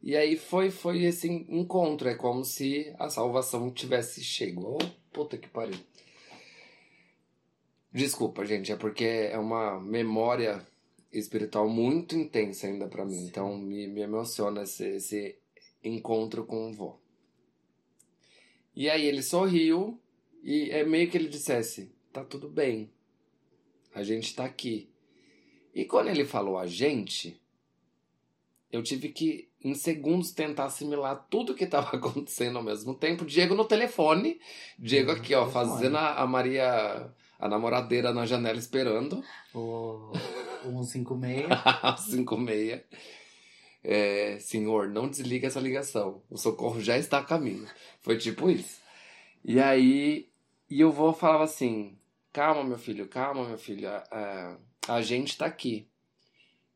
E 0.03 0.15
aí 0.17 0.37
foi, 0.37 0.69
foi 0.71 1.03
esse 1.03 1.27
encontro, 1.49 2.09
é 2.09 2.15
como 2.15 2.43
se 2.45 2.93
a 2.99 3.09
salvação 3.09 3.71
tivesse 3.71 4.23
chego. 4.23 4.77
Oh, 4.81 4.85
puta 5.13 5.37
que 5.37 5.49
pariu. 5.49 5.79
Desculpa, 7.93 8.43
gente, 8.43 8.71
é 8.71 8.75
porque 8.75 9.05
é 9.05 9.37
uma 9.37 9.79
memória 9.79 10.65
espiritual 11.11 11.69
muito 11.69 12.15
intensa 12.15 12.65
ainda 12.65 12.87
pra 12.87 13.05
mim. 13.05 13.25
Então 13.25 13.55
me, 13.55 13.87
me 13.87 14.01
emociona 14.01 14.63
esse, 14.63 14.83
esse 14.95 15.35
encontro 15.83 16.43
com 16.45 16.69
o 16.69 16.73
vô. 16.73 16.97
E 18.75 18.89
aí 18.89 19.05
ele 19.05 19.21
sorriu 19.21 19.99
e 20.41 20.71
é 20.71 20.83
meio 20.83 21.09
que 21.09 21.17
ele 21.17 21.29
dissesse: 21.29 21.91
tá 22.11 22.23
tudo 22.23 22.49
bem, 22.49 22.89
a 23.93 24.03
gente 24.03 24.35
tá 24.35 24.43
aqui. 24.43 24.89
E 25.73 25.85
quando 25.85 26.07
ele 26.07 26.25
falou 26.25 26.57
a 26.57 26.65
gente, 26.65 27.39
eu 28.71 28.81
tive 28.81 29.09
que, 29.09 29.49
em 29.63 29.75
segundos, 29.75 30.31
tentar 30.31 30.65
assimilar 30.65 31.27
tudo 31.29 31.53
que 31.53 31.63
estava 31.63 31.89
acontecendo 31.97 32.57
ao 32.57 32.63
mesmo 32.63 32.95
tempo. 32.95 33.23
Diego 33.23 33.53
no 33.53 33.65
telefone, 33.65 34.39
Diego 34.79 35.11
aqui, 35.11 35.35
ó, 35.35 35.47
fazendo 35.47 35.97
a, 35.97 36.15
a 36.15 36.25
Maria, 36.25 37.07
a 37.43 37.49
namoradeira 37.49 38.13
na 38.13 38.25
janela 38.25 38.57
esperando. 38.57 39.21
O 39.53 40.13
156. 40.63 41.47
às 41.83 41.99
5 42.05 42.35
e 42.35 42.39
meia. 42.39 42.85
É, 43.83 44.39
senhor, 44.39 44.87
não 44.87 45.09
desliga 45.09 45.47
essa 45.47 45.59
ligação. 45.59 46.23
O 46.29 46.37
socorro 46.37 46.79
já 46.79 46.97
está 46.97 47.17
a 47.17 47.25
caminho. 47.25 47.67
Foi 47.99 48.17
tipo 48.17 48.49
isso. 48.49 48.79
E 49.43 49.59
aí, 49.59 50.29
e 50.69 50.79
eu 50.79 50.89
vou 50.89 51.11
falava 51.11 51.43
assim: 51.43 51.97
calma, 52.31 52.63
meu 52.63 52.77
filho, 52.77 53.09
calma, 53.09 53.45
meu 53.45 53.57
filho, 53.57 53.89
a, 53.89 54.57
a 54.87 55.01
gente 55.01 55.37
tá 55.37 55.45
aqui. 55.45 55.85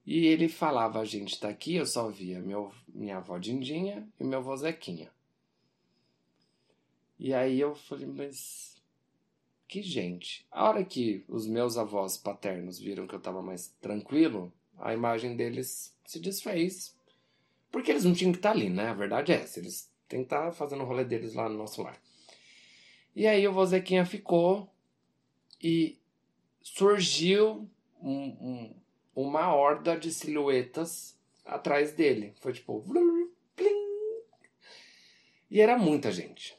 E 0.05 0.25
ele 0.27 0.49
falava: 0.49 0.99
a 0.99 1.05
gente 1.05 1.39
tá 1.39 1.47
aqui, 1.47 1.75
eu 1.75 1.85
só 1.85 2.09
via 2.09 2.41
meu, 2.41 2.73
minha 2.89 3.17
avó 3.17 3.37
Dindinha 3.37 4.05
e 4.19 4.23
meu 4.25 4.39
avô 4.39 4.53
Zequinha. 4.57 5.09
E 7.17 7.33
aí 7.33 7.57
eu 7.57 7.73
falei: 7.73 8.05
mas 8.05 8.76
que 9.67 9.81
gente. 9.81 10.45
A 10.51 10.67
hora 10.67 10.83
que 10.83 11.23
os 11.27 11.45
meus 11.45 11.77
avós 11.77 12.17
paternos 12.17 12.79
viram 12.79 13.05
que 13.07 13.13
eu 13.15 13.19
tava 13.19 13.41
mais 13.41 13.67
tranquilo, 13.81 14.51
a 14.77 14.93
imagem 14.93 15.35
deles 15.35 15.95
se 16.05 16.19
desfez. 16.19 16.95
Porque 17.71 17.91
eles 17.91 18.05
não 18.05 18.13
tinham 18.13 18.31
que 18.31 18.39
estar 18.39 18.51
ali, 18.51 18.69
né? 18.69 18.87
A 18.87 18.93
verdade 18.93 19.31
é 19.31 19.35
essa. 19.35 19.59
Eles 19.59 19.91
têm 20.07 20.19
que 20.19 20.25
estar 20.25 20.51
fazendo 20.53 20.83
o 20.83 20.85
rolê 20.85 21.03
deles 21.03 21.33
lá 21.33 21.49
no 21.49 21.57
nosso 21.57 21.81
lar. 21.83 21.99
E 23.15 23.27
aí 23.27 23.45
o 23.47 23.51
vozequinha 23.53 24.05
ficou 24.05 24.71
e 25.61 25.97
surgiu 26.61 27.69
um- 28.01 28.37
um- 28.39 28.75
uma 29.15 29.53
horda 29.53 29.97
de 29.99 30.13
silhuetas 30.13 31.17
atrás 31.43 31.91
dele. 31.91 32.33
Foi 32.39 32.53
tipo. 32.53 32.83
E 35.49 35.61
era 35.61 35.77
muita 35.77 36.11
gente. 36.11 36.55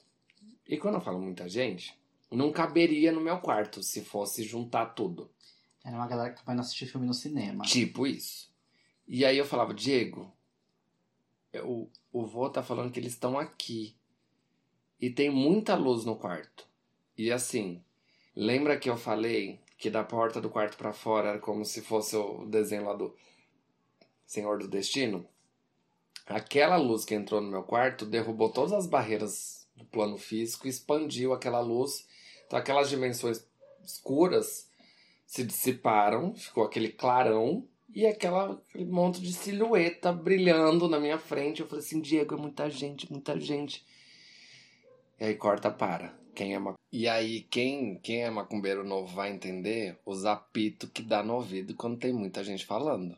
E 0.66 0.76
quando 0.76 0.96
eu 0.96 1.00
falo 1.00 1.18
muita 1.20 1.48
gente, 1.48 1.96
não 2.36 2.52
caberia 2.52 3.10
no 3.12 3.20
meu 3.20 3.38
quarto 3.40 3.82
se 3.82 4.02
fosse 4.02 4.42
juntar 4.42 4.86
tudo. 4.86 5.30
Era 5.84 5.96
uma 5.96 6.06
galera 6.06 6.34
que 6.34 6.44
vai 6.44 6.56
assistir 6.58 6.86
filme 6.86 7.06
no 7.06 7.14
cinema. 7.14 7.64
Tipo 7.64 8.06
isso. 8.06 8.52
E 9.06 9.24
aí 9.24 9.38
eu 9.38 9.46
falava, 9.46 9.72
Diego, 9.72 10.30
o, 11.64 11.88
o 12.12 12.26
vô 12.26 12.50
tá 12.50 12.62
falando 12.62 12.92
que 12.92 13.00
eles 13.00 13.12
estão 13.12 13.38
aqui. 13.38 13.96
E 15.00 15.08
tem 15.08 15.30
muita 15.30 15.74
luz 15.76 16.04
no 16.04 16.16
quarto. 16.16 16.66
E 17.16 17.32
assim, 17.32 17.82
lembra 18.34 18.78
que 18.78 18.90
eu 18.90 18.96
falei 18.96 19.60
que 19.78 19.88
da 19.88 20.02
porta 20.02 20.40
do 20.40 20.50
quarto 20.50 20.76
pra 20.76 20.92
fora 20.92 21.30
era 21.30 21.38
como 21.38 21.64
se 21.64 21.80
fosse 21.80 22.16
o 22.16 22.44
desenho 22.46 22.84
lá 22.84 22.94
do 22.94 23.14
Senhor 24.26 24.58
do 24.58 24.68
Destino? 24.68 25.26
Aquela 26.26 26.76
luz 26.76 27.04
que 27.04 27.14
entrou 27.14 27.40
no 27.40 27.50
meu 27.50 27.62
quarto 27.62 28.04
derrubou 28.04 28.50
todas 28.50 28.72
as 28.72 28.86
barreiras 28.86 29.66
do 29.76 29.84
plano 29.84 30.18
físico 30.18 30.66
expandiu 30.66 31.32
aquela 31.32 31.60
luz. 31.60 32.07
Então 32.48 32.58
aquelas 32.58 32.88
dimensões 32.88 33.46
escuras 33.84 34.68
se 35.26 35.44
dissiparam, 35.44 36.34
ficou 36.34 36.64
aquele 36.64 36.88
clarão 36.88 37.68
e 37.94 38.06
aquela, 38.06 38.52
aquele 38.52 38.86
monte 38.86 39.20
de 39.20 39.32
silhueta 39.34 40.10
brilhando 40.10 40.88
na 40.88 40.98
minha 40.98 41.18
frente. 41.18 41.60
Eu 41.60 41.68
falei 41.68 41.84
assim, 41.84 42.00
Diego, 42.00 42.34
é 42.34 42.38
muita 42.38 42.70
gente, 42.70 43.10
muita 43.12 43.38
gente. 43.38 43.84
E 45.20 45.24
aí 45.24 45.34
corta 45.34 45.70
para. 45.70 46.16
Quem 46.34 46.54
é 46.54 46.60
E 46.90 47.08
aí, 47.08 47.42
quem, 47.42 47.98
quem 47.98 48.22
é 48.22 48.30
macumbeiro 48.30 48.84
novo 48.84 49.14
vai 49.14 49.30
entender 49.30 49.98
os 50.06 50.24
apitos 50.24 50.88
que 50.88 51.02
dá 51.02 51.22
no 51.22 51.34
ouvido 51.34 51.74
quando 51.74 51.98
tem 51.98 52.12
muita 52.12 52.42
gente 52.42 52.64
falando. 52.64 53.16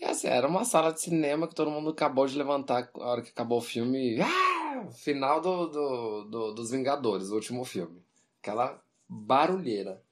E 0.00 0.04
assim, 0.04 0.26
era 0.26 0.48
uma 0.48 0.64
sala 0.64 0.92
de 0.92 1.00
cinema 1.00 1.46
que 1.46 1.54
todo 1.54 1.70
mundo 1.70 1.90
acabou 1.90 2.26
de 2.26 2.36
levantar 2.36 2.90
na 2.96 3.06
hora 3.06 3.22
que 3.22 3.30
acabou 3.30 3.58
o 3.58 3.62
filme. 3.62 4.18
Ah! 4.20 4.88
Final 4.92 5.40
do, 5.40 5.66
do, 5.68 6.24
do, 6.24 6.54
dos 6.54 6.70
Vingadores, 6.70 7.30
o 7.30 7.34
último 7.34 7.64
filme. 7.64 8.02
Aquela 8.44 8.78
barulheira. 9.08 10.02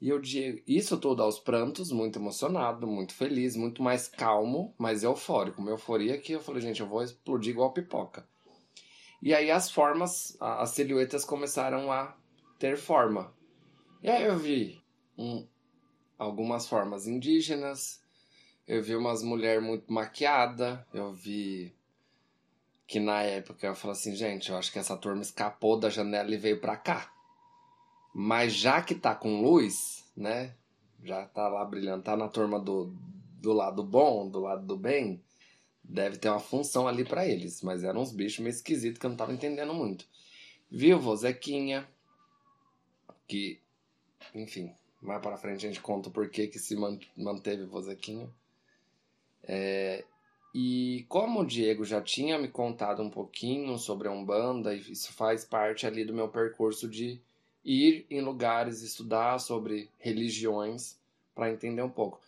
E 0.00 0.08
eu 0.08 0.20
digo, 0.20 0.62
isso 0.68 0.96
tudo 0.96 1.20
aos 1.20 1.40
prantos, 1.40 1.90
muito 1.90 2.16
emocionado, 2.16 2.86
muito 2.86 3.12
feliz, 3.12 3.56
muito 3.56 3.82
mais 3.82 4.06
calmo, 4.06 4.72
mais 4.78 5.02
eufórico. 5.02 5.60
Uma 5.60 5.72
euforia 5.72 6.16
que 6.16 6.30
eu 6.32 6.40
falei, 6.40 6.62
gente, 6.62 6.80
eu 6.80 6.86
vou 6.86 7.02
explodir 7.02 7.50
igual 7.50 7.72
pipoca. 7.72 8.24
E 9.20 9.34
aí 9.34 9.50
as 9.50 9.68
formas, 9.68 10.36
as 10.40 10.70
silhuetas 10.70 11.24
começaram 11.24 11.90
a 11.90 12.16
ter 12.56 12.78
forma. 12.78 13.34
E 14.00 14.08
aí 14.08 14.22
eu 14.22 14.38
vi 14.38 14.80
um, 15.18 15.44
algumas 16.16 16.68
formas 16.68 17.08
indígenas, 17.08 18.00
eu 18.64 18.80
vi 18.80 18.94
umas 18.94 19.24
mulheres 19.24 19.62
muito 19.62 19.92
maquiada, 19.92 20.86
eu 20.94 21.12
vi 21.12 21.74
que 22.86 23.00
na 23.00 23.22
época 23.22 23.66
eu 23.66 23.74
falei 23.74 23.96
assim, 23.96 24.14
gente, 24.14 24.50
eu 24.50 24.56
acho 24.56 24.70
que 24.70 24.78
essa 24.78 24.96
turma 24.96 25.20
escapou 25.20 25.76
da 25.76 25.90
janela 25.90 26.32
e 26.32 26.38
veio 26.38 26.60
pra 26.60 26.76
cá. 26.76 27.12
Mas 28.12 28.52
já 28.54 28.82
que 28.82 28.94
tá 28.94 29.14
com 29.14 29.42
luz, 29.42 30.04
né? 30.16 30.54
Já 31.02 31.24
tá 31.26 31.48
lá 31.48 31.64
brilhando, 31.64 32.02
tá 32.02 32.16
na 32.16 32.28
turma 32.28 32.58
do, 32.58 32.94
do 33.40 33.52
lado 33.52 33.82
bom, 33.82 34.28
do 34.28 34.40
lado 34.40 34.66
do 34.66 34.76
bem, 34.76 35.22
deve 35.82 36.18
ter 36.18 36.28
uma 36.28 36.40
função 36.40 36.86
ali 36.86 37.04
para 37.04 37.26
eles. 37.26 37.62
Mas 37.62 37.84
eram 37.84 38.00
uns 38.02 38.12
bichos 38.12 38.40
meio 38.40 38.50
esquisitos 38.50 38.98
que 38.98 39.06
eu 39.06 39.10
não 39.10 39.16
tava 39.16 39.32
entendendo 39.32 39.72
muito. 39.72 40.06
Viu, 40.70 40.98
Vozequinha? 40.98 41.88
Que, 43.26 43.60
enfim, 44.34 44.74
mais 45.00 45.22
para 45.22 45.36
frente 45.36 45.64
a 45.64 45.68
gente 45.68 45.80
conta 45.80 46.08
o 46.08 46.12
porquê 46.12 46.46
que 46.46 46.58
se 46.58 46.76
manteve 47.16 47.64
Vozequinha. 47.64 48.28
É, 49.42 50.04
e 50.54 51.06
como 51.08 51.40
o 51.40 51.46
Diego 51.46 51.84
já 51.84 52.02
tinha 52.02 52.38
me 52.38 52.48
contado 52.48 53.02
um 53.02 53.10
pouquinho 53.10 53.78
sobre 53.78 54.08
a 54.08 54.12
Umbanda, 54.12 54.74
isso 54.74 55.12
faz 55.12 55.44
parte 55.44 55.86
ali 55.86 56.04
do 56.04 56.12
meu 56.12 56.28
percurso 56.28 56.88
de 56.88 57.20
ir 57.64 58.06
em 58.10 58.20
lugares 58.20 58.82
estudar 58.82 59.38
sobre 59.38 59.90
religiões 59.98 60.98
para 61.34 61.50
entender 61.50 61.82
um 61.82 61.90
pouco. 61.90 62.20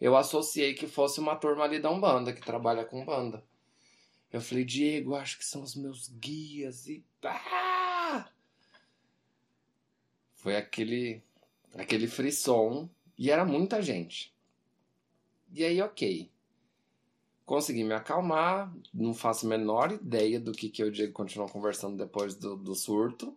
Eu 0.00 0.16
associei 0.16 0.74
que 0.74 0.86
fosse 0.86 1.18
uma 1.18 1.36
turma 1.36 1.64
ali 1.64 1.80
da 1.80 1.90
Umbanda, 1.90 2.32
que 2.32 2.40
trabalha 2.40 2.84
com 2.84 3.04
banda. 3.04 3.42
Eu 4.32 4.40
falei, 4.40 4.64
Diego, 4.64 5.14
acho 5.14 5.38
que 5.38 5.44
são 5.44 5.62
os 5.62 5.74
meus 5.74 6.08
guias 6.08 6.86
e. 6.86 7.04
Ah! 7.24 8.28
Foi 10.34 10.56
aquele 10.56 11.22
aquele 11.74 12.06
frisson 12.06 12.88
e 13.16 13.30
era 13.30 13.44
muita 13.44 13.82
gente. 13.82 14.32
E 15.52 15.64
aí, 15.64 15.80
ok. 15.80 16.30
Consegui 17.44 17.82
me 17.82 17.94
acalmar, 17.94 18.72
não 18.92 19.14
faço 19.14 19.46
a 19.46 19.48
menor 19.48 19.92
ideia 19.92 20.38
do 20.38 20.52
que, 20.52 20.68
que 20.68 20.82
eu 20.82 20.86
e 20.86 20.90
o 20.90 20.92
Diego 20.92 21.12
continuou 21.12 21.48
conversando 21.48 21.96
depois 21.96 22.34
do, 22.34 22.56
do 22.56 22.74
surto. 22.74 23.34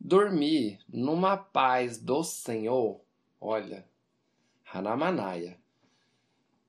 Dormir 0.00 0.78
numa 0.88 1.36
paz 1.36 1.98
do 1.98 2.22
Senhor, 2.22 3.00
olha, 3.40 3.84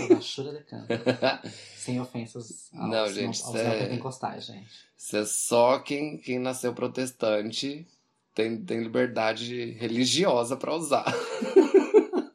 canto. 0.64 0.86
Sem 1.76 2.00
ofensas 2.00 2.70
aos, 2.72 2.90
não, 2.90 3.08
gente, 3.12 3.42
aos 3.42 3.52
cê, 3.52 3.64
pentecostais, 3.64 4.46
gente. 4.46 4.70
Isso 4.96 5.16
é 5.16 5.24
só 5.24 5.78
quem, 5.78 6.18
quem 6.18 6.38
nasceu 6.38 6.74
protestante 6.74 7.86
tem, 8.34 8.62
tem 8.64 8.82
liberdade 8.82 9.72
religiosa 9.72 10.56
para 10.56 10.74
usar. 10.74 11.04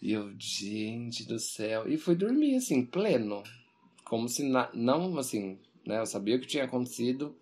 e 0.00 0.12
eu, 0.12 0.32
gente 0.38 1.24
do 1.24 1.38
céu. 1.38 1.88
E 1.88 1.96
fui 1.96 2.14
dormir, 2.14 2.56
assim, 2.56 2.84
pleno. 2.84 3.42
Como 4.04 4.28
se 4.28 4.42
na, 4.42 4.70
não, 4.72 5.18
assim, 5.18 5.58
né? 5.86 5.98
Eu 6.00 6.06
sabia 6.06 6.36
o 6.36 6.40
que 6.40 6.46
tinha 6.46 6.64
acontecido 6.64 7.36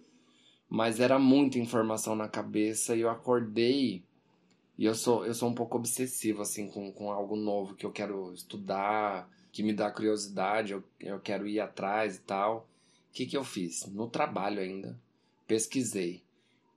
mas 0.69 1.01
era 1.01 1.19
muita 1.19 1.59
informação 1.59 2.15
na 2.15 2.29
cabeça 2.29 2.97
e 2.97 3.01
eu 3.01 3.11
acordei 3.11 4.03
e 4.79 4.85
eu 4.85 4.95
sou 4.95 5.25
eu 5.25 5.33
sou 5.33 5.49
um 5.49 5.55
pouco 5.55 5.77
obsessivo 5.77 6.43
assim 6.43 6.69
com, 6.69 6.93
com 6.93 7.11
algo 7.11 7.37
novo 7.37 7.75
que 7.75 7.87
eu 7.87 7.93
quero 7.93 8.33
estudar 8.33 9.29
que 9.57 9.63
me 9.63 9.73
dá 9.73 9.91
curiosidade 9.91 10.73
eu, 10.73 10.85
eu 11.01 11.19
quero 11.19 11.49
ir 11.49 11.61
atrás 11.61 12.17
e 12.17 12.21
tal. 12.21 12.69
O 13.09 13.15
que 13.15 13.25
que 13.25 13.39
eu 13.39 13.43
fiz? 13.43 13.87
No 13.87 14.07
trabalho 14.07 14.61
ainda 14.61 15.01
pesquisei 15.47 16.23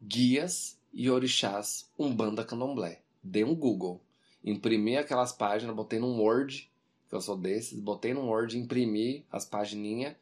guias 0.01 0.79
e 0.93 1.09
orixás 1.09 1.91
umbanda 1.99 2.45
candomblé. 2.45 3.01
Dei 3.21 3.43
um 3.43 3.53
Google 3.53 3.99
imprimi 4.41 4.95
aquelas 4.95 5.33
páginas 5.33 5.75
botei 5.75 5.99
num 5.99 6.21
Word 6.21 6.71
que 7.09 7.15
eu 7.15 7.19
sou 7.19 7.35
desses 7.35 7.77
botei 7.81 8.13
num 8.13 8.29
Word 8.29 8.57
imprimi 8.57 9.25
as 9.29 9.43
pagininhas 9.43 10.15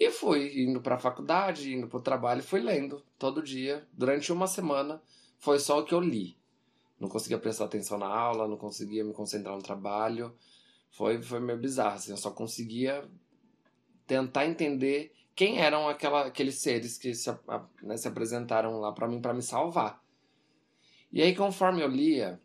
e 0.00 0.12
fui 0.12 0.62
indo 0.62 0.80
para 0.80 0.94
a 0.94 0.98
faculdade, 0.98 1.74
indo 1.74 1.88
para 1.88 1.98
o 1.98 2.02
trabalho, 2.02 2.40
fui 2.40 2.60
lendo 2.60 3.02
todo 3.18 3.42
dia. 3.42 3.84
Durante 3.92 4.32
uma 4.32 4.46
semana 4.46 5.02
foi 5.40 5.58
só 5.58 5.80
o 5.80 5.84
que 5.84 5.92
eu 5.92 5.98
li. 5.98 6.38
Não 7.00 7.08
conseguia 7.08 7.36
prestar 7.36 7.64
atenção 7.64 7.98
na 7.98 8.06
aula, 8.06 8.46
não 8.46 8.56
conseguia 8.56 9.02
me 9.02 9.12
concentrar 9.12 9.56
no 9.56 9.62
trabalho. 9.62 10.32
Foi, 10.90 11.20
foi 11.20 11.40
meio 11.40 11.58
bizarro, 11.58 11.96
assim, 11.96 12.12
eu 12.12 12.16
só 12.16 12.30
conseguia 12.30 13.08
tentar 14.06 14.46
entender 14.46 15.12
quem 15.34 15.58
eram 15.58 15.88
aquela, 15.88 16.26
aqueles 16.26 16.60
seres 16.60 16.96
que 16.96 17.12
se, 17.12 17.28
né, 17.82 17.96
se 17.96 18.06
apresentaram 18.06 18.78
lá 18.78 18.92
para 18.92 19.08
mim, 19.08 19.20
para 19.20 19.34
me 19.34 19.42
salvar. 19.42 20.00
E 21.12 21.20
aí, 21.20 21.34
conforme 21.34 21.82
eu 21.82 21.88
lia, 21.88 22.40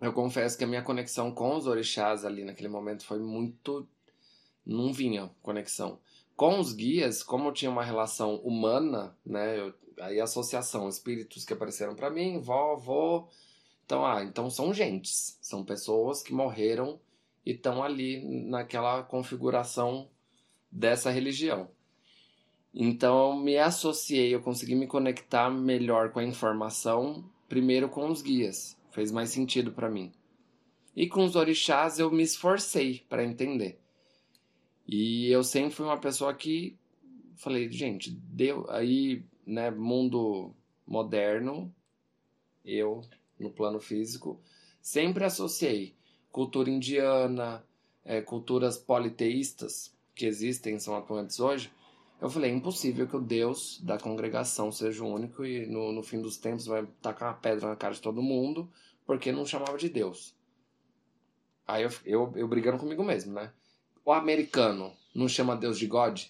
eu 0.00 0.12
confesso 0.12 0.58
que 0.58 0.64
a 0.64 0.66
minha 0.66 0.82
conexão 0.82 1.32
com 1.32 1.54
os 1.54 1.68
orixás 1.68 2.24
ali 2.24 2.44
naquele 2.44 2.68
momento 2.68 3.04
foi 3.04 3.20
muito. 3.20 3.88
Não 4.66 4.92
vinha 4.92 5.30
conexão. 5.40 6.00
Com 6.36 6.58
os 6.58 6.72
guias, 6.72 7.22
como 7.22 7.48
eu 7.48 7.52
tinha 7.52 7.70
uma 7.70 7.84
relação 7.84 8.36
humana, 8.36 9.16
né? 9.24 9.58
Eu, 9.58 9.74
aí 10.00 10.20
associação, 10.20 10.88
espíritos 10.88 11.44
que 11.44 11.52
apareceram 11.52 11.94
para 11.94 12.10
mim, 12.10 12.40
vó, 12.40 12.72
avô. 12.72 13.28
Então, 13.84 14.04
ah, 14.04 14.22
então 14.22 14.48
são 14.48 14.72
gentes, 14.72 15.38
são 15.40 15.64
pessoas 15.64 16.22
que 16.22 16.32
morreram 16.32 16.98
e 17.44 17.52
estão 17.52 17.82
ali 17.82 18.24
naquela 18.48 19.02
configuração 19.02 20.08
dessa 20.70 21.10
religião. 21.10 21.68
Então, 22.74 23.36
me 23.36 23.58
associei, 23.58 24.34
eu 24.34 24.40
consegui 24.40 24.74
me 24.74 24.86
conectar 24.86 25.50
melhor 25.50 26.10
com 26.10 26.20
a 26.20 26.24
informação, 26.24 27.22
primeiro 27.46 27.88
com 27.88 28.08
os 28.08 28.22
guias, 28.22 28.78
fez 28.90 29.12
mais 29.12 29.28
sentido 29.28 29.72
para 29.72 29.90
mim. 29.90 30.10
E 30.96 31.06
com 31.06 31.24
os 31.24 31.36
orixás 31.36 31.98
eu 31.98 32.10
me 32.10 32.22
esforcei 32.22 33.04
para 33.08 33.24
entender. 33.24 33.81
E 34.86 35.30
eu 35.30 35.44
sempre 35.44 35.74
fui 35.74 35.86
uma 35.86 35.98
pessoa 35.98 36.34
que 36.34 36.76
falei, 37.36 37.70
gente, 37.70 38.10
deu 38.10 38.70
aí, 38.70 39.24
né, 39.46 39.70
mundo 39.70 40.54
moderno, 40.86 41.74
eu 42.64 43.02
no 43.38 43.50
plano 43.50 43.80
físico, 43.80 44.40
sempre 44.80 45.24
associei 45.24 45.94
cultura 46.30 46.70
indiana, 46.70 47.64
é, 48.04 48.20
culturas 48.20 48.78
politeístas 48.78 49.92
que 50.14 50.26
existem, 50.26 50.78
são 50.78 50.96
atuantes 50.96 51.40
hoje. 51.40 51.72
Eu 52.20 52.30
falei, 52.30 52.52
é 52.52 52.54
impossível 52.54 53.08
que 53.08 53.16
o 53.16 53.20
Deus 53.20 53.80
da 53.82 53.98
congregação 53.98 54.70
seja 54.70 55.02
o 55.02 55.12
único 55.12 55.44
e 55.44 55.66
no, 55.66 55.92
no 55.92 56.02
fim 56.02 56.22
dos 56.22 56.36
tempos 56.36 56.66
vai 56.66 56.86
tacar 57.00 57.30
uma 57.30 57.38
pedra 57.38 57.68
na 57.68 57.76
cara 57.76 57.94
de 57.94 58.00
todo 58.00 58.22
mundo, 58.22 58.70
porque 59.04 59.32
não 59.32 59.44
chamava 59.44 59.76
de 59.76 59.88
Deus. 59.88 60.34
Aí 61.66 61.82
eu, 61.82 61.90
eu, 62.04 62.32
eu 62.36 62.48
brigando 62.48 62.78
comigo 62.78 63.02
mesmo, 63.02 63.32
né? 63.32 63.52
O 64.04 64.12
americano 64.12 64.92
não 65.14 65.28
chama 65.28 65.56
Deus 65.56 65.78
de 65.78 65.86
God? 65.86 66.22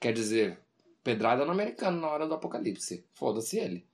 Quer 0.00 0.12
dizer, 0.12 0.58
pedrada 1.02 1.44
no 1.44 1.52
americano 1.52 2.00
na 2.00 2.08
hora 2.08 2.26
do 2.26 2.34
apocalipse. 2.34 3.04
Foda-se 3.14 3.58
ele. 3.58 3.86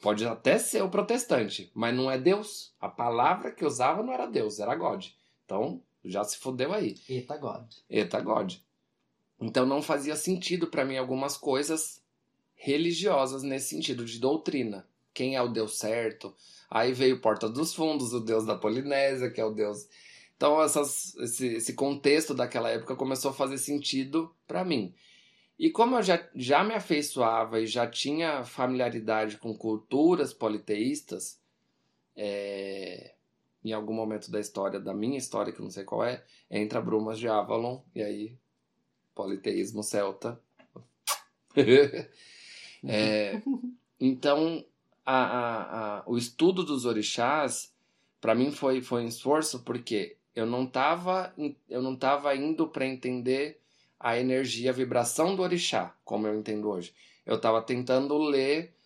Pode 0.00 0.26
até 0.26 0.58
ser 0.58 0.82
o 0.82 0.90
protestante, 0.90 1.70
mas 1.74 1.94
não 1.94 2.10
é 2.10 2.18
Deus. 2.18 2.74
A 2.80 2.88
palavra 2.88 3.50
que 3.50 3.64
usava 3.64 4.02
não 4.02 4.12
era 4.12 4.26
Deus, 4.26 4.58
era 4.58 4.74
God. 4.74 5.06
Então, 5.44 5.82
já 6.04 6.22
se 6.24 6.38
fodeu 6.38 6.72
aí. 6.72 6.94
Eita 7.08 7.36
God. 7.36 7.66
Eita 7.88 8.20
God. 8.20 8.54
Então 9.40 9.66
não 9.66 9.82
fazia 9.82 10.16
sentido 10.16 10.68
para 10.68 10.84
mim 10.84 10.96
algumas 10.96 11.36
coisas 11.36 12.02
religiosas 12.54 13.42
nesse 13.42 13.68
sentido 13.70 14.04
de 14.04 14.18
doutrina. 14.18 14.86
Quem 15.12 15.36
é 15.36 15.42
o 15.42 15.48
Deus 15.48 15.78
certo? 15.78 16.34
Aí 16.70 16.92
veio 16.92 17.20
Porta 17.20 17.48
dos 17.48 17.74
Fundos, 17.74 18.12
o 18.12 18.20
Deus 18.20 18.44
da 18.44 18.56
Polinésia, 18.56 19.30
que 19.30 19.40
é 19.40 19.44
o 19.44 19.52
Deus 19.52 19.88
então 20.36 20.62
essas, 20.62 21.14
esse, 21.16 21.46
esse 21.54 21.72
contexto 21.74 22.34
daquela 22.34 22.70
época 22.70 22.94
começou 22.94 23.30
a 23.30 23.34
fazer 23.34 23.58
sentido 23.58 24.34
para 24.46 24.64
mim. 24.64 24.94
E 25.58 25.70
como 25.70 25.96
eu 25.96 26.02
já, 26.02 26.28
já 26.34 26.62
me 26.62 26.74
afeiçoava 26.74 27.60
e 27.60 27.66
já 27.66 27.86
tinha 27.86 28.44
familiaridade 28.44 29.38
com 29.38 29.56
culturas 29.56 30.34
politeístas, 30.34 31.40
é, 32.14 33.14
em 33.64 33.72
algum 33.72 33.94
momento 33.94 34.30
da 34.30 34.38
história, 34.38 34.78
da 34.78 34.92
minha 34.92 35.16
história, 35.16 35.52
que 35.52 35.62
não 35.62 35.70
sei 35.70 35.84
qual 35.84 36.04
é, 36.04 36.22
entra 36.50 36.80
Brumas 36.80 37.18
de 37.18 37.26
Avalon, 37.26 37.80
e 37.94 38.02
aí, 38.02 38.38
politeísmo 39.14 39.82
celta. 39.82 40.38
é, 42.84 43.40
então, 43.98 44.62
a, 45.06 45.16
a, 45.16 45.98
a, 46.00 46.04
o 46.06 46.18
estudo 46.18 46.62
dos 46.62 46.84
orixás, 46.84 47.74
para 48.20 48.34
mim, 48.34 48.50
foi, 48.50 48.82
foi 48.82 49.04
um 49.04 49.08
esforço, 49.08 49.62
porque 49.64 50.15
eu 50.36 50.46
não 50.46 50.64
estava 50.64 51.32
eu 51.68 51.82
não 51.82 51.96
tava 51.96 52.36
indo 52.36 52.68
para 52.68 52.86
entender 52.86 53.58
a 53.98 54.18
energia, 54.18 54.70
a 54.70 54.74
vibração 54.74 55.34
do 55.34 55.42
orixá, 55.42 55.94
como 56.04 56.26
eu 56.26 56.38
entendo 56.38 56.68
hoje. 56.68 56.94
Eu 57.24 57.36
estava 57.36 57.62
tentando 57.62 58.16
ler 58.18 58.76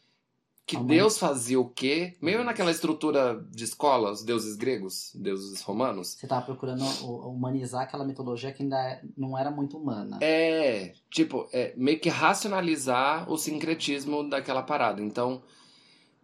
que 0.64 0.76
Deus 0.76 1.18
fazia 1.18 1.58
o 1.58 1.68
quê? 1.68 2.16
Meio 2.22 2.44
naquela 2.44 2.70
estrutura 2.70 3.44
de 3.50 3.64
escola, 3.64 4.12
os 4.12 4.22
deuses 4.22 4.54
gregos, 4.54 5.10
deuses 5.16 5.60
romanos. 5.62 6.10
Você 6.10 6.26
estava 6.26 6.46
procurando 6.46 6.84
humanizar 7.26 7.82
aquela 7.82 8.04
mitologia 8.04 8.52
que 8.52 8.62
ainda 8.62 8.78
é, 8.78 9.02
não 9.16 9.36
era 9.36 9.50
muito 9.50 9.76
humana. 9.76 10.18
É, 10.20 10.94
tipo, 11.10 11.48
é, 11.52 11.74
meio 11.76 11.98
que 11.98 12.08
racionalizar 12.08 13.28
o 13.28 13.36
sincretismo 13.36 14.28
daquela 14.28 14.62
parada. 14.62 15.02
Então, 15.02 15.42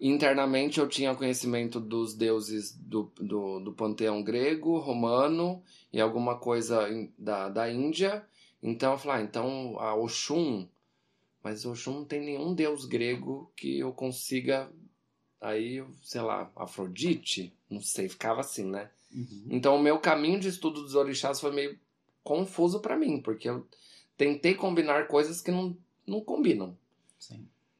internamente 0.01 0.79
eu 0.79 0.89
tinha 0.89 1.15
conhecimento 1.15 1.81
dos 1.81 2.15
deuses 2.15 2.73
do, 2.73 3.11
do, 3.17 3.61
do 3.61 3.73
panteão 3.73 4.23
grego, 4.23 4.79
romano 4.79 5.63
e 5.93 6.01
alguma 6.01 6.39
coisa 6.39 6.87
da, 7.19 7.49
da 7.49 7.71
Índia. 7.71 8.27
Então 8.63 8.93
eu 8.93 8.99
falei, 8.99 9.23
ah, 9.23 9.25
então 9.25 9.79
a 9.79 9.95
Oxum, 9.95 10.67
mas 11.43 11.65
Oxum 11.65 11.95
não 11.95 12.05
tem 12.05 12.21
nenhum 12.21 12.55
deus 12.55 12.85
grego 12.85 13.51
que 13.57 13.79
eu 13.79 13.93
consiga. 13.93 14.71
Aí, 15.41 15.85
sei 16.03 16.23
lá, 16.23 16.51
Afrodite? 16.57 17.53
Não 17.71 17.81
sei, 17.81 18.09
ficava 18.09 18.41
assim, 18.41 18.65
né? 18.65 18.91
Uhum. 19.13 19.45
Então 19.51 19.77
o 19.77 19.83
meu 19.83 19.99
caminho 19.99 20.41
de 20.41 20.49
estudo 20.49 20.83
dos 20.83 20.95
orixás 20.95 21.41
foi 21.41 21.53
meio 21.53 21.79
confuso 22.25 22.81
para 22.81 22.97
mim, 22.97 23.21
porque 23.21 23.49
eu 23.49 23.67
tentei 24.17 24.55
combinar 24.55 25.07
coisas 25.07 25.41
que 25.41 25.51
não, 25.51 25.77
não 26.07 26.21
combinam. 26.21 26.77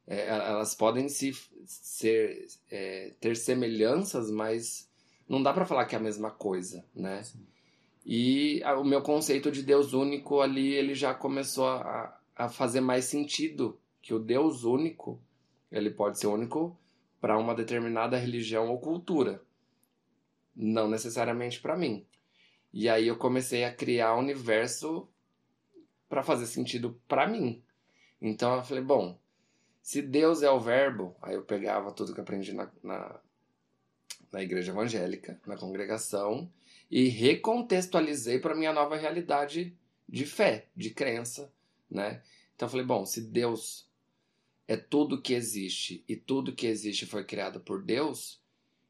É, 0.07 0.29
elas 0.29 0.75
podem 0.75 1.09
se, 1.09 1.33
ser, 1.67 2.47
é, 2.71 3.13
ter 3.21 3.37
semelhanças, 3.37 4.31
mas 4.31 4.89
não 5.29 5.43
dá 5.43 5.53
para 5.53 5.67
falar 5.67 5.87
que 5.87 5.95
é 5.95 5.99
a 5.99 6.03
mesma 6.03 6.31
coisa, 6.31 6.85
né? 6.95 7.23
Sim. 7.23 7.47
E 8.05 8.63
a, 8.63 8.79
o 8.79 8.85
meu 8.85 9.03
conceito 9.03 9.51
de 9.51 9.63
Deus 9.63 9.93
único 9.93 10.41
ali, 10.41 10.73
ele 10.73 10.95
já 10.95 11.13
começou 11.13 11.67
a, 11.67 12.17
a 12.37 12.49
fazer 12.49 12.81
mais 12.81 13.07
sentido, 13.07 13.79
que 14.01 14.15
o 14.15 14.19
Deus 14.21 14.63
único, 14.63 15.21
ele 15.73 15.91
pode 15.91 16.21
ser 16.21 16.29
único 16.29 16.79
para 17.21 17.37
uma 17.37 17.55
determinada 17.55 18.17
religião 18.17 18.69
ou 18.69 18.79
cultura, 18.79 19.43
não 20.55 20.89
necessariamente 20.89 21.61
para 21.61 21.77
mim. 21.77 22.07
E 22.73 22.89
aí 22.89 23.09
eu 23.09 23.17
comecei 23.17 23.65
a 23.65 23.75
criar 23.75 24.15
um 24.15 24.21
universo 24.21 25.09
para 26.09 26.23
fazer 26.23 26.47
sentido 26.47 27.01
para 27.09 27.27
mim. 27.27 27.61
Então 28.23 28.55
eu 28.55 28.63
falei, 28.63 28.85
bom, 28.85 29.19
se 29.87 30.03
Deus 30.03 30.43
é 30.43 30.51
o 30.51 30.59
verbo, 30.59 31.15
aí 31.23 31.37
eu 31.37 31.45
pegava 31.45 31.93
tudo 31.93 32.13
que 32.13 32.21
aprendi 32.21 32.53
na, 32.53 32.69
na, 32.83 33.21
na 34.33 34.43
igreja 34.43 34.73
evangélica, 34.73 35.41
na 35.47 35.57
congregação, 35.57 36.53
e 36.91 37.07
recontextualizei 37.07 38.41
para 38.41 38.57
minha 38.57 38.73
nova 38.73 38.97
realidade 38.97 39.79
de 40.09 40.27
fé, 40.27 40.67
de 40.75 40.91
crença, 40.91 41.53
né? 41.89 42.21
Então 42.57 42.67
eu 42.67 42.71
falei, 42.71 42.85
bom, 42.85 43.07
se 43.07 43.21
Deus 43.21 43.89
é 44.67 44.77
tudo 44.77 45.23
que 45.23 45.35
existe 45.35 46.03
e 46.09 46.17
tudo 46.17 46.53
que 46.53 46.67
existe 46.67 47.07
foi 47.07 47.23
criado 47.23 47.61
por 47.61 47.81
Deus, 47.81 48.41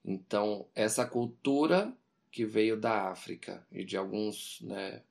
então 0.03 0.67
essa 0.75 1.05
cultura 1.05 1.95
que 2.31 2.47
veio 2.47 2.81
da 2.81 3.11
África 3.11 3.67
e 3.71 3.85
de 3.85 3.99
alguns 3.99 4.63
né, 4.63 5.03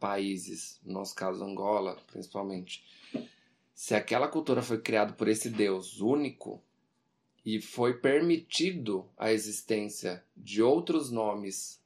países, 0.00 0.80
no 0.84 0.94
nosso 0.94 1.14
caso 1.14 1.44
Angola 1.44 1.96
principalmente, 2.08 2.84
se 3.80 3.94
aquela 3.94 4.28
cultura 4.28 4.60
foi 4.60 4.78
criada 4.78 5.14
por 5.14 5.26
esse 5.26 5.48
Deus 5.48 6.02
único 6.02 6.62
e 7.42 7.62
foi 7.62 7.94
permitido 7.94 9.08
a 9.16 9.32
existência 9.32 10.22
de 10.36 10.62
outros 10.62 11.10
nomes 11.10 11.82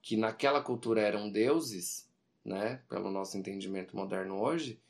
que 0.00 0.16
naquela 0.16 0.62
cultura 0.62 1.00
eram 1.00 1.28
deuses, 1.28 2.08
né, 2.44 2.84
pelo 2.88 3.10
nosso 3.10 3.36
entendimento 3.36 3.96
moderno 3.96 4.40
hoje, 4.40 4.80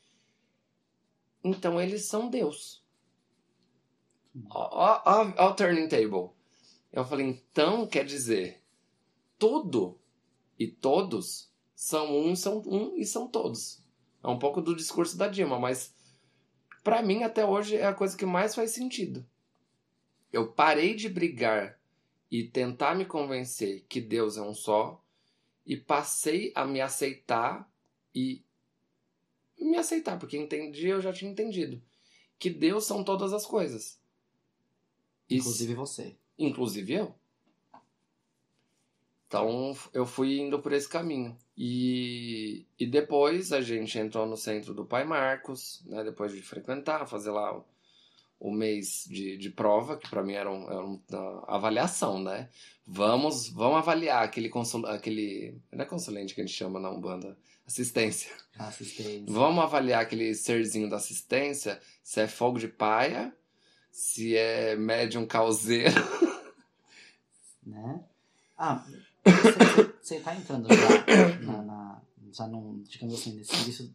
então 1.43 1.81
eles 1.81 2.05
são 2.05 2.29
Deus. 2.29 2.85
Ó, 4.51 5.47
o 5.49 5.53
turning 5.55 5.87
table. 5.87 6.29
Eu 6.93 7.03
falei, 7.05 7.25
então 7.25 7.87
quer 7.87 8.05
dizer, 8.05 8.61
tudo 9.39 9.99
e 10.59 10.67
todos 10.67 11.51
são 11.73 12.15
um, 12.15 12.35
são 12.35 12.61
um 12.67 12.95
e 12.95 13.03
são 13.03 13.27
todos. 13.27 13.83
É 14.23 14.27
um 14.27 14.37
pouco 14.37 14.61
do 14.61 14.75
discurso 14.75 15.17
da 15.17 15.27
Dilma, 15.27 15.57
mas 15.57 15.97
para 16.89 17.03
mim 17.03 17.21
até 17.21 17.45
hoje 17.45 17.75
é 17.75 17.85
a 17.85 17.93
coisa 17.93 18.17
que 18.17 18.25
mais 18.25 18.55
faz 18.55 18.71
sentido. 18.71 19.23
Eu 20.33 20.51
parei 20.51 20.95
de 20.95 21.07
brigar 21.07 21.79
e 22.31 22.43
tentar 22.43 22.95
me 22.95 23.05
convencer 23.05 23.85
que 23.87 24.01
Deus 24.01 24.37
é 24.37 24.41
um 24.41 24.55
só 24.55 24.99
e 25.63 25.77
passei 25.77 26.51
a 26.55 26.65
me 26.65 26.81
aceitar 26.81 27.71
e 28.13 28.43
me 29.59 29.77
aceitar, 29.77 30.17
porque 30.17 30.35
entendi, 30.35 30.87
eu 30.87 30.99
já 30.99 31.13
tinha 31.13 31.29
entendido 31.29 31.79
que 32.39 32.49
Deus 32.49 32.85
são 32.85 33.03
todas 33.03 33.33
as 33.33 33.45
coisas. 33.45 34.01
Inclusive 35.29 35.75
você. 35.75 36.17
Inclusive 36.39 36.93
eu. 36.93 37.18
Então 39.29 39.77
eu 39.93 40.07
fui 40.07 40.39
indo 40.39 40.57
por 40.59 40.73
esse 40.73 40.89
caminho. 40.89 41.37
E, 41.55 42.65
e 42.79 42.87
depois 42.87 43.53
a 43.53 43.61
gente 43.61 43.99
entrou 43.99 44.25
no 44.25 44.35
centro 44.35 44.73
do 44.73 44.83
Pai 44.83 45.03
Marcos, 45.03 45.83
né, 45.85 46.03
depois 46.03 46.33
de 46.33 46.41
frequentar, 46.41 47.07
fazer 47.07 47.29
lá 47.29 47.55
o, 47.55 47.63
o 48.39 48.51
mês 48.51 49.05
de, 49.07 49.37
de 49.37 49.51
prova, 49.51 49.97
que 49.97 50.09
para 50.09 50.23
mim 50.23 50.33
era, 50.33 50.51
um, 50.51 50.63
era 50.67 50.81
uma 50.81 51.45
avaliação, 51.47 52.19
né? 52.19 52.49
Vamos, 52.87 53.49
vamos 53.49 53.77
avaliar 53.77 54.23
aquele 54.23 54.49
consul, 54.49 54.87
aquele 54.87 55.61
não 55.71 55.83
é 55.83 55.85
consulente 55.85 56.33
que 56.33 56.41
a 56.41 56.43
gente 56.43 56.57
chama 56.57 56.79
na 56.79 56.89
Umbanda, 56.89 57.37
assistência. 57.67 58.31
Assistência. 58.57 59.25
Vamos 59.27 59.63
avaliar 59.63 60.01
aquele 60.01 60.33
serzinho 60.33 60.89
da 60.89 60.95
assistência, 60.95 61.79
se 62.01 62.19
é 62.19 62.27
fogo 62.27 62.57
de 62.57 62.67
paia, 62.67 63.31
se 63.91 64.35
é 64.35 64.75
médium 64.75 65.27
causeiro. 65.27 66.01
Né? 67.61 68.03
Ah, 68.57 68.83
você, 70.01 70.15
está 70.17 70.35
entrando 70.35 70.67
já 70.67 71.39
na, 71.45 71.61
na, 71.61 72.01
já 72.31 72.47
num, 72.47 72.81
digamos 72.83 73.15
assim, 73.15 73.33
nesse 73.33 73.55
início 73.63 73.93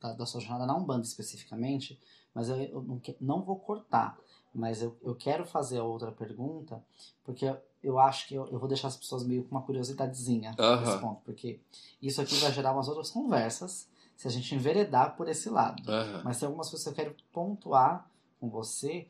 da, 0.00 0.12
da 0.12 0.26
sua 0.26 0.40
jornada 0.40 0.66
na 0.66 0.76
Umbanda 0.76 1.06
especificamente, 1.06 2.00
mas 2.34 2.48
eu, 2.48 2.56
eu 2.56 2.82
não, 2.82 3.00
não, 3.20 3.42
vou 3.42 3.56
cortar. 3.56 4.18
Mas 4.54 4.80
eu, 4.80 4.96
eu 5.02 5.14
quero 5.14 5.44
fazer 5.44 5.80
outra 5.80 6.10
pergunta, 6.10 6.82
porque 7.22 7.44
eu, 7.44 7.58
eu 7.82 7.98
acho 7.98 8.26
que 8.26 8.34
eu, 8.34 8.46
eu, 8.48 8.58
vou 8.58 8.68
deixar 8.68 8.88
as 8.88 8.96
pessoas 8.96 9.24
meio 9.24 9.44
com 9.44 9.50
uma 9.50 9.62
curiosidadezinha 9.62 10.54
uhum. 10.58 10.80
nesse 10.80 10.98
ponto, 10.98 11.20
porque 11.24 11.60
isso 12.00 12.20
aqui 12.22 12.34
vai 12.36 12.52
gerar 12.52 12.72
umas 12.72 12.88
outras 12.88 13.10
conversas 13.10 13.88
se 14.16 14.26
a 14.26 14.30
gente 14.30 14.54
enveredar 14.54 15.14
por 15.14 15.28
esse 15.28 15.50
lado. 15.50 15.82
Uhum. 15.90 16.22
Mas 16.24 16.38
tem 16.38 16.46
algumas 16.46 16.70
coisas 16.70 16.84
que 16.84 16.88
eu 16.88 16.94
quero 16.94 17.14
pontuar 17.32 18.10
com 18.40 18.48
você, 18.48 19.06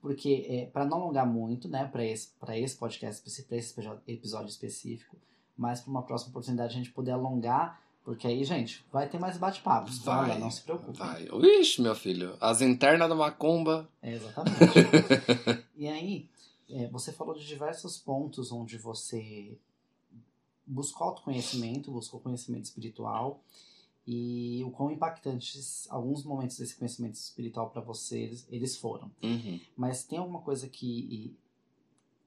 porque 0.00 0.46
é, 0.48 0.66
para 0.66 0.84
não 0.84 0.98
alongar 0.98 1.26
muito, 1.26 1.68
né, 1.68 1.84
para 1.86 2.04
esse, 2.04 2.32
esse 2.54 2.76
podcast, 2.76 3.22
para 3.22 3.56
esse 3.56 3.74
episódio 4.06 4.48
específico, 4.48 5.16
mas 5.56 5.80
para 5.80 5.90
uma 5.90 6.02
próxima 6.02 6.30
oportunidade 6.30 6.74
a 6.74 6.78
gente 6.78 6.90
poder 6.90 7.12
alongar 7.12 7.80
porque 8.02 8.26
aí, 8.26 8.42
gente, 8.44 8.84
vai 8.90 9.08
ter 9.08 9.18
mais 9.18 9.36
bate-papos. 9.36 9.98
Vai, 9.98 10.30
então, 10.30 10.40
não 10.40 10.50
se 10.50 10.62
preocupe. 10.62 10.98
Vai. 10.98 11.28
Ixi, 11.60 11.82
meu 11.82 11.94
filho. 11.94 12.36
As 12.40 12.60
internas 12.62 13.08
da 13.08 13.14
macumba. 13.14 13.88
É, 14.02 14.14
exatamente. 14.14 14.58
e 15.76 15.86
aí, 15.86 16.28
é, 16.68 16.88
você 16.88 17.12
falou 17.12 17.34
de 17.34 17.46
diversos 17.46 17.98
pontos 17.98 18.50
onde 18.50 18.78
você 18.78 19.56
buscou 20.66 21.08
autoconhecimento, 21.08 21.90
buscou 21.90 22.20
conhecimento 22.20 22.64
espiritual 22.64 23.42
e 24.06 24.62
o 24.64 24.70
quão 24.70 24.90
impactantes 24.90 25.86
alguns 25.90 26.24
momentos 26.24 26.58
desse 26.58 26.74
conhecimento 26.76 27.14
espiritual 27.14 27.70
para 27.70 27.80
você 27.80 28.30
eles 28.48 28.76
foram. 28.76 29.10
Uhum. 29.22 29.60
Mas 29.76 30.04
tem 30.04 30.18
alguma 30.18 30.40
coisa 30.40 30.68
que 30.68 31.36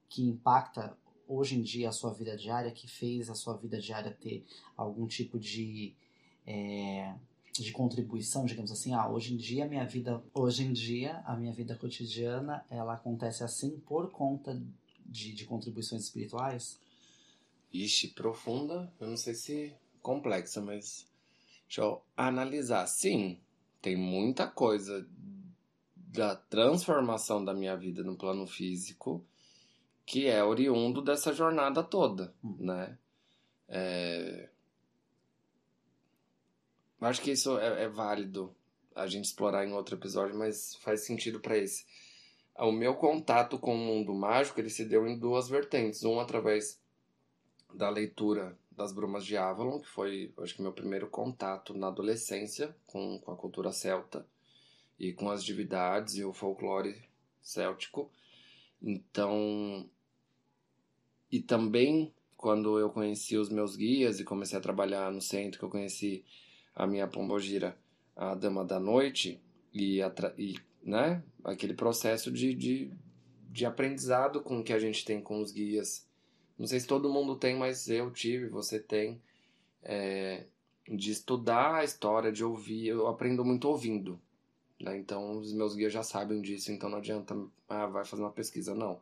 que 0.08 0.22
impacta 0.22 0.96
hoje 1.26 1.56
em 1.56 1.62
dia 1.62 1.88
a 1.88 1.92
sua 1.92 2.12
vida 2.12 2.36
diária 2.36 2.70
que 2.70 2.86
fez 2.86 3.28
a 3.28 3.34
sua 3.34 3.56
vida 3.56 3.80
diária 3.80 4.12
ter 4.12 4.46
algum 4.76 5.06
tipo 5.06 5.38
de 5.38 5.94
é, 6.46 7.14
de 7.62 7.70
contribuição, 7.72 8.44
digamos 8.44 8.72
assim, 8.72 8.94
ah, 8.94 9.08
hoje 9.08 9.32
em 9.32 9.36
dia 9.36 9.64
a 9.64 9.68
minha 9.68 9.84
vida, 9.84 10.22
hoje 10.34 10.64
em 10.64 10.72
dia 10.72 11.22
a 11.24 11.36
minha 11.36 11.52
vida 11.52 11.76
cotidiana, 11.76 12.64
ela 12.68 12.94
acontece 12.94 13.44
assim 13.44 13.78
por 13.86 14.10
conta 14.10 14.60
de, 15.06 15.32
de 15.32 15.44
contribuições 15.44 16.02
espirituais? 16.02 16.80
Ixi, 17.72 18.08
profunda, 18.08 18.92
eu 19.00 19.08
não 19.08 19.16
sei 19.16 19.34
se 19.34 19.74
complexa, 20.02 20.60
mas 20.60 21.06
deixa 21.74 21.82
eu 21.82 22.02
analisar. 22.16 22.86
Sim, 22.86 23.40
tem 23.82 23.96
muita 23.96 24.46
coisa 24.46 25.06
da 25.96 26.36
transformação 26.36 27.44
da 27.44 27.52
minha 27.52 27.76
vida 27.76 28.04
no 28.04 28.16
plano 28.16 28.46
físico 28.46 29.24
que 30.06 30.26
é 30.26 30.44
oriundo 30.44 31.02
dessa 31.02 31.32
jornada 31.32 31.82
toda, 31.82 32.32
Hum. 32.44 32.56
né? 32.60 32.98
É... 33.66 34.50
Acho 37.00 37.20
que 37.22 37.32
isso 37.32 37.58
é, 37.58 37.84
é 37.84 37.88
válido 37.88 38.54
a 38.94 39.06
gente 39.06 39.24
explorar 39.24 39.66
em 39.66 39.72
outro 39.72 39.96
episódio, 39.96 40.36
mas 40.38 40.76
faz 40.76 41.00
sentido 41.00 41.40
para 41.40 41.56
esse. 41.56 41.84
O 42.56 42.70
meu 42.70 42.94
contato 42.94 43.58
com 43.58 43.74
o 43.74 43.78
mundo 43.78 44.14
mágico 44.14 44.60
ele 44.60 44.70
se 44.70 44.84
deu 44.84 45.06
em 45.08 45.18
duas 45.18 45.48
vertentes. 45.48 46.04
Um 46.04 46.20
através 46.20 46.80
da 47.74 47.90
leitura 47.90 48.56
das 48.76 48.92
Brumas 48.92 49.24
de 49.24 49.36
Avalon, 49.36 49.80
que 49.80 49.88
foi, 49.88 50.32
acho 50.38 50.54
que, 50.54 50.62
meu 50.62 50.72
primeiro 50.72 51.08
contato 51.08 51.74
na 51.74 51.88
adolescência 51.88 52.74
com, 52.86 53.18
com 53.20 53.32
a 53.32 53.36
cultura 53.36 53.72
celta 53.72 54.26
e 54.98 55.12
com 55.12 55.30
as 55.30 55.44
divindades 55.44 56.16
e 56.16 56.24
o 56.24 56.32
folclore 56.32 57.02
céltico. 57.40 58.10
Então, 58.82 59.88
e 61.30 61.40
também 61.40 62.12
quando 62.36 62.78
eu 62.78 62.90
conheci 62.90 63.36
os 63.36 63.48
meus 63.48 63.74
guias 63.74 64.20
e 64.20 64.24
comecei 64.24 64.58
a 64.58 64.62
trabalhar 64.62 65.10
no 65.10 65.20
centro, 65.20 65.58
que 65.58 65.64
eu 65.64 65.70
conheci 65.70 66.24
a 66.74 66.86
minha 66.86 67.08
pombogira, 67.08 67.76
a 68.14 68.34
Dama 68.34 68.64
da 68.64 68.78
Noite, 68.78 69.40
e, 69.72 70.00
e 70.36 70.54
né, 70.82 71.22
aquele 71.42 71.74
processo 71.74 72.30
de, 72.30 72.54
de, 72.54 72.92
de 73.50 73.64
aprendizado 73.64 74.42
com 74.42 74.62
que 74.62 74.72
a 74.72 74.78
gente 74.78 75.04
tem 75.04 75.20
com 75.20 75.40
os 75.40 75.50
guias. 75.50 76.06
Não 76.58 76.66
sei 76.66 76.80
se 76.80 76.86
todo 76.86 77.12
mundo 77.12 77.36
tem, 77.36 77.56
mas 77.56 77.88
eu 77.88 78.10
tive, 78.10 78.48
você 78.48 78.78
tem. 78.78 79.20
é, 79.82 80.46
de 80.88 81.10
estudar 81.10 81.76
a 81.76 81.84
história, 81.84 82.30
de 82.32 82.44
ouvir. 82.44 82.88
Eu 82.88 83.06
aprendo 83.06 83.44
muito 83.44 83.68
ouvindo. 83.68 84.20
Né? 84.80 84.98
Então, 84.98 85.38
os 85.38 85.52
meus 85.52 85.74
guias 85.74 85.92
já 85.92 86.02
sabem 86.02 86.40
disso, 86.42 86.72
então 86.72 86.90
não 86.90 86.98
adianta, 86.98 87.34
ah, 87.68 87.86
vai 87.86 88.04
fazer 88.04 88.22
uma 88.22 88.32
pesquisa. 88.32 88.74
Não. 88.74 89.00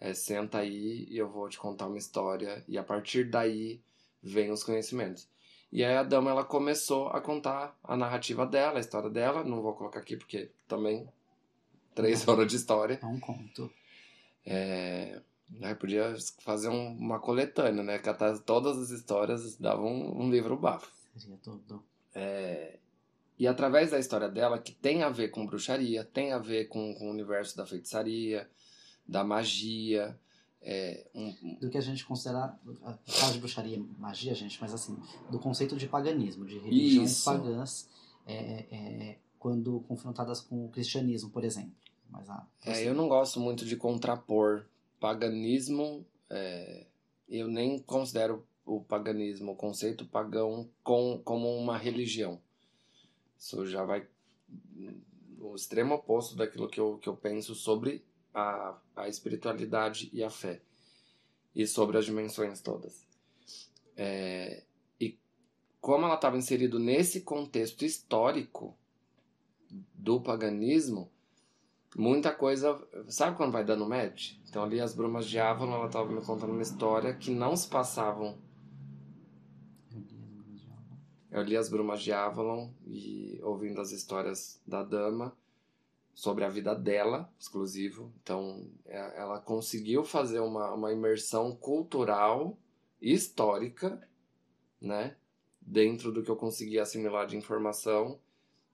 É, 0.00 0.14
senta 0.14 0.58
aí 0.58 1.06
e 1.08 1.16
eu 1.18 1.28
vou 1.28 1.48
te 1.48 1.58
contar 1.58 1.86
uma 1.86 1.98
história, 1.98 2.64
e 2.66 2.76
a 2.76 2.82
partir 2.82 3.30
daí 3.30 3.80
vem 4.22 4.50
os 4.50 4.64
conhecimentos. 4.64 5.28
E 5.70 5.84
aí 5.84 5.96
a 5.96 6.02
dama 6.02 6.30
ela 6.30 6.44
começou 6.44 7.08
a 7.08 7.20
contar 7.20 7.78
a 7.82 7.96
narrativa 7.96 8.46
dela, 8.46 8.78
a 8.78 8.80
história 8.80 9.08
dela. 9.08 9.42
Não 9.44 9.62
vou 9.62 9.74
colocar 9.74 10.00
aqui 10.00 10.16
porque 10.16 10.50
também 10.68 11.08
três 11.94 12.26
horas 12.28 12.46
de 12.48 12.56
história. 12.56 12.98
É 13.02 13.06
um 13.06 13.18
conto. 13.20 13.72
É, 14.44 15.20
aí 15.60 15.74
podia 15.74 16.14
fazer 16.40 16.68
um- 16.68 16.92
uma 16.96 17.18
coletânea, 17.20 17.82
né? 17.82 17.98
Catar 17.98 18.38
todas 18.38 18.78
as 18.78 18.90
histórias, 18.90 19.56
dava 19.56 19.82
um, 19.82 20.22
um 20.22 20.30
livro 20.30 20.56
bafo. 20.56 20.90
Seria 21.16 21.36
todo. 21.38 21.82
E 23.38 23.46
através 23.46 23.90
da 23.90 23.98
história 23.98 24.28
dela, 24.28 24.58
que 24.58 24.72
tem 24.72 25.02
a 25.02 25.08
ver 25.08 25.28
com 25.30 25.44
bruxaria, 25.46 26.04
tem 26.04 26.32
a 26.32 26.38
ver 26.38 26.66
com, 26.68 26.94
com 26.94 27.08
o 27.08 27.10
universo 27.10 27.56
da 27.56 27.66
feitiçaria, 27.66 28.48
da 29.06 29.24
magia, 29.24 30.16
é, 30.60 31.04
um- 31.12 31.56
Do 31.60 31.68
que 31.68 31.76
a 31.76 31.80
gente 31.80 32.04
considera. 32.04 32.56
Fala 33.06 33.32
de 33.32 33.40
bruxaria, 33.40 33.82
magia, 33.98 34.32
gente, 34.34 34.60
mas 34.60 34.72
assim, 34.72 34.96
do 35.28 35.38
conceito 35.40 35.76
de 35.76 35.88
paganismo, 35.88 36.44
de 36.44 36.56
religiões 36.58 37.10
Isso. 37.10 37.24
pagãs, 37.24 37.88
é, 38.26 38.34
é, 38.34 38.66
é, 38.70 39.18
quando 39.40 39.80
confrontadas 39.88 40.40
com 40.40 40.66
o 40.66 40.68
cristianismo, 40.68 41.30
por 41.30 41.42
exemplo. 41.42 41.72
Mas, 42.08 42.30
ah, 42.30 42.46
É, 42.64 42.86
eu 42.86 42.94
não 42.94 43.08
gosto 43.08 43.40
muito 43.40 43.64
de 43.64 43.74
contrapor 43.74 44.66
paganismo. 45.02 46.06
é, 46.30 46.86
eu 47.28 47.48
nem 47.48 47.78
considero 47.78 48.46
o 48.64 48.80
paganismo, 48.80 49.52
o 49.52 49.56
conceito 49.56 50.06
pagão, 50.06 50.68
com, 50.84 51.20
como 51.24 51.48
uma 51.56 51.76
religião. 51.76 52.40
Isso 53.36 53.66
já 53.66 53.84
vai 53.84 54.06
o 55.40 55.56
extremo 55.56 55.94
oposto 55.94 56.36
daquilo 56.36 56.68
que 56.68 56.78
eu, 56.78 56.98
que 56.98 57.08
eu 57.08 57.16
penso 57.16 57.54
sobre 57.54 58.04
a, 58.32 58.78
a 58.94 59.08
espiritualidade 59.08 60.08
e 60.12 60.22
a 60.22 60.30
fé. 60.30 60.60
E 61.54 61.66
sobre 61.66 61.98
as 61.98 62.04
dimensões 62.04 62.60
todas. 62.60 63.04
É, 63.96 64.62
e 65.00 65.18
como 65.80 66.04
ela 66.04 66.14
estava 66.14 66.38
inserida 66.38 66.78
nesse 66.78 67.22
contexto 67.22 67.84
histórico 67.84 68.76
do 69.92 70.20
paganismo, 70.20 71.10
muita 71.96 72.32
coisa. 72.32 72.80
Sabe 73.08 73.36
quando 73.36 73.52
vai 73.52 73.64
dando 73.64 73.88
match? 73.88 74.34
Então, 74.48 74.62
ali, 74.62 74.80
as 74.80 74.94
Brumas 74.94 75.26
de 75.26 75.38
Avalon, 75.38 75.74
ela 75.74 75.86
estava 75.86 76.10
me 76.10 76.20
contando 76.22 76.52
uma 76.52 76.62
história 76.62 77.14
que 77.14 77.30
não 77.30 77.56
se 77.56 77.68
passavam. 77.68 78.38
eu 81.30 81.42
li 81.42 81.56
as 81.56 81.70
Brumas 81.70 82.02
de 82.02 82.12
Avalon. 82.12 82.70
E 82.86 83.40
ouvindo 83.42 83.80
as 83.80 83.90
histórias 83.90 84.60
da 84.66 84.82
dama 84.82 85.34
sobre 86.14 86.44
a 86.44 86.48
vida 86.48 86.74
dela, 86.74 87.32
exclusivo. 87.38 88.12
Então, 88.22 88.66
é- 88.84 89.20
ela 89.20 89.40
conseguiu 89.40 90.04
fazer 90.04 90.40
uma, 90.40 90.72
uma 90.74 90.92
imersão 90.92 91.56
cultural, 91.56 92.58
histórica, 93.00 94.06
né? 94.80 95.16
Dentro 95.60 96.12
do 96.12 96.22
que 96.22 96.30
eu 96.30 96.36
conseguia 96.36 96.82
assimilar 96.82 97.26
de 97.26 97.36
informação. 97.36 98.20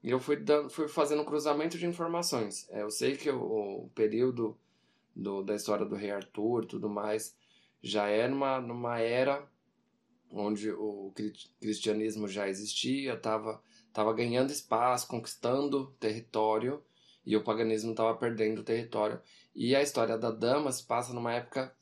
E 0.03 0.11
eu 0.11 0.20
fui, 0.20 0.36
dando, 0.36 0.70
fui 0.70 0.88
fazendo 0.88 1.24
cruzamento 1.24 1.78
de 1.78 1.86
informações. 1.86 2.68
É, 2.70 2.82
eu 2.82 2.90
sei 2.90 3.16
que 3.16 3.30
o, 3.30 3.84
o 3.84 3.90
período 3.94 4.57
do, 5.14 5.42
da 5.42 5.55
história 5.55 5.84
do 5.84 5.96
rei 5.96 6.11
Arthur 6.11 6.64
tudo 6.66 6.88
mais 6.88 7.36
já 7.82 8.09
é 8.09 8.28
numa, 8.28 8.61
numa 8.61 8.99
era 9.01 9.49
onde 10.30 10.70
o 10.70 11.12
cri- 11.14 11.32
cristianismo 11.61 12.28
já 12.28 12.49
existia, 12.49 13.14
estava 13.14 13.62
tava 13.92 14.12
ganhando 14.12 14.53
espaço, 14.53 15.09
conquistando 15.09 15.92
território, 15.99 16.82
e 17.26 17.36
o 17.36 17.42
paganismo 17.42 17.90
estava 17.90 18.16
perdendo 18.16 18.62
território. 18.62 19.20
E 19.55 19.74
a 19.74 19.82
história 19.82 20.16
da 20.16 20.30
dama 20.30 20.70
se 20.70 20.84
passa 20.84 21.12
numa 21.12 21.32
época 21.34 21.74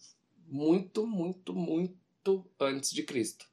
muito, 0.49 1.07
muito, 1.07 1.55
muito 1.55 2.49
antes 2.59 2.91
de 2.93 3.03
Cristo. 3.03 3.47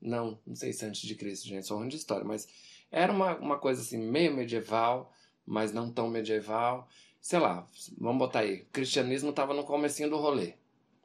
Não, 0.00 0.38
não 0.46 0.54
sei 0.54 0.72
se 0.72 0.84
antes 0.84 1.00
de 1.00 1.14
Cristo, 1.16 1.48
gente, 1.48 1.66
sou 1.66 1.78
ruim 1.78 1.88
de 1.88 1.96
história, 1.96 2.24
mas 2.24 2.46
era 2.90 3.12
uma, 3.12 3.36
uma 3.36 3.58
coisa 3.58 3.80
assim, 3.80 3.98
meio 3.98 4.34
medieval, 4.34 5.12
mas 5.46 5.72
não 5.72 5.90
tão 5.90 6.08
medieval. 6.08 6.88
Sei 7.20 7.38
lá, 7.38 7.66
vamos 7.98 8.18
botar 8.18 8.40
aí, 8.40 8.62
o 8.62 8.66
cristianismo 8.66 9.30
estava 9.30 9.52
no 9.52 9.64
comecinho 9.64 10.10
do 10.10 10.16
rolê, 10.16 10.54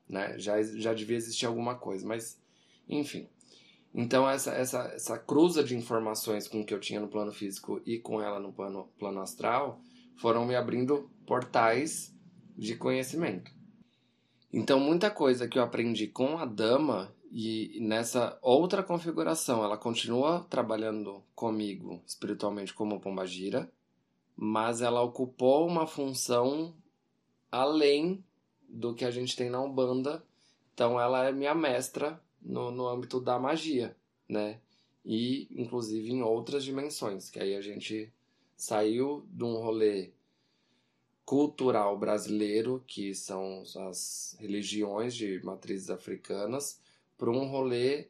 né? 0.08 0.38
Já, 0.38 0.62
já 0.62 0.94
devia 0.94 1.18
existir 1.18 1.46
alguma 1.46 1.76
coisa, 1.76 2.06
mas 2.08 2.40
enfim. 2.88 3.28
Então 3.94 4.28
essa, 4.28 4.52
essa, 4.52 4.92
essa 4.96 5.18
cruza 5.20 5.64
de 5.64 5.76
informações 5.76 6.48
com 6.48 6.66
que 6.66 6.74
eu 6.74 6.80
tinha 6.80 7.00
no 7.00 7.08
plano 7.08 7.32
físico 7.32 7.82
e 7.86 8.00
com 8.00 8.22
ela 8.22 8.40
no 8.40 8.52
plano, 8.52 8.90
plano 8.98 9.22
astral 9.22 9.80
foram 10.16 10.46
me 10.46 10.56
abrindo 10.56 11.10
portais 11.28 12.14
de 12.58 12.76
conhecimento. 12.76 13.52
Então 14.52 14.80
muita 14.80 15.12
coisa 15.12 15.48
que 15.48 15.58
eu 15.58 15.64
aprendi 15.64 16.08
com 16.08 16.38
a 16.38 16.46
dama 16.46 17.13
e 17.36 17.80
nessa 17.80 18.38
outra 18.44 18.84
configuração, 18.84 19.64
ela 19.64 19.76
continua 19.76 20.46
trabalhando 20.52 21.24
comigo 21.34 22.00
espiritualmente 22.06 22.72
como 22.72 23.00
pombagira, 23.00 23.68
mas 24.36 24.84
ela 24.84 25.02
ocupou 25.02 25.66
uma 25.66 25.88
função 25.88 26.76
além 27.52 28.24
do 28.70 28.94
que 28.94 29.04
a 29.04 29.10
gente 29.10 29.36
tem 29.36 29.50
na 29.50 29.60
Umbanda. 29.60 30.24
Então 30.76 31.02
ela 31.02 31.28
é 31.28 31.32
minha 31.32 31.56
mestra 31.56 32.22
no, 32.40 32.70
no 32.70 32.88
âmbito 32.88 33.20
da 33.20 33.40
magia, 33.40 33.98
né? 34.30 34.60
E 35.04 35.48
inclusive 35.60 36.12
em 36.12 36.22
outras 36.22 36.64
dimensões, 36.64 37.32
que 37.32 37.40
aí 37.40 37.56
a 37.56 37.62
gente 37.62 38.14
saiu 38.56 39.26
de 39.32 39.44
um 39.44 39.56
rolê 39.56 40.12
cultural 41.26 41.98
brasileiro, 41.98 42.84
que 42.86 43.16
são 43.16 43.64
as 43.88 44.38
religiões 44.40 45.16
de 45.16 45.44
matrizes 45.44 45.90
africanas, 45.90 46.80
para 47.24 47.32
um 47.32 47.48
rolê 47.48 48.10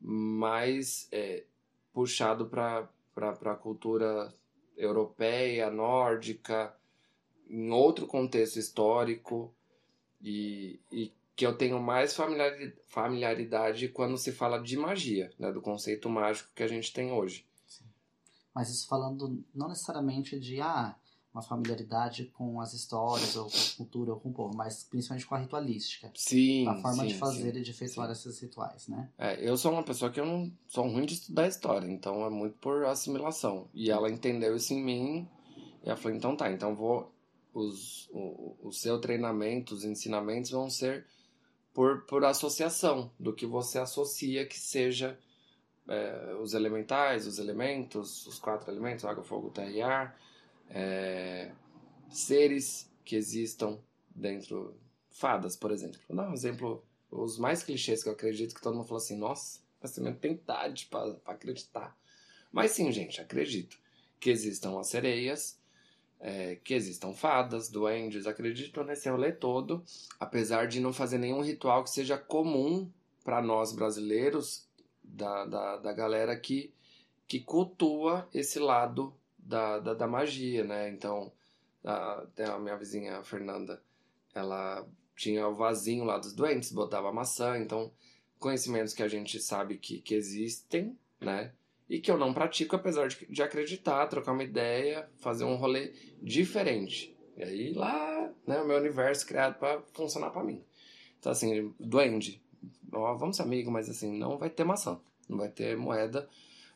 mais 0.00 1.06
é, 1.12 1.44
puxado 1.92 2.46
para 2.46 2.88
a 3.14 3.54
cultura 3.54 4.34
europeia, 4.74 5.70
nórdica, 5.70 6.74
em 7.46 7.70
outro 7.70 8.06
contexto 8.06 8.58
histórico, 8.58 9.52
e, 10.22 10.80
e 10.90 11.12
que 11.36 11.44
eu 11.44 11.58
tenho 11.58 11.78
mais 11.78 12.16
familiari- 12.16 12.74
familiaridade 12.86 13.88
quando 13.88 14.16
se 14.16 14.32
fala 14.32 14.58
de 14.58 14.78
magia, 14.78 15.30
né, 15.38 15.52
do 15.52 15.60
conceito 15.60 16.08
mágico 16.08 16.48
que 16.54 16.62
a 16.62 16.68
gente 16.68 16.90
tem 16.90 17.12
hoje. 17.12 17.44
Mas 18.54 18.70
isso 18.70 18.88
falando 18.88 19.44
não 19.54 19.68
necessariamente 19.68 20.40
de 20.40 20.58
ah, 20.58 20.96
uma 21.32 21.42
familiaridade 21.42 22.26
com 22.26 22.60
as 22.60 22.72
histórias, 22.72 23.36
ou 23.36 23.44
com 23.50 23.56
a 23.56 23.76
cultura, 23.76 24.12
ou 24.12 24.20
com 24.20 24.30
o 24.30 24.32
povo, 24.32 24.56
mas 24.56 24.82
principalmente 24.82 25.26
com 25.26 25.34
a 25.34 25.38
ritualística. 25.38 26.10
Sim, 26.14 26.66
a 26.66 26.74
forma 26.76 27.02
sim, 27.02 27.08
de 27.08 27.14
fazer 27.14 27.52
sim. 27.52 27.58
e 27.58 27.62
de 27.62 27.70
efetuar 27.70 28.10
esses 28.10 28.40
rituais, 28.40 28.88
né? 28.88 29.10
É, 29.18 29.48
eu 29.48 29.56
sou 29.56 29.72
uma 29.72 29.82
pessoa 29.82 30.10
que 30.10 30.18
eu 30.18 30.26
não 30.26 30.50
sou 30.66 30.88
ruim 30.88 31.06
de 31.06 31.14
estudar 31.14 31.46
história, 31.46 31.88
então 31.88 32.24
é 32.24 32.30
muito 32.30 32.56
por 32.58 32.84
assimilação. 32.86 33.68
E 33.74 33.90
ela 33.90 34.10
entendeu 34.10 34.56
isso 34.56 34.72
em 34.72 34.82
mim, 34.82 35.28
e 35.84 35.88
ela 35.88 35.96
falou, 35.96 36.16
então 36.16 36.36
tá, 36.36 36.50
então 36.50 36.74
vou. 36.74 37.14
Os, 37.52 38.08
o, 38.12 38.56
o 38.62 38.72
seu 38.72 39.00
treinamento, 39.00 39.74
os 39.74 39.82
ensinamentos 39.82 40.50
vão 40.50 40.70
ser 40.70 41.06
por, 41.74 42.02
por 42.06 42.24
associação, 42.24 43.10
do 43.18 43.32
que 43.32 43.46
você 43.46 43.78
associa 43.78 44.46
que 44.46 44.58
seja 44.58 45.18
é, 45.88 46.34
os 46.40 46.52
elementais, 46.52 47.26
os 47.26 47.38
elementos, 47.38 48.26
os 48.26 48.38
quatro 48.38 48.70
elementos, 48.70 49.04
água, 49.04 49.24
fogo, 49.24 49.50
terra 49.50 49.70
e 49.70 49.80
ar, 49.80 50.20
é, 50.70 51.50
seres 52.10 52.90
que 53.04 53.16
existam 53.16 53.78
dentro, 54.14 54.74
fadas, 55.10 55.56
por 55.56 55.70
exemplo. 55.70 55.98
Vou 56.08 56.16
dar 56.16 56.28
um 56.28 56.34
exemplo, 56.34 56.84
os 57.10 57.38
mais 57.38 57.62
clichês 57.62 58.02
que 58.02 58.08
eu 58.08 58.12
acredito 58.12 58.54
que 58.54 58.60
todo 58.60 58.74
mundo 58.76 58.86
fala 58.86 59.00
assim, 59.00 59.16
nossa, 59.16 59.60
você 59.80 60.00
não 60.00 60.12
tem 60.12 60.32
idade 60.32 60.86
para 60.86 61.16
acreditar. 61.24 61.96
Mas 62.52 62.72
sim, 62.72 62.90
gente, 62.90 63.20
acredito 63.20 63.78
que 64.18 64.30
existam 64.30 64.78
as 64.78 64.88
sereias, 64.88 65.58
é, 66.20 66.56
que 66.56 66.74
existam 66.74 67.12
fadas, 67.12 67.68
duendes, 67.68 68.26
acredito 68.26 68.82
nesse 68.82 69.08
rolê 69.08 69.30
todo, 69.30 69.84
apesar 70.18 70.66
de 70.66 70.80
não 70.80 70.92
fazer 70.92 71.18
nenhum 71.18 71.42
ritual 71.42 71.84
que 71.84 71.90
seja 71.90 72.18
comum 72.18 72.90
para 73.24 73.40
nós 73.40 73.72
brasileiros, 73.72 74.66
da, 75.02 75.46
da, 75.46 75.76
da 75.78 75.92
galera 75.92 76.38
que, 76.38 76.72
que 77.26 77.40
cultua 77.40 78.28
esse 78.34 78.58
lado 78.58 79.14
da, 79.48 79.78
da, 79.78 79.94
da 79.94 80.06
magia, 80.06 80.62
né? 80.62 80.90
Então, 80.90 81.32
a, 81.82 82.22
a 82.54 82.58
minha 82.58 82.76
vizinha 82.76 83.18
a 83.18 83.24
Fernanda, 83.24 83.82
ela 84.34 84.86
tinha 85.16 85.48
o 85.48 85.54
vasinho 85.54 86.04
lá 86.04 86.18
dos 86.18 86.34
doentes, 86.34 86.70
botava 86.70 87.12
maçã, 87.12 87.58
então 87.58 87.90
conhecimentos 88.38 88.92
que 88.94 89.02
a 89.02 89.08
gente 89.08 89.40
sabe 89.40 89.78
que, 89.78 90.00
que 90.00 90.14
existem, 90.14 90.96
né? 91.18 91.52
E 91.88 91.98
que 91.98 92.10
eu 92.10 92.18
não 92.18 92.34
pratico, 92.34 92.76
apesar 92.76 93.08
de, 93.08 93.26
de 93.26 93.42
acreditar, 93.42 94.06
trocar 94.06 94.32
uma 94.32 94.44
ideia, 94.44 95.08
fazer 95.16 95.44
um 95.44 95.56
rolê 95.56 95.92
diferente. 96.22 97.16
E 97.36 97.42
aí 97.42 97.72
lá, 97.72 98.30
né, 98.46 98.60
o 98.60 98.66
meu 98.66 98.76
universo 98.76 99.26
criado 99.26 99.58
para 99.58 99.80
funcionar 99.94 100.30
para 100.30 100.44
mim. 100.44 100.62
Então, 101.18 101.32
assim, 101.32 101.74
duende, 101.80 102.42
ó, 102.92 103.14
vamos 103.14 103.36
ser 103.36 103.42
amigos, 103.42 103.72
mas 103.72 103.88
assim, 103.88 104.16
não 104.18 104.36
vai 104.36 104.50
ter 104.50 104.64
maçã, 104.64 105.00
não 105.28 105.38
vai 105.38 105.48
ter 105.48 105.76
moeda, 105.76 106.28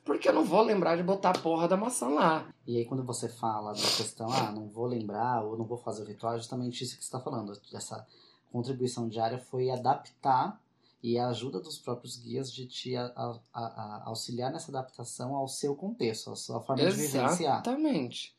porque 0.05 0.29
eu 0.29 0.33
não 0.33 0.45
vou 0.45 0.63
lembrar 0.63 0.97
de 0.97 1.03
botar 1.03 1.31
a 1.31 1.39
porra 1.39 1.69
da 1.69 1.77
maçã 1.77 2.09
lá. 2.09 2.53
E 2.67 2.79
aí 2.79 2.85
quando 2.85 3.05
você 3.05 3.29
fala 3.29 3.73
da 3.73 3.81
questão, 3.81 4.31
ah, 4.33 4.51
não 4.53 4.69
vou 4.69 4.87
lembrar 4.87 5.45
ou 5.45 5.57
não 5.57 5.65
vou 5.65 5.79
fazer 5.79 6.03
o 6.03 6.07
ritual, 6.07 6.35
é 6.35 6.39
justamente 6.39 6.83
isso 6.83 6.97
que 6.97 7.03
você 7.03 7.09
está 7.09 7.21
falando. 7.21 7.53
Essa 7.73 8.07
contribuição 8.51 9.09
diária 9.09 9.39
foi 9.39 9.71
adaptar 9.71 10.61
e 11.03 11.19
a 11.19 11.29
ajuda 11.29 11.61
dos 11.61 11.79
próprios 11.79 12.17
guias 12.17 12.53
de 12.53 12.67
te 12.67 12.97
a, 12.97 13.13
a, 13.17 13.41
a 13.53 14.03
auxiliar 14.07 14.53
nessa 14.53 14.71
adaptação 14.71 15.35
ao 15.35 15.49
seu 15.49 15.75
contexto, 15.75 16.31
à 16.31 16.37
sua 16.37 16.61
forma 16.61 16.83
Exatamente. 16.83 17.07
de 17.07 17.13
vivenciar. 17.13 17.55
Exatamente. 17.55 18.37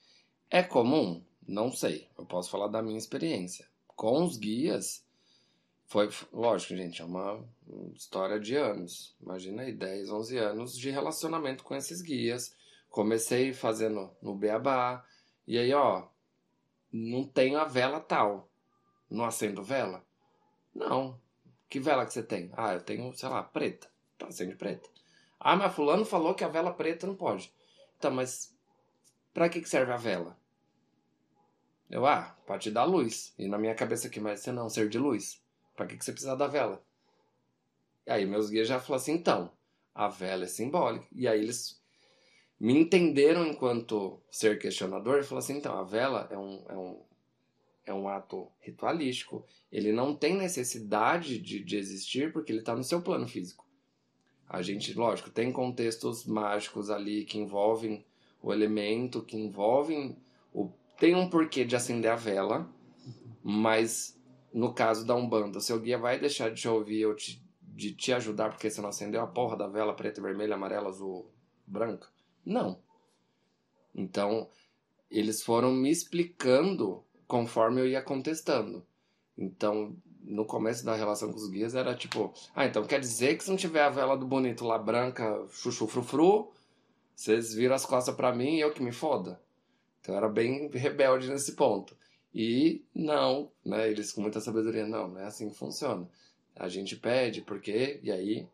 É 0.50 0.64
comum? 0.64 1.22
Não 1.46 1.72
sei. 1.72 2.08
Eu 2.18 2.26
posso 2.26 2.50
falar 2.50 2.68
da 2.68 2.82
minha 2.82 2.98
experiência. 2.98 3.68
Com 3.96 4.24
os 4.24 4.38
guias, 4.38 5.03
foi, 5.94 6.10
lógico, 6.32 6.76
gente, 6.76 7.04
é 7.04 7.06
uma 7.06 7.48
história 7.94 8.40
de 8.40 8.56
anos. 8.56 9.16
Imagina 9.22 9.62
aí, 9.62 9.72
10, 9.72 10.10
11 10.10 10.38
anos 10.40 10.76
de 10.76 10.90
relacionamento 10.90 11.64
com 11.64 11.76
esses 11.76 12.02
guias. 12.02 12.58
Comecei 12.90 13.54
fazendo 13.54 14.10
no 14.20 14.34
Beabá, 14.34 15.06
e 15.46 15.56
aí, 15.56 15.72
ó, 15.72 16.08
não 16.92 17.28
tenho 17.28 17.60
a 17.60 17.66
vela 17.66 18.00
tal. 18.00 18.50
Não 19.08 19.24
acendo 19.24 19.62
vela? 19.62 20.04
Não. 20.74 21.22
Que 21.70 21.80
vela 21.80 22.08
que 22.08 22.14
você 22.14 22.24
tem? 22.24 22.52
Ah, 22.58 22.74
eu 22.74 22.82
tenho, 22.82 23.14
sei 23.14 23.30
lá, 23.30 23.44
preta. 23.44 23.88
Então 24.16 24.30
acende 24.30 24.56
preta. 24.56 24.90
Ah, 25.40 25.56
mas 25.56 25.76
fulano 25.76 26.06
falou 26.06 26.34
que 26.34 26.44
a 26.44 26.48
vela 26.48 26.74
preta 26.74 27.06
não 27.06 27.16
pode. 27.16 27.54
Então, 28.00 28.10
mas 28.10 28.52
pra 29.32 29.48
que 29.48 29.62
que 29.62 29.70
serve 29.70 29.92
a 29.92 29.98
vela? 29.98 30.36
Eu, 31.88 32.04
ah, 32.08 32.36
pra 32.48 32.58
te 32.58 32.72
dar 32.72 32.86
luz. 32.86 33.32
E 33.38 33.48
na 33.48 33.60
minha 33.60 33.76
cabeça 33.76 34.08
aqui, 34.08 34.20
mas 34.20 34.40
você 34.40 34.52
não, 34.52 34.68
ser 34.70 34.90
de 34.90 34.98
luz. 34.98 35.43
Pra 35.76 35.86
que 35.86 35.98
que 35.98 36.06
você 36.06 36.12
precisa 36.12 36.36
da 36.36 36.48
vela? 36.48 36.84
E 38.06 38.12
aí 38.12 38.26
meus 38.26 38.50
guias 38.50 38.68
já 38.68 38.80
falaram 38.80 39.02
assim, 39.02 39.14
então, 39.14 39.52
a 39.94 40.08
vela 40.08 40.44
é 40.44 40.48
simbólica. 40.48 41.08
E 41.14 41.28
aí 41.28 41.42
eles 41.42 41.82
me 42.60 42.78
entenderam 42.78 43.46
enquanto 43.46 44.22
ser 44.30 44.60
questionador 44.60 45.20
e 45.20 45.24
falaram 45.24 45.46
assim, 45.46 45.58
então, 45.58 45.78
a 45.78 45.84
vela 45.84 46.28
é 46.32 46.38
um, 46.38 46.66
é 46.70 46.78
um, 46.78 47.06
é 47.88 47.94
um 47.94 48.08
ato 48.08 48.52
ritualístico. 48.60 49.46
Ele 49.72 49.92
não 49.92 50.16
tem 50.16 50.36
necessidade 50.36 51.40
de, 51.40 51.64
de 51.64 51.78
existir 51.78 52.32
porque 52.32 52.52
ele 52.52 52.60
está 52.60 52.76
no 52.76 52.84
seu 52.84 53.02
plano 53.02 53.28
físico. 53.28 53.66
A 54.48 54.62
gente, 54.62 54.94
lógico, 54.94 55.32
tem 55.32 55.52
contextos 55.52 56.26
mágicos 56.26 56.90
ali 56.90 57.26
que 57.26 57.40
envolvem 57.40 58.06
o 58.42 58.54
elemento, 58.54 59.24
que 59.24 59.38
envolvem 59.38 60.18
o 60.54 60.72
tem 61.00 61.16
um 61.16 61.30
porquê 61.30 61.66
de 61.66 61.76
acender 61.76 62.12
a 62.12 62.16
vela, 62.16 62.70
mas 63.44 64.13
no 64.54 64.74
caso 64.74 65.06
da 65.06 65.16
Umbanda, 65.16 65.60
seu 65.60 65.80
guia 65.80 65.98
vai 65.98 66.20
deixar 66.20 66.50
de 66.50 66.62
te 66.62 66.68
ouvir 66.68 67.06
ou 67.06 67.16
te, 67.16 67.44
de 67.62 67.94
te 67.94 68.14
ajudar 68.14 68.50
porque 68.50 68.70
você 68.70 68.82
não 68.82 68.90
acendeu 68.90 69.22
a 69.22 69.28
porra 69.28 69.58
da 69.58 69.68
vela 69.68 69.96
preta, 69.96 70.22
vermelha, 70.22 70.56
amarela, 70.56 70.90
azul, 70.90 71.32
branca? 71.66 72.08
Não. 72.46 72.80
Então, 73.96 74.50
eles 75.10 75.42
foram 75.42 75.72
me 75.72 75.90
explicando 75.90 77.04
conforme 77.28 77.82
eu 77.82 77.88
ia 77.88 78.02
contestando. 78.02 78.86
Então, 79.38 79.96
no 80.22 80.46
começo 80.46 80.86
da 80.86 80.96
relação 80.96 81.32
com 81.32 81.38
os 81.38 81.50
guias 81.50 81.76
era 81.76 81.96
tipo, 81.96 82.34
ah, 82.56 82.66
então 82.66 82.86
quer 82.86 83.00
dizer 83.00 83.38
que 83.38 83.44
se 83.44 83.50
não 83.50 83.58
tiver 83.58 83.84
a 83.84 83.90
vela 83.90 84.16
do 84.16 84.26
bonito 84.26 84.66
lá 84.66 84.78
branca, 84.78 85.46
chuchu 85.52 85.88
frufru, 85.88 86.52
vocês 87.16 87.54
viram 87.54 87.76
as 87.76 87.86
costas 87.86 88.16
para 88.16 88.34
mim 88.34 88.56
e 88.56 88.62
eu 88.62 88.72
que 88.72 88.84
me 88.84 88.92
foda. 88.92 89.40
Então 90.02 90.16
era 90.16 90.30
bem 90.30 90.70
rebelde 90.70 91.30
nesse 91.30 91.54
ponto. 91.54 91.96
E 92.34 92.84
não, 92.94 93.52
né, 93.64 93.90
eles 93.90 94.12
com 94.12 94.22
muita 94.22 94.42
sabedoria, 94.42 94.88
não, 94.88 95.08
não 95.08 95.20
é 95.20 95.26
assim 95.26 95.50
que 95.50 95.56
funciona. 95.56 96.10
A 96.56 96.68
gente 96.68 96.96
pede 96.96 97.42
porque, 97.42 98.00
e 98.02 98.12
aí, 98.12 98.48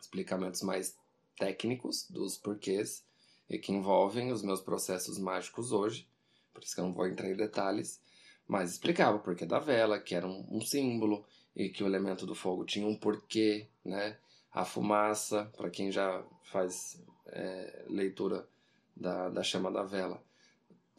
explicamentos 0.00 0.62
mais 0.62 0.96
técnicos 1.36 2.06
dos 2.10 2.38
porquês 2.38 3.04
e 3.48 3.58
que 3.58 3.72
envolvem 3.72 4.32
os 4.32 4.42
meus 4.42 4.60
processos 4.60 5.18
mágicos 5.18 5.72
hoje, 5.72 6.08
por 6.52 6.62
isso 6.62 6.74
que 6.74 6.80
eu 6.80 6.86
não 6.86 6.94
vou 6.94 7.06
entrar 7.06 7.28
em 7.28 7.36
detalhes, 7.36 8.00
mas 8.46 8.72
explicava 8.72 9.16
o 9.16 9.20
porquê 9.20 9.44
da 9.44 9.58
vela, 9.58 9.98
que 9.98 10.14
era 10.14 10.26
um, 10.26 10.46
um 10.50 10.60
símbolo, 10.60 11.24
e 11.56 11.68
que 11.68 11.84
o 11.84 11.86
elemento 11.86 12.26
do 12.26 12.34
fogo 12.34 12.64
tinha 12.64 12.86
um 12.86 12.96
porquê, 12.96 13.68
né? 13.84 14.16
A 14.52 14.64
fumaça, 14.64 15.50
para 15.56 15.70
quem 15.70 15.90
já 15.90 16.24
faz 16.44 17.00
é, 17.26 17.84
leitura 17.88 18.46
da, 18.94 19.28
da 19.28 19.42
chama 19.42 19.70
da 19.70 19.82
vela, 19.82 20.22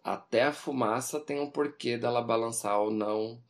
até 0.06 0.44
a 0.44 0.54
fumaça 0.54 1.20
tem 1.20 1.40
um 1.40 1.50
porquê 1.50 1.98
dela 1.98 2.22
balançar 2.22 2.80
ou 2.80 2.92
não. 2.92 3.42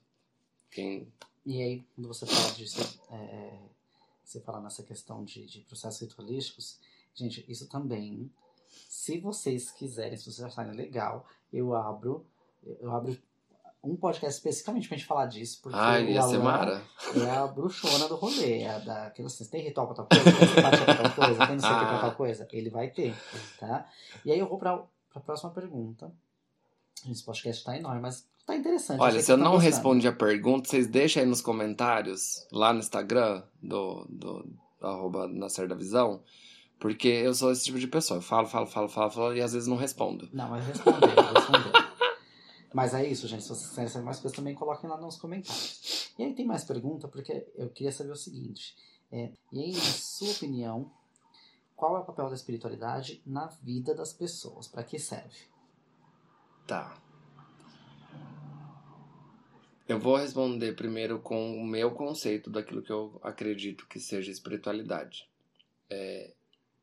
Quem... 0.71 1.11
E 1.45 1.61
aí, 1.61 1.83
quando 1.93 2.07
você 2.07 2.25
fala 2.25 2.53
disso, 2.53 2.97
é, 3.11 3.15
é, 3.15 3.59
você 4.23 4.39
fala 4.39 4.61
nessa 4.61 4.81
questão 4.81 5.25
de, 5.25 5.45
de 5.45 5.59
processos 5.59 5.99
ritualísticos, 5.99 6.79
gente, 7.13 7.45
isso 7.49 7.67
também, 7.67 8.31
se 8.87 9.19
vocês 9.19 9.69
quiserem, 9.69 10.17
se 10.17 10.23
vocês 10.23 10.41
acharem 10.41 10.73
legal, 10.73 11.27
eu 11.51 11.75
abro, 11.75 12.25
eu 12.79 12.89
abro 12.89 13.17
um 13.83 13.97
podcast 13.97 14.37
especificamente 14.37 14.87
pra 14.87 14.97
gente 14.97 15.05
falar 15.05 15.25
disso, 15.25 15.59
porque 15.61 15.77
Ai, 15.77 16.13
ia 16.13 16.21
ser 16.21 16.39
Mara. 16.39 16.81
é 17.17 17.31
a 17.31 17.45
bruxona 17.45 18.07
do 18.07 18.15
rolê, 18.15 18.61
é 18.61 18.79
da, 18.79 19.07
assim, 19.07 19.45
tem 19.45 19.61
ritual 19.61 19.87
pra 19.87 19.97
tal 19.97 20.07
coisa, 20.07 20.23
tem 20.23 20.47
simpatia 20.47 20.85
pra 20.85 20.95
tal 20.95 21.11
coisa, 21.11 21.47
tem 21.47 21.55
não 21.55 21.59
sei 21.59 21.69
o 21.69 21.79
que 21.79 21.85
pra 21.85 21.99
tal 21.99 22.15
coisa, 22.15 22.47
ele 22.53 22.69
vai 22.69 22.89
ter, 22.89 23.13
tá? 23.59 23.87
E 24.23 24.31
aí 24.31 24.39
eu 24.39 24.47
vou 24.47 24.57
pra, 24.57 24.81
pra 25.11 25.21
próxima 25.21 25.51
pergunta. 25.51 26.11
Esse 27.11 27.23
podcast 27.23 27.63
tá 27.63 27.77
enorme, 27.77 28.01
mas 28.01 28.27
tá 28.45 28.55
interessante. 28.55 28.99
Olha, 28.99 29.21
se 29.21 29.31
eu 29.31 29.37
tá 29.37 29.43
não 29.43 29.51
gostando. 29.53 29.71
respondi 29.71 30.07
a 30.07 30.13
pergunta, 30.13 30.69
vocês 30.69 30.87
deixam 30.87 31.23
aí 31.23 31.29
nos 31.29 31.41
comentários, 31.41 32.47
lá 32.51 32.73
no 32.73 32.79
Instagram, 32.79 33.43
do, 33.61 34.05
do, 34.09 34.43
do 34.79 34.87
arroba 34.87 35.27
Nascer 35.27 35.67
da 35.67 35.75
Visão, 35.75 36.21
porque 36.79 37.07
eu 37.07 37.33
sou 37.33 37.51
esse 37.51 37.65
tipo 37.65 37.79
de 37.79 37.87
pessoa. 37.87 38.17
Eu 38.17 38.21
falo, 38.21 38.47
falo, 38.47 38.67
falo, 38.67 38.89
falo, 38.89 39.11
falo 39.11 39.35
e 39.35 39.41
às 39.41 39.53
vezes 39.53 39.67
não 39.67 39.77
respondo. 39.77 40.29
Não, 40.33 40.49
mas 40.49 40.65
responder, 40.65 41.15
vou 41.15 41.33
responder. 41.33 41.85
Mas 42.73 42.93
é 42.93 43.07
isso, 43.07 43.25
gente. 43.25 43.41
Se 43.41 43.47
vocês 43.47 43.69
quiserem 43.69 43.89
saber 43.89 44.03
mais 44.03 44.19
coisas, 44.19 44.35
também 44.35 44.53
coloquem 44.53 44.89
lá 44.89 44.97
nos 44.99 45.15
comentários. 45.15 46.11
E 46.19 46.23
aí 46.23 46.33
tem 46.33 46.45
mais 46.45 46.65
pergunta, 46.65 47.07
porque 47.07 47.47
eu 47.55 47.69
queria 47.69 47.89
saber 47.89 48.11
o 48.11 48.17
seguinte. 48.17 48.75
é, 49.09 49.31
e 49.49 49.61
aí, 49.61 49.71
na 49.71 49.79
sua 49.79 50.29
opinião, 50.29 50.91
qual 51.73 51.95
é 51.95 51.99
o 51.99 52.03
papel 52.03 52.27
da 52.27 52.35
espiritualidade 52.35 53.21
na 53.25 53.47
vida 53.63 53.95
das 53.95 54.11
pessoas? 54.11 54.67
Para 54.67 54.83
que 54.83 54.99
serve? 54.99 55.37
Tá. 56.67 56.99
Eu 59.87 59.99
vou 59.99 60.15
responder 60.15 60.75
primeiro 60.75 61.19
com 61.19 61.55
o 61.57 61.63
meu 61.63 61.91
conceito 61.91 62.49
daquilo 62.49 62.81
que 62.81 62.91
eu 62.91 63.19
acredito 63.21 63.87
que 63.87 63.99
seja 63.99 64.31
espiritualidade. 64.31 65.29
É, 65.87 66.33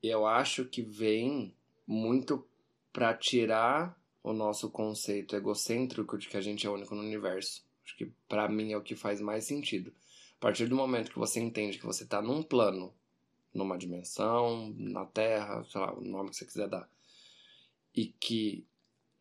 eu 0.01 0.25
acho 0.25 0.65
que 0.67 0.83
vem 0.83 1.53
muito 1.85 2.47
para 2.93 3.13
tirar 3.13 4.01
o 4.23 4.33
nosso 4.33 4.71
conceito 4.71 5.35
egocêntrico 5.35 6.17
de 6.17 6.29
que 6.29 6.37
a 6.37 6.41
gente 6.41 6.65
é 6.65 6.71
único 6.71 6.95
no 6.95 7.03
universo. 7.03 7.65
Acho 7.85 7.97
que 7.97 8.13
para 8.29 8.49
mim 8.49 8.73
é 8.73 8.77
o 8.77 8.83
que 8.83 8.95
faz 8.95 9.21
mais 9.21 9.45
sentido. 9.45 9.93
A 10.37 10.41
partir 10.41 10.69
do 10.69 10.77
momento 10.77 11.11
que 11.11 11.19
você 11.19 11.41
entende 11.41 11.79
que 11.79 11.87
você 11.87 12.05
está 12.05 12.23
num 12.23 12.43
plano, 12.43 12.95
numa 13.53 13.77
dimensão, 13.77 14.73
na 14.79 15.05
Terra, 15.05 15.65
sei 15.65 15.81
lá, 15.81 15.93
o 15.93 16.01
nome 16.01 16.31
que 16.31 16.37
você 16.37 16.47
quiser 16.47 16.69
dar, 16.69 16.89
e 17.95 18.07
que 18.07 18.65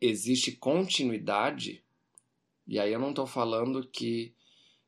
existe 0.02 0.50
continuidade, 0.52 1.84
e 2.66 2.80
aí 2.80 2.92
eu 2.92 2.98
não 2.98 3.10
estou 3.10 3.26
falando 3.26 3.86
que 3.86 4.34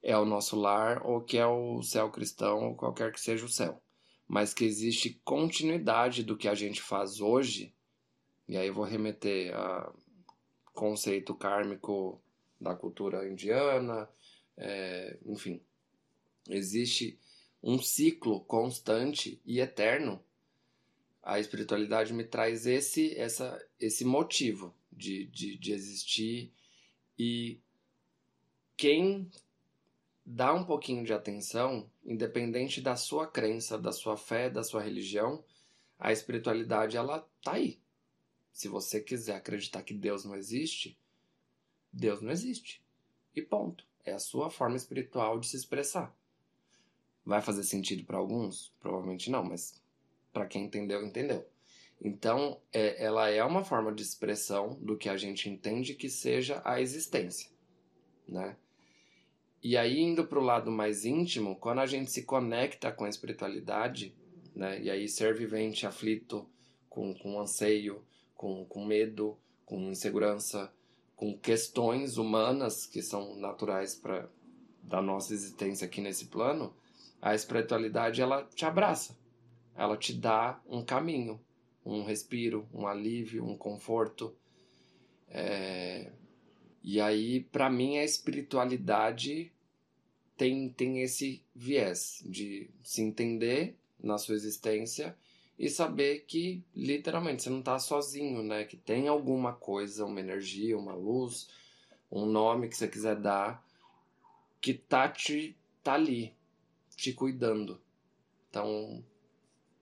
é 0.02 0.16
o 0.18 0.24
nosso 0.24 0.58
lar 0.58 1.06
ou 1.06 1.22
que 1.22 1.38
é 1.38 1.46
o 1.46 1.80
céu 1.82 2.10
cristão 2.10 2.70
ou 2.70 2.74
qualquer 2.74 3.12
que 3.12 3.20
seja 3.20 3.44
o 3.44 3.48
céu, 3.48 3.80
mas 4.26 4.52
que 4.52 4.64
existe 4.64 5.20
continuidade 5.24 6.24
do 6.24 6.36
que 6.36 6.48
a 6.48 6.54
gente 6.54 6.82
faz 6.82 7.20
hoje, 7.20 7.72
e 8.48 8.56
aí 8.56 8.66
eu 8.66 8.74
vou 8.74 8.84
remeter 8.84 9.54
a 9.54 9.92
conceito 10.72 11.32
kármico 11.32 12.20
da 12.60 12.74
cultura 12.74 13.28
indiana, 13.28 14.08
é, 14.56 15.16
enfim, 15.26 15.62
existe 16.48 17.18
um 17.62 17.80
ciclo 17.80 18.40
constante 18.40 19.40
e 19.46 19.60
eterno. 19.60 20.20
A 21.22 21.38
espiritualidade 21.38 22.12
me 22.12 22.24
traz 22.24 22.66
esse, 22.66 23.16
essa, 23.16 23.64
esse 23.78 24.04
motivo 24.04 24.74
de, 24.96 25.26
de, 25.26 25.58
de 25.58 25.72
existir 25.72 26.52
e 27.18 27.60
quem 28.76 29.30
dá 30.24 30.52
um 30.54 30.64
pouquinho 30.64 31.04
de 31.04 31.12
atenção, 31.12 31.90
independente 32.04 32.80
da 32.80 32.96
sua 32.96 33.26
crença, 33.26 33.78
da 33.78 33.92
sua 33.92 34.16
fé, 34.16 34.48
da 34.48 34.62
sua 34.62 34.82
religião, 34.82 35.44
a 35.98 36.12
espiritualidade 36.12 36.96
ela 36.96 37.28
tá 37.42 37.52
aí. 37.52 37.80
Se 38.52 38.68
você 38.68 39.00
quiser 39.00 39.36
acreditar 39.36 39.82
que 39.82 39.94
Deus 39.94 40.24
não 40.24 40.34
existe, 40.34 40.98
Deus 41.92 42.20
não 42.20 42.30
existe. 42.30 42.82
E 43.34 43.42
ponto. 43.42 43.84
É 44.04 44.12
a 44.12 44.18
sua 44.18 44.50
forma 44.50 44.76
espiritual 44.76 45.40
de 45.40 45.46
se 45.46 45.56
expressar. 45.56 46.14
Vai 47.24 47.40
fazer 47.40 47.64
sentido 47.64 48.04
para 48.04 48.18
alguns? 48.18 48.72
Provavelmente 48.78 49.30
não, 49.30 49.42
mas 49.42 49.82
para 50.30 50.46
quem 50.46 50.64
entendeu, 50.64 51.04
entendeu. 51.04 51.48
Então, 52.00 52.60
é, 52.72 53.02
ela 53.02 53.30
é 53.30 53.42
uma 53.42 53.64
forma 53.64 53.92
de 53.92 54.02
expressão 54.02 54.78
do 54.80 54.96
que 54.96 55.08
a 55.08 55.16
gente 55.16 55.48
entende 55.48 55.94
que 55.94 56.08
seja 56.08 56.60
a 56.64 56.80
existência, 56.80 57.50
né? 58.28 58.56
E 59.62 59.76
aí, 59.78 59.98
indo 59.98 60.26
para 60.26 60.38
o 60.38 60.44
lado 60.44 60.70
mais 60.70 61.06
íntimo, 61.06 61.56
quando 61.56 61.78
a 61.78 61.86
gente 61.86 62.10
se 62.10 62.24
conecta 62.24 62.92
com 62.92 63.04
a 63.04 63.08
espiritualidade, 63.08 64.14
né? 64.54 64.80
E 64.82 64.90
aí, 64.90 65.08
ser 65.08 65.34
vivente, 65.34 65.86
aflito, 65.86 66.46
com, 66.88 67.14
com 67.14 67.40
anseio, 67.40 68.04
com, 68.34 68.64
com 68.66 68.84
medo, 68.84 69.38
com 69.64 69.90
insegurança, 69.90 70.70
com 71.16 71.36
questões 71.38 72.18
humanas 72.18 72.86
que 72.86 73.02
são 73.02 73.36
naturais 73.36 73.94
para 73.94 74.28
da 74.82 75.00
nossa 75.00 75.32
existência 75.32 75.86
aqui 75.86 76.00
nesse 76.00 76.26
plano, 76.26 76.74
a 77.20 77.34
espiritualidade 77.34 78.20
ela 78.20 78.44
te 78.54 78.66
abraça, 78.66 79.16
ela 79.74 79.96
te 79.96 80.12
dá 80.12 80.60
um 80.68 80.84
caminho, 80.84 81.40
um 81.84 82.02
respiro, 82.04 82.68
um 82.72 82.86
alívio, 82.86 83.44
um 83.44 83.56
conforto. 83.56 84.34
É... 85.28 86.10
E 86.82 87.00
aí, 87.00 87.40
para 87.40 87.70
mim, 87.70 87.98
a 87.98 88.04
espiritualidade 88.04 89.52
tem, 90.36 90.68
tem 90.68 91.02
esse 91.02 91.42
viés 91.54 92.22
de 92.26 92.70
se 92.82 93.02
entender 93.02 93.76
na 93.98 94.18
sua 94.18 94.34
existência 94.34 95.16
e 95.58 95.70
saber 95.70 96.24
que 96.26 96.62
literalmente 96.74 97.42
você 97.42 97.50
não 97.50 97.60
está 97.60 97.78
sozinho, 97.78 98.42
né? 98.42 98.64
Que 98.64 98.76
tem 98.76 99.08
alguma 99.08 99.52
coisa, 99.52 100.04
uma 100.04 100.20
energia, 100.20 100.76
uma 100.76 100.94
luz, 100.94 101.48
um 102.10 102.26
nome 102.26 102.68
que 102.68 102.76
você 102.76 102.88
quiser 102.88 103.16
dar 103.16 103.64
que 104.64 104.72
tá 104.72 105.06
te 105.10 105.54
tá 105.82 105.92
ali, 105.92 106.34
te 106.96 107.12
cuidando. 107.12 107.78
Então, 108.48 109.04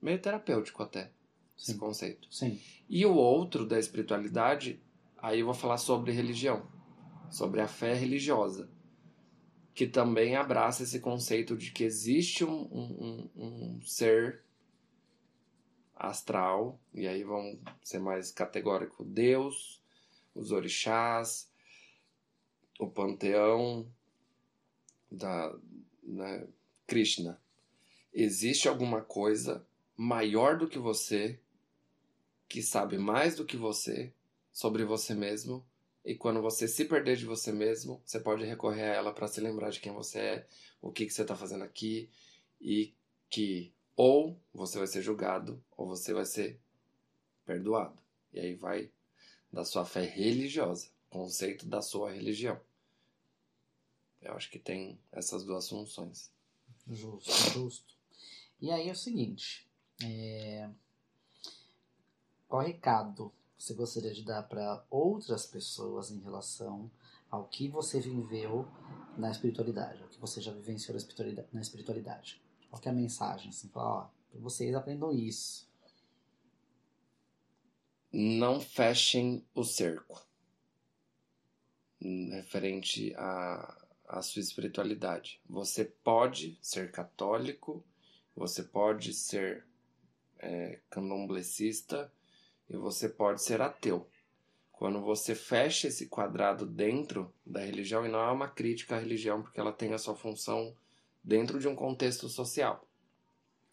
meio 0.01 0.19
terapêutico 0.19 0.83
até 0.83 1.09
Sim. 1.55 1.71
esse 1.71 1.79
conceito. 1.79 2.27
Sim. 2.31 2.59
E 2.89 3.05
o 3.05 3.15
outro 3.15 3.65
da 3.65 3.79
espiritualidade, 3.79 4.81
aí 5.17 5.39
eu 5.39 5.45
vou 5.45 5.53
falar 5.53 5.77
sobre 5.77 6.11
religião, 6.11 6.67
sobre 7.31 7.61
a 7.61 7.67
fé 7.67 7.93
religiosa, 7.93 8.69
que 9.73 9.87
também 9.87 10.35
abraça 10.35 10.83
esse 10.83 10.99
conceito 10.99 11.57
de 11.57 11.71
que 11.71 11.83
existe 11.83 12.43
um, 12.43 12.61
um, 12.71 13.29
um, 13.35 13.81
ser 13.81 14.43
astral, 15.95 16.79
e 16.93 17.07
aí 17.07 17.23
vão 17.23 17.59
ser 17.81 17.99
mais 17.99 18.31
categórico 18.31 19.03
Deus, 19.03 19.81
os 20.35 20.51
orixás, 20.51 21.49
o 22.79 22.87
panteão 22.87 23.87
da 25.09 25.55
né, 26.03 26.47
Krishna. 26.85 27.41
Existe 28.13 28.67
alguma 28.67 29.01
coisa 29.01 29.65
maior 30.03 30.57
do 30.57 30.67
que 30.67 30.77
você, 30.77 31.39
que 32.49 32.61
sabe 32.61 32.97
mais 32.97 33.35
do 33.35 33.45
que 33.45 33.55
você 33.55 34.13
sobre 34.51 34.83
você 34.83 35.15
mesmo, 35.15 35.65
e 36.03 36.13
quando 36.13 36.41
você 36.41 36.67
se 36.67 36.83
perder 36.83 37.15
de 37.15 37.25
você 37.25 37.53
mesmo, 37.53 38.01
você 38.05 38.19
pode 38.19 38.43
recorrer 38.43 38.83
a 38.83 38.95
ela 38.95 39.13
para 39.13 39.29
se 39.29 39.39
lembrar 39.39 39.69
de 39.69 39.79
quem 39.79 39.93
você 39.93 40.19
é, 40.19 40.47
o 40.81 40.91
que, 40.91 41.05
que 41.05 41.13
você 41.13 41.21
está 41.21 41.35
fazendo 41.35 41.63
aqui, 41.63 42.09
e 42.59 42.93
que 43.29 43.73
ou 43.95 44.37
você 44.53 44.77
vai 44.77 44.87
ser 44.87 45.01
julgado, 45.01 45.63
ou 45.77 45.87
você 45.87 46.13
vai 46.13 46.25
ser 46.25 46.59
perdoado. 47.45 47.97
E 48.33 48.39
aí 48.39 48.55
vai 48.55 48.91
da 49.51 49.63
sua 49.63 49.85
fé 49.85 50.01
religiosa, 50.01 50.89
conceito 51.09 51.65
da 51.65 51.81
sua 51.81 52.11
religião. 52.11 52.59
Eu 54.21 54.33
acho 54.33 54.49
que 54.49 54.59
tem 54.59 54.99
essas 55.11 55.45
duas 55.45 55.69
funções. 55.69 56.29
Justo, 56.89 57.31
justo. 57.53 57.95
E 58.59 58.69
aí 58.71 58.89
é 58.89 58.91
o 58.91 58.95
seguinte: 58.95 59.65
é... 60.03 60.69
qual 62.47 62.61
recado 62.61 63.31
você 63.57 63.73
gostaria 63.73 64.13
de 64.13 64.23
dar 64.23 64.43
para 64.43 64.85
outras 64.89 65.45
pessoas 65.45 66.11
em 66.11 66.19
relação 66.19 66.91
ao 67.29 67.45
que 67.45 67.67
você 67.67 67.99
viveu 67.99 68.67
na 69.17 69.31
espiritualidade, 69.31 70.03
ao 70.03 70.09
que 70.09 70.19
você 70.19 70.41
já 70.41 70.51
vivenciou 70.51 70.97
na 71.51 71.61
espiritualidade? 71.61 72.41
Qual 72.69 72.81
é 72.83 72.89
a 72.89 72.93
mensagem? 72.93 73.49
Assim, 73.49 73.69
falar, 73.69 74.11
ó, 74.33 74.39
vocês 74.39 74.75
aprendam 74.75 75.11
isso. 75.11 75.67
Não 78.11 78.59
fechem 78.59 79.45
o 79.55 79.63
cerco 79.63 80.21
referente 82.31 83.13
à, 83.15 83.77
à 84.07 84.21
sua 84.21 84.41
espiritualidade. 84.41 85.39
Você 85.49 85.85
pode 85.85 86.57
ser 86.61 86.91
católico, 86.91 87.83
você 88.35 88.63
pode 88.63 89.13
ser 89.13 89.65
é, 90.43 90.79
candomblessista 90.89 92.11
e 92.69 92.75
você 92.75 93.07
pode 93.07 93.41
ser 93.41 93.61
ateu. 93.61 94.07
Quando 94.71 95.01
você 95.01 95.33
fecha 95.33 95.87
esse 95.87 96.07
quadrado 96.07 96.65
dentro 96.65 97.33
da 97.45 97.61
religião, 97.61 98.05
e 98.05 98.09
não 98.09 98.19
é 98.19 98.31
uma 98.31 98.49
crítica 98.49 98.95
à 98.95 98.99
religião, 98.99 99.41
porque 99.41 99.59
ela 99.59 99.71
tem 99.71 99.93
a 99.93 99.97
sua 99.97 100.15
função 100.15 100.75
dentro 101.23 101.59
de 101.59 101.67
um 101.67 101.75
contexto 101.75 102.27
social. 102.27 102.85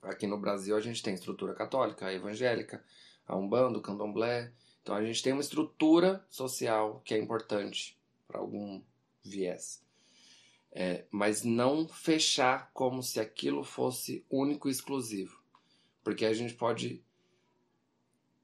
Aqui 0.02 0.26
no 0.26 0.38
Brasil 0.38 0.76
a 0.76 0.80
gente 0.80 1.02
tem 1.02 1.14
estrutura 1.14 1.54
católica, 1.54 2.12
evangélica, 2.12 2.84
a 3.26 3.36
umbanda, 3.36 3.78
o 3.78 3.82
candomblé. 3.82 4.52
Então 4.82 4.94
a 4.94 5.04
gente 5.04 5.22
tem 5.22 5.32
uma 5.32 5.42
estrutura 5.42 6.24
social 6.30 7.02
que 7.04 7.12
é 7.12 7.18
importante 7.18 7.98
para 8.26 8.38
algum 8.38 8.80
viés. 9.22 9.84
É, 10.72 11.04
mas 11.10 11.42
não 11.42 11.88
fechar 11.88 12.70
como 12.72 13.02
se 13.02 13.18
aquilo 13.18 13.64
fosse 13.64 14.24
único 14.30 14.68
e 14.68 14.70
exclusivo. 14.70 15.39
Porque 16.02 16.24
a 16.24 16.32
gente 16.32 16.54
pode, 16.54 17.02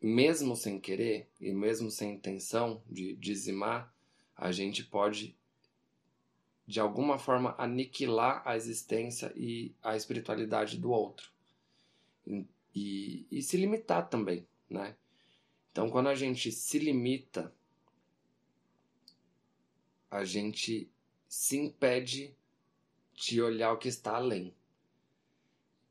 mesmo 0.00 0.54
sem 0.56 0.78
querer 0.78 1.28
e 1.40 1.52
mesmo 1.52 1.90
sem 1.90 2.14
intenção 2.14 2.82
de 2.88 3.14
dizimar, 3.16 3.94
a 4.36 4.52
gente 4.52 4.84
pode 4.84 5.36
de 6.66 6.80
alguma 6.80 7.18
forma 7.18 7.54
aniquilar 7.58 8.42
a 8.44 8.56
existência 8.56 9.32
e 9.36 9.72
a 9.82 9.96
espiritualidade 9.96 10.76
do 10.78 10.90
outro. 10.90 11.30
E, 12.74 13.26
e, 13.30 13.40
se 13.40 13.56
limitar 13.56 14.08
também, 14.08 14.46
né? 14.68 14.96
Então, 15.70 15.88
quando 15.88 16.08
a 16.08 16.14
gente 16.14 16.50
se 16.50 16.78
limita, 16.78 17.54
a 20.10 20.24
gente 20.24 20.90
se 21.28 21.56
impede 21.56 22.34
de 23.14 23.40
olhar 23.40 23.72
o 23.72 23.78
que 23.78 23.88
está 23.88 24.16
além. 24.16 24.54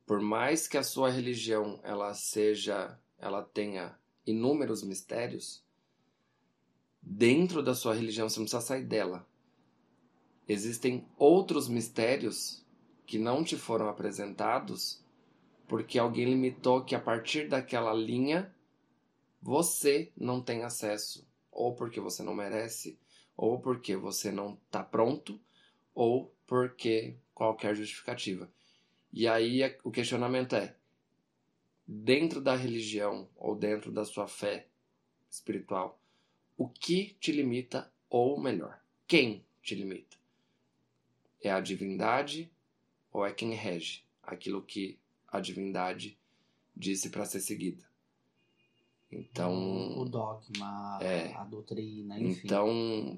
Por 0.06 0.22
mais 0.22 0.68
que 0.68 0.77
a 0.77 0.84
sua 0.84 1.10
religião 1.10 1.80
ela 1.84 2.14
seja, 2.14 2.99
ela 3.18 3.41
tenha 3.44 3.98
inúmeros 4.26 4.84
mistérios, 4.84 5.64
dentro 7.02 7.64
da 7.64 7.73
sua 7.73 7.94
religião 7.94 8.30
você 8.30 8.40
não 8.40 8.45
precisa 8.45 8.61
sair 8.61 8.84
dela 8.84 9.27
Existem 10.48 11.07
outros 11.18 11.68
mistérios 11.68 12.64
que 13.07 13.18
não 13.18 13.44
te 13.44 13.57
foram 13.57 13.90
apresentados 13.90 15.03
porque 15.68 15.98
alguém 15.98 16.26
limitou 16.26 16.84
que 16.86 16.94
a 16.94 16.99
partir 16.99 17.48
daquela 17.48 17.91
linha 17.91 18.53
você 19.41 20.11
não 20.15 20.40
tem 20.40 20.64
acesso, 20.64 21.27
ou 21.52 21.73
porque 21.73 21.99
você 21.99 22.22
não 22.22 22.36
merece, 22.36 22.99
ou 23.36 23.60
porque 23.60 23.95
você 23.95 24.32
não 24.32 24.53
está 24.65 24.84
pronto, 24.84 25.40
ou 25.95 26.32
porque 26.45 27.18
qualquer 27.34 27.76
justificativa. 27.76 28.48
E 29.15 29.29
aí 29.29 29.63
é, 29.63 29.79
o 29.81 29.89
questionamento 29.89 30.57
é: 30.57 30.75
dentro 31.87 32.41
da 32.41 32.53
religião 32.53 33.29
ou 33.37 33.55
dentro 33.55 33.89
da 33.89 34.03
sua 34.03 34.27
fé 34.27 34.67
espiritual, 35.29 35.97
o 36.57 36.67
que 36.67 37.15
te 37.17 37.31
limita, 37.31 37.89
ou 38.09 38.37
melhor, 38.37 38.77
quem 39.07 39.45
te 39.63 39.73
limita? 39.73 40.17
É 41.41 41.49
a 41.49 41.61
divindade 41.61 42.51
ou 43.09 43.25
é 43.25 43.31
quem 43.31 43.53
rege 43.53 44.03
aquilo 44.21 44.61
que 44.61 44.99
a 45.29 45.39
divindade 45.39 46.17
disse 46.75 47.09
para 47.09 47.23
ser 47.23 47.39
seguida. 47.39 47.83
Então. 49.09 49.97
O 49.97 50.03
dogma, 50.03 50.99
É. 51.01 51.33
a 51.35 51.45
doutrina, 51.45 52.19
enfim. 52.19 52.41
Então, 52.43 53.17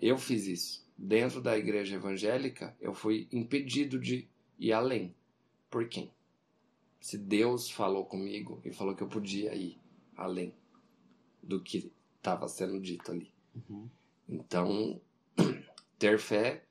eu 0.00 0.18
fiz 0.18 0.46
isso. 0.48 0.90
Dentro 0.98 1.40
da 1.40 1.56
igreja 1.56 1.94
evangélica, 1.94 2.76
eu 2.80 2.92
fui 2.92 3.28
impedido 3.30 3.98
de 3.98 4.28
ir 4.60 4.72
além. 4.72 5.14
Por 5.70 5.88
quem? 5.88 6.12
Se 7.00 7.16
Deus 7.16 7.70
falou 7.70 8.04
comigo 8.04 8.60
e 8.64 8.70
falou 8.70 8.94
que 8.94 9.02
eu 9.02 9.08
podia 9.08 9.54
ir 9.54 9.80
além 10.14 10.54
do 11.42 11.60
que 11.62 11.90
estava 12.16 12.46
sendo 12.46 12.78
dito 12.78 13.10
ali. 13.10 13.32
Uhum. 13.54 13.88
Então, 14.28 15.00
ter 15.98 16.18
fé, 16.18 16.64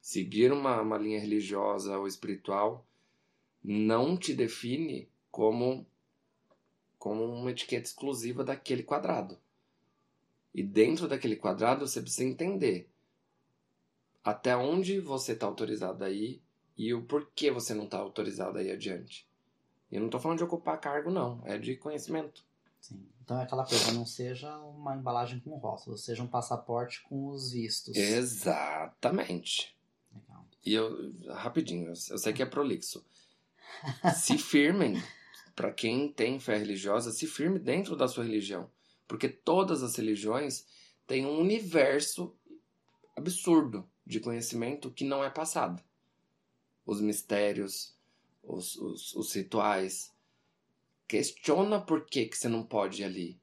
seguir 0.00 0.52
uma, 0.52 0.80
uma 0.82 0.98
linha 0.98 1.20
religiosa 1.20 1.96
ou 1.96 2.08
espiritual, 2.08 2.84
não 3.62 4.16
te 4.16 4.34
define 4.34 5.08
como, 5.30 5.86
como 6.98 7.24
uma 7.24 7.52
etiqueta 7.52 7.86
exclusiva 7.86 8.42
daquele 8.42 8.82
quadrado. 8.82 9.38
E 10.52 10.62
dentro 10.62 11.06
daquele 11.06 11.36
quadrado 11.36 11.86
você 11.86 12.00
precisa 12.00 12.24
entender 12.24 12.90
até 14.24 14.56
onde 14.56 14.98
você 14.98 15.32
está 15.32 15.46
autorizado 15.46 16.02
a 16.02 16.10
ir 16.10 16.42
e 16.76 16.92
o 16.92 17.02
porquê 17.02 17.50
você 17.50 17.74
não 17.74 17.84
está 17.84 17.98
autorizado 17.98 18.58
a 18.58 18.62
ir 18.62 18.70
adiante. 18.70 19.26
Eu 19.90 20.00
não 20.00 20.06
estou 20.06 20.20
falando 20.20 20.38
de 20.38 20.44
ocupar 20.44 20.80
cargo, 20.80 21.10
não. 21.10 21.40
É 21.44 21.56
de 21.58 21.76
conhecimento. 21.76 22.44
Sim. 22.80 23.06
Então 23.22 23.40
é 23.40 23.44
aquela 23.44 23.64
coisa, 23.64 23.92
não 23.92 24.06
seja 24.06 24.56
uma 24.58 24.94
embalagem 24.94 25.40
com 25.40 25.56
rótulo, 25.56 25.96
seja 25.96 26.22
um 26.22 26.28
passaporte 26.28 27.02
com 27.02 27.28
os 27.28 27.50
vistos. 27.50 27.96
Exatamente. 27.96 29.76
Legal. 30.14 30.46
E 30.64 30.74
eu, 30.74 31.12
rapidinho, 31.30 31.86
eu, 31.86 31.94
eu 32.10 32.18
sei 32.18 32.32
que 32.32 32.42
é 32.42 32.46
prolixo. 32.46 33.04
Se 34.14 34.38
firmem, 34.38 35.02
para 35.54 35.72
quem 35.72 36.12
tem 36.12 36.38
fé 36.38 36.56
religiosa, 36.56 37.10
se 37.10 37.26
firme 37.26 37.58
dentro 37.58 37.96
da 37.96 38.06
sua 38.06 38.24
religião. 38.24 38.70
Porque 39.08 39.28
todas 39.28 39.82
as 39.82 39.96
religiões 39.96 40.66
têm 41.06 41.26
um 41.26 41.38
universo 41.40 42.34
absurdo 43.16 43.88
de 44.04 44.20
conhecimento 44.20 44.90
que 44.90 45.04
não 45.04 45.24
é 45.24 45.30
passado. 45.30 45.82
Os 46.86 47.00
mistérios, 47.00 47.94
os, 48.42 48.76
os, 48.76 49.14
os 49.14 49.34
rituais. 49.34 50.14
Questiona 51.06 51.80
por 51.80 52.06
que, 52.06 52.26
que 52.26 52.38
você 52.38 52.48
não 52.48 52.62
pode 52.62 53.02
ir 53.02 53.04
ali. 53.04 53.40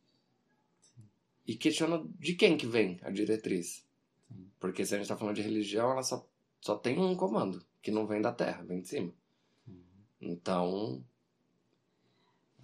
E 1.45 1.55
questiona 1.55 2.03
de 2.19 2.35
quem 2.35 2.57
que 2.57 2.65
vem 2.65 2.99
a 3.03 3.11
diretriz. 3.11 3.85
Sim. 4.27 4.49
Porque 4.59 4.85
se 4.85 4.93
a 4.93 4.97
gente 4.97 5.05
está 5.05 5.17
falando 5.17 5.35
de 5.35 5.41
religião, 5.41 5.91
ela 5.91 6.03
só, 6.03 6.25
só 6.61 6.77
tem 6.77 6.97
um 6.97 7.15
comando, 7.15 7.63
que 7.81 7.91
não 7.91 8.07
vem 8.07 8.21
da 8.21 8.31
terra, 8.31 8.63
vem 8.63 8.81
de 8.81 8.87
cima. 8.87 9.13
Uhum. 9.67 9.83
Então, 10.21 11.03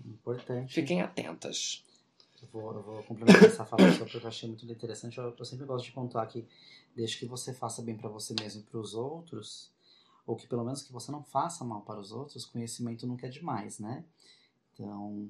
Importante. 0.06 0.74
fiquem 0.74 1.02
atentas. 1.02 1.84
Eu 2.42 2.48
vou, 2.48 2.74
eu 2.74 2.82
vou 2.82 3.04
complementar 3.04 3.44
essa 3.44 3.66
fala 3.66 3.92
sua, 3.92 4.06
porque 4.06 4.26
eu 4.26 4.28
achei 4.28 4.48
muito 4.48 4.66
interessante. 4.66 5.18
Eu, 5.18 5.36
eu 5.38 5.46
sempre 5.46 5.66
gosto 5.66 5.86
de 5.86 5.92
pontuar 5.92 6.28
que, 6.30 6.46
desde 6.96 7.18
que 7.18 7.26
você 7.26 7.54
faça 7.54 7.82
bem 7.82 7.98
para 7.98 8.10
você 8.10 8.34
mesmo 8.40 8.62
e 8.62 8.64
para 8.64 8.80
os 8.80 8.94
outros, 8.94 9.72
ou 10.30 10.36
que 10.36 10.46
pelo 10.46 10.64
menos 10.64 10.84
que 10.84 10.94
você 10.94 11.12
não 11.12 11.24
faça 11.24 11.66
mal 11.66 11.82
para 11.82 12.00
os 12.00 12.12
outros, 12.12 12.46
conhecimento 12.46 13.08
nunca 13.08 13.26
é 13.26 13.30
demais, 13.32 13.80
né? 13.80 14.06
Então, 14.72 15.28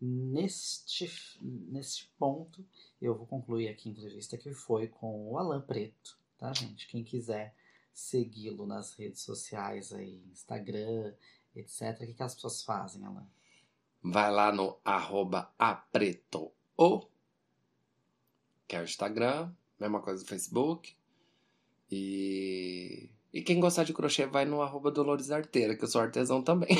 neste, 0.00 1.08
neste 1.40 2.08
ponto, 2.18 2.66
eu 3.00 3.14
vou 3.14 3.28
concluir 3.28 3.68
aqui 3.68 3.88
a 3.88 3.92
entrevista 3.92 4.36
que 4.36 4.52
foi 4.52 4.88
com 4.88 5.30
o 5.30 5.38
Alan 5.38 5.60
Preto, 5.60 6.18
tá, 6.36 6.52
gente? 6.52 6.88
Quem 6.88 7.04
quiser 7.04 7.54
segui-lo 7.94 8.66
nas 8.66 8.92
redes 8.94 9.22
sociais 9.22 9.92
aí, 9.92 10.20
Instagram, 10.32 11.14
etc. 11.54 12.00
O 12.02 12.06
que, 12.06 12.14
que 12.14 12.22
as 12.24 12.34
pessoas 12.34 12.60
fazem, 12.64 13.04
Alan? 13.04 13.28
Vai 14.02 14.32
lá 14.32 14.50
no 14.50 14.80
arroba 14.84 15.54
apretoo, 15.56 16.52
que 18.66 18.74
é 18.74 18.80
o 18.80 18.84
Instagram, 18.84 19.54
mesma 19.78 20.00
coisa 20.00 20.24
do 20.24 20.28
Facebook. 20.28 20.96
E, 21.88 23.10
e 23.32 23.42
quem 23.42 23.60
gostar 23.60 23.84
de 23.84 23.92
crochê 23.92 24.26
vai 24.26 24.44
no 24.44 24.60
arroba 24.62 24.90
Dolores 24.90 25.30
Arteira, 25.30 25.76
que 25.76 25.84
eu 25.84 25.88
sou 25.88 26.00
artesão 26.00 26.42
também. 26.42 26.76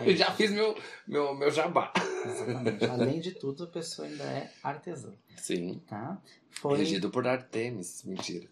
É 0.00 0.08
Eu 0.10 0.16
já 0.16 0.30
fiz 0.32 0.50
meu, 0.52 0.76
meu, 1.06 1.34
meu 1.34 1.50
jabá. 1.50 1.92
Exatamente. 2.24 2.84
Além 2.84 3.20
de 3.20 3.32
tudo, 3.32 3.64
a 3.64 3.66
pessoa 3.66 4.06
ainda 4.06 4.22
é 4.24 4.50
artesã, 4.62 5.12
Sim. 5.36 5.82
tá? 5.86 6.20
Foi... 6.50 6.78
Regido 6.78 7.10
por 7.10 7.26
Artemis. 7.26 8.04
Mentira. 8.04 8.48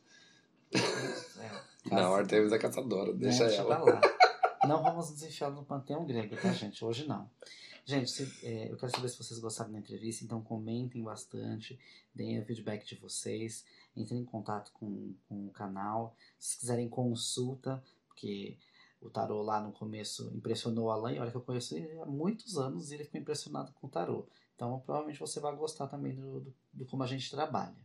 É, 0.73 1.51
Não, 1.94 2.14
Artemis 2.14 2.52
é 2.52 2.59
caçadora, 2.59 3.12
deixa 3.12 3.47
né, 3.47 3.55
ela. 3.56 3.78
lá. 3.78 4.01
Não 4.66 4.82
vamos 4.82 5.10
nos 5.10 5.23
enfiar 5.23 5.51
no 5.51 5.64
panteão 5.64 6.05
grego, 6.05 6.35
tá, 6.36 6.52
gente? 6.52 6.85
Hoje 6.85 7.06
não. 7.06 7.31
Gente, 7.85 8.10
se- 8.10 8.28
é, 8.43 8.73
eu 8.73 8.77
quero 8.77 8.90
saber 8.90 9.09
se 9.09 9.16
vocês 9.16 9.39
gostaram 9.39 9.70
da 9.70 9.78
entrevista, 9.78 10.24
então 10.24 10.43
comentem 10.43 11.01
bastante, 11.05 11.78
deem 12.12 12.40
o 12.40 12.44
feedback 12.44 12.85
de 12.85 12.97
vocês, 12.97 13.64
entrem 13.97 14.20
em 14.20 14.24
contato 14.24 14.73
com, 14.73 15.14
com 15.28 15.47
o 15.47 15.51
canal. 15.51 16.14
Se 16.39 16.59
quiserem 16.59 16.89
consulta, 16.89 17.82
porque 18.09 18.59
o 19.01 19.10
tarô 19.10 19.43
lá 19.43 19.60
no 19.60 19.73
começo 19.73 20.32
impressionou 20.35 20.86
o 20.86 20.90
Alan, 20.90 21.12
e 21.12 21.18
olha 21.18 21.31
que 21.31 21.36
eu 21.36 21.43
conheço 21.43 21.77
ele 21.77 21.98
há 22.01 22.06
muitos 22.06 22.56
anos 22.56 22.90
e 22.90 22.94
ele 22.94 23.05
ficou 23.05 23.20
impressionado 23.20 23.73
com 23.73 23.86
o 23.86 23.90
tarô. 23.90 24.27
Então 24.55 24.81
provavelmente 24.81 25.20
você 25.20 25.39
vai 25.39 25.55
gostar 25.55 25.86
também 25.86 26.14
do, 26.14 26.40
do, 26.40 26.55
do 26.73 26.86
como 26.86 27.02
a 27.02 27.06
gente 27.06 27.31
trabalha. 27.31 27.77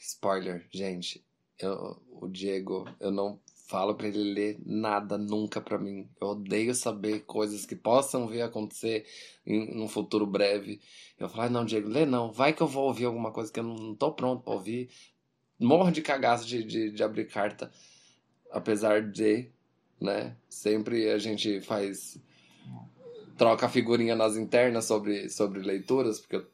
Spoiler, 0.00 0.66
gente. 0.70 1.24
Eu, 1.58 2.00
o 2.10 2.28
Diego, 2.28 2.88
eu 3.00 3.10
não 3.10 3.38
falo 3.66 3.94
pra 3.94 4.08
ele 4.08 4.32
ler 4.32 4.58
nada 4.64 5.18
nunca 5.18 5.60
pra 5.60 5.78
mim. 5.78 6.08
Eu 6.20 6.28
odeio 6.28 6.74
saber 6.74 7.20
coisas 7.26 7.66
que 7.66 7.76
possam 7.76 8.26
vir 8.26 8.40
a 8.40 8.46
acontecer 8.46 9.06
em 9.44 9.74
num 9.74 9.88
futuro 9.88 10.26
breve. 10.26 10.80
Eu 11.18 11.28
falo, 11.28 11.42
"Ai, 11.42 11.48
não, 11.50 11.64
Diego, 11.64 11.88
lê 11.88 12.06
não. 12.06 12.32
Vai 12.32 12.54
que 12.54 12.62
eu 12.62 12.66
vou 12.66 12.86
ouvir 12.86 13.04
alguma 13.04 13.30
coisa 13.30 13.52
que 13.52 13.60
eu 13.60 13.64
não, 13.64 13.74
não 13.74 13.94
tô 13.94 14.12
pronto 14.12 14.42
pra 14.42 14.54
ouvir. 14.54 14.88
Morro 15.58 15.90
de 15.90 16.02
cagaço 16.02 16.46
de, 16.46 16.62
de, 16.62 16.90
de 16.90 17.02
abrir 17.02 17.26
carta. 17.26 17.70
Apesar 18.50 19.02
de, 19.02 19.50
né? 20.00 20.36
Sempre 20.48 21.10
a 21.10 21.18
gente 21.18 21.60
faz. 21.60 22.18
Troca 23.36 23.68
figurinha 23.68 24.16
nas 24.16 24.36
internas 24.36 24.84
sobre, 24.84 25.28
sobre 25.28 25.60
leituras, 25.60 26.18
porque 26.20 26.36
eu 26.36 26.46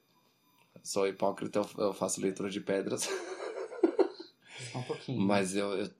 sou 0.82 1.06
hipócrita, 1.08 1.62
eu- 1.78 1.92
faço 1.94 2.20
leitura 2.20 2.50
de 2.50 2.60
pedras. 2.60 3.08
Só 4.72 4.78
um 4.78 4.82
pouquinho. 4.82 5.20
Mas 5.20 5.54
eu, 5.56 5.72
eu- 5.78 5.90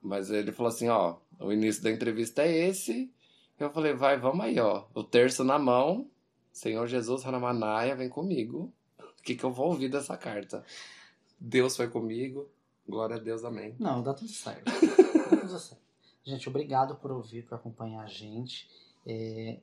mas 0.00 0.30
ele 0.30 0.50
falou 0.50 0.70
assim, 0.72 0.88
ó, 0.88 1.16
o 1.38 1.52
início 1.52 1.82
da 1.82 1.90
entrevista 1.92 2.42
é 2.42 2.68
esse. 2.68 3.12
Eu 3.58 3.70
falei, 3.70 3.92
vai, 3.94 4.18
vamos 4.18 4.44
aí, 4.44 4.58
ó. 4.58 4.84
O 4.94 5.04
terço 5.04 5.44
na 5.44 5.58
mão, 5.60 6.10
Senhor 6.52 6.88
Jesus 6.88 7.24
Haramanaia, 7.24 7.94
vem 7.94 8.08
comigo. 8.08 8.72
O 8.98 9.22
que, 9.22 9.36
que 9.36 9.44
eu 9.44 9.52
vou 9.52 9.68
ouvir 9.68 9.88
dessa 9.88 10.16
carta? 10.16 10.64
Deus 11.42 11.76
foi 11.76 11.88
comigo. 11.88 12.48
Glória 12.88 13.16
a 13.16 13.18
Deus, 13.18 13.44
amém. 13.44 13.74
Não, 13.78 14.02
dá 14.02 14.14
tudo 14.14 14.30
certo. 14.30 14.64
Dá 15.30 15.36
tudo 15.36 15.58
certo. 15.58 15.82
Gente, 16.24 16.48
obrigado 16.48 16.94
por 16.96 17.10
ouvir, 17.10 17.44
por 17.44 17.56
acompanhar 17.56 18.04
a 18.04 18.06
gente. 18.06 18.68
É, 19.04 19.58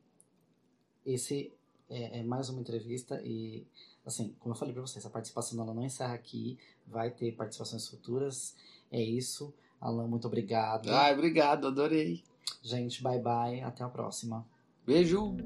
esse 1.06 1.54
é, 1.90 2.20
é 2.20 2.24
mais 2.24 2.50
uma 2.50 2.60
entrevista 2.60 3.22
e, 3.24 3.66
assim, 4.06 4.36
como 4.40 4.54
eu 4.54 4.60
falei 4.60 4.74
pra 4.74 4.82
vocês, 4.82 5.06
a 5.06 5.10
participação 5.10 5.58
dela 5.58 5.74
não 5.74 5.84
encerra 5.84 6.14
aqui. 6.14 6.58
Vai 6.86 7.12
ter 7.12 7.32
participações 7.34 7.88
futuras. 7.88 8.56
É 8.92 9.02
isso. 9.02 9.54
Alan, 9.80 10.08
muito 10.08 10.28
obrigado. 10.28 10.90
Ai, 10.90 11.14
obrigado, 11.14 11.68
adorei. 11.68 12.24
Gente, 12.62 13.02
bye 13.02 13.20
bye. 13.20 13.62
Até 13.62 13.84
a 13.84 13.90
próxima. 13.90 14.46
Beijo. 14.86 15.38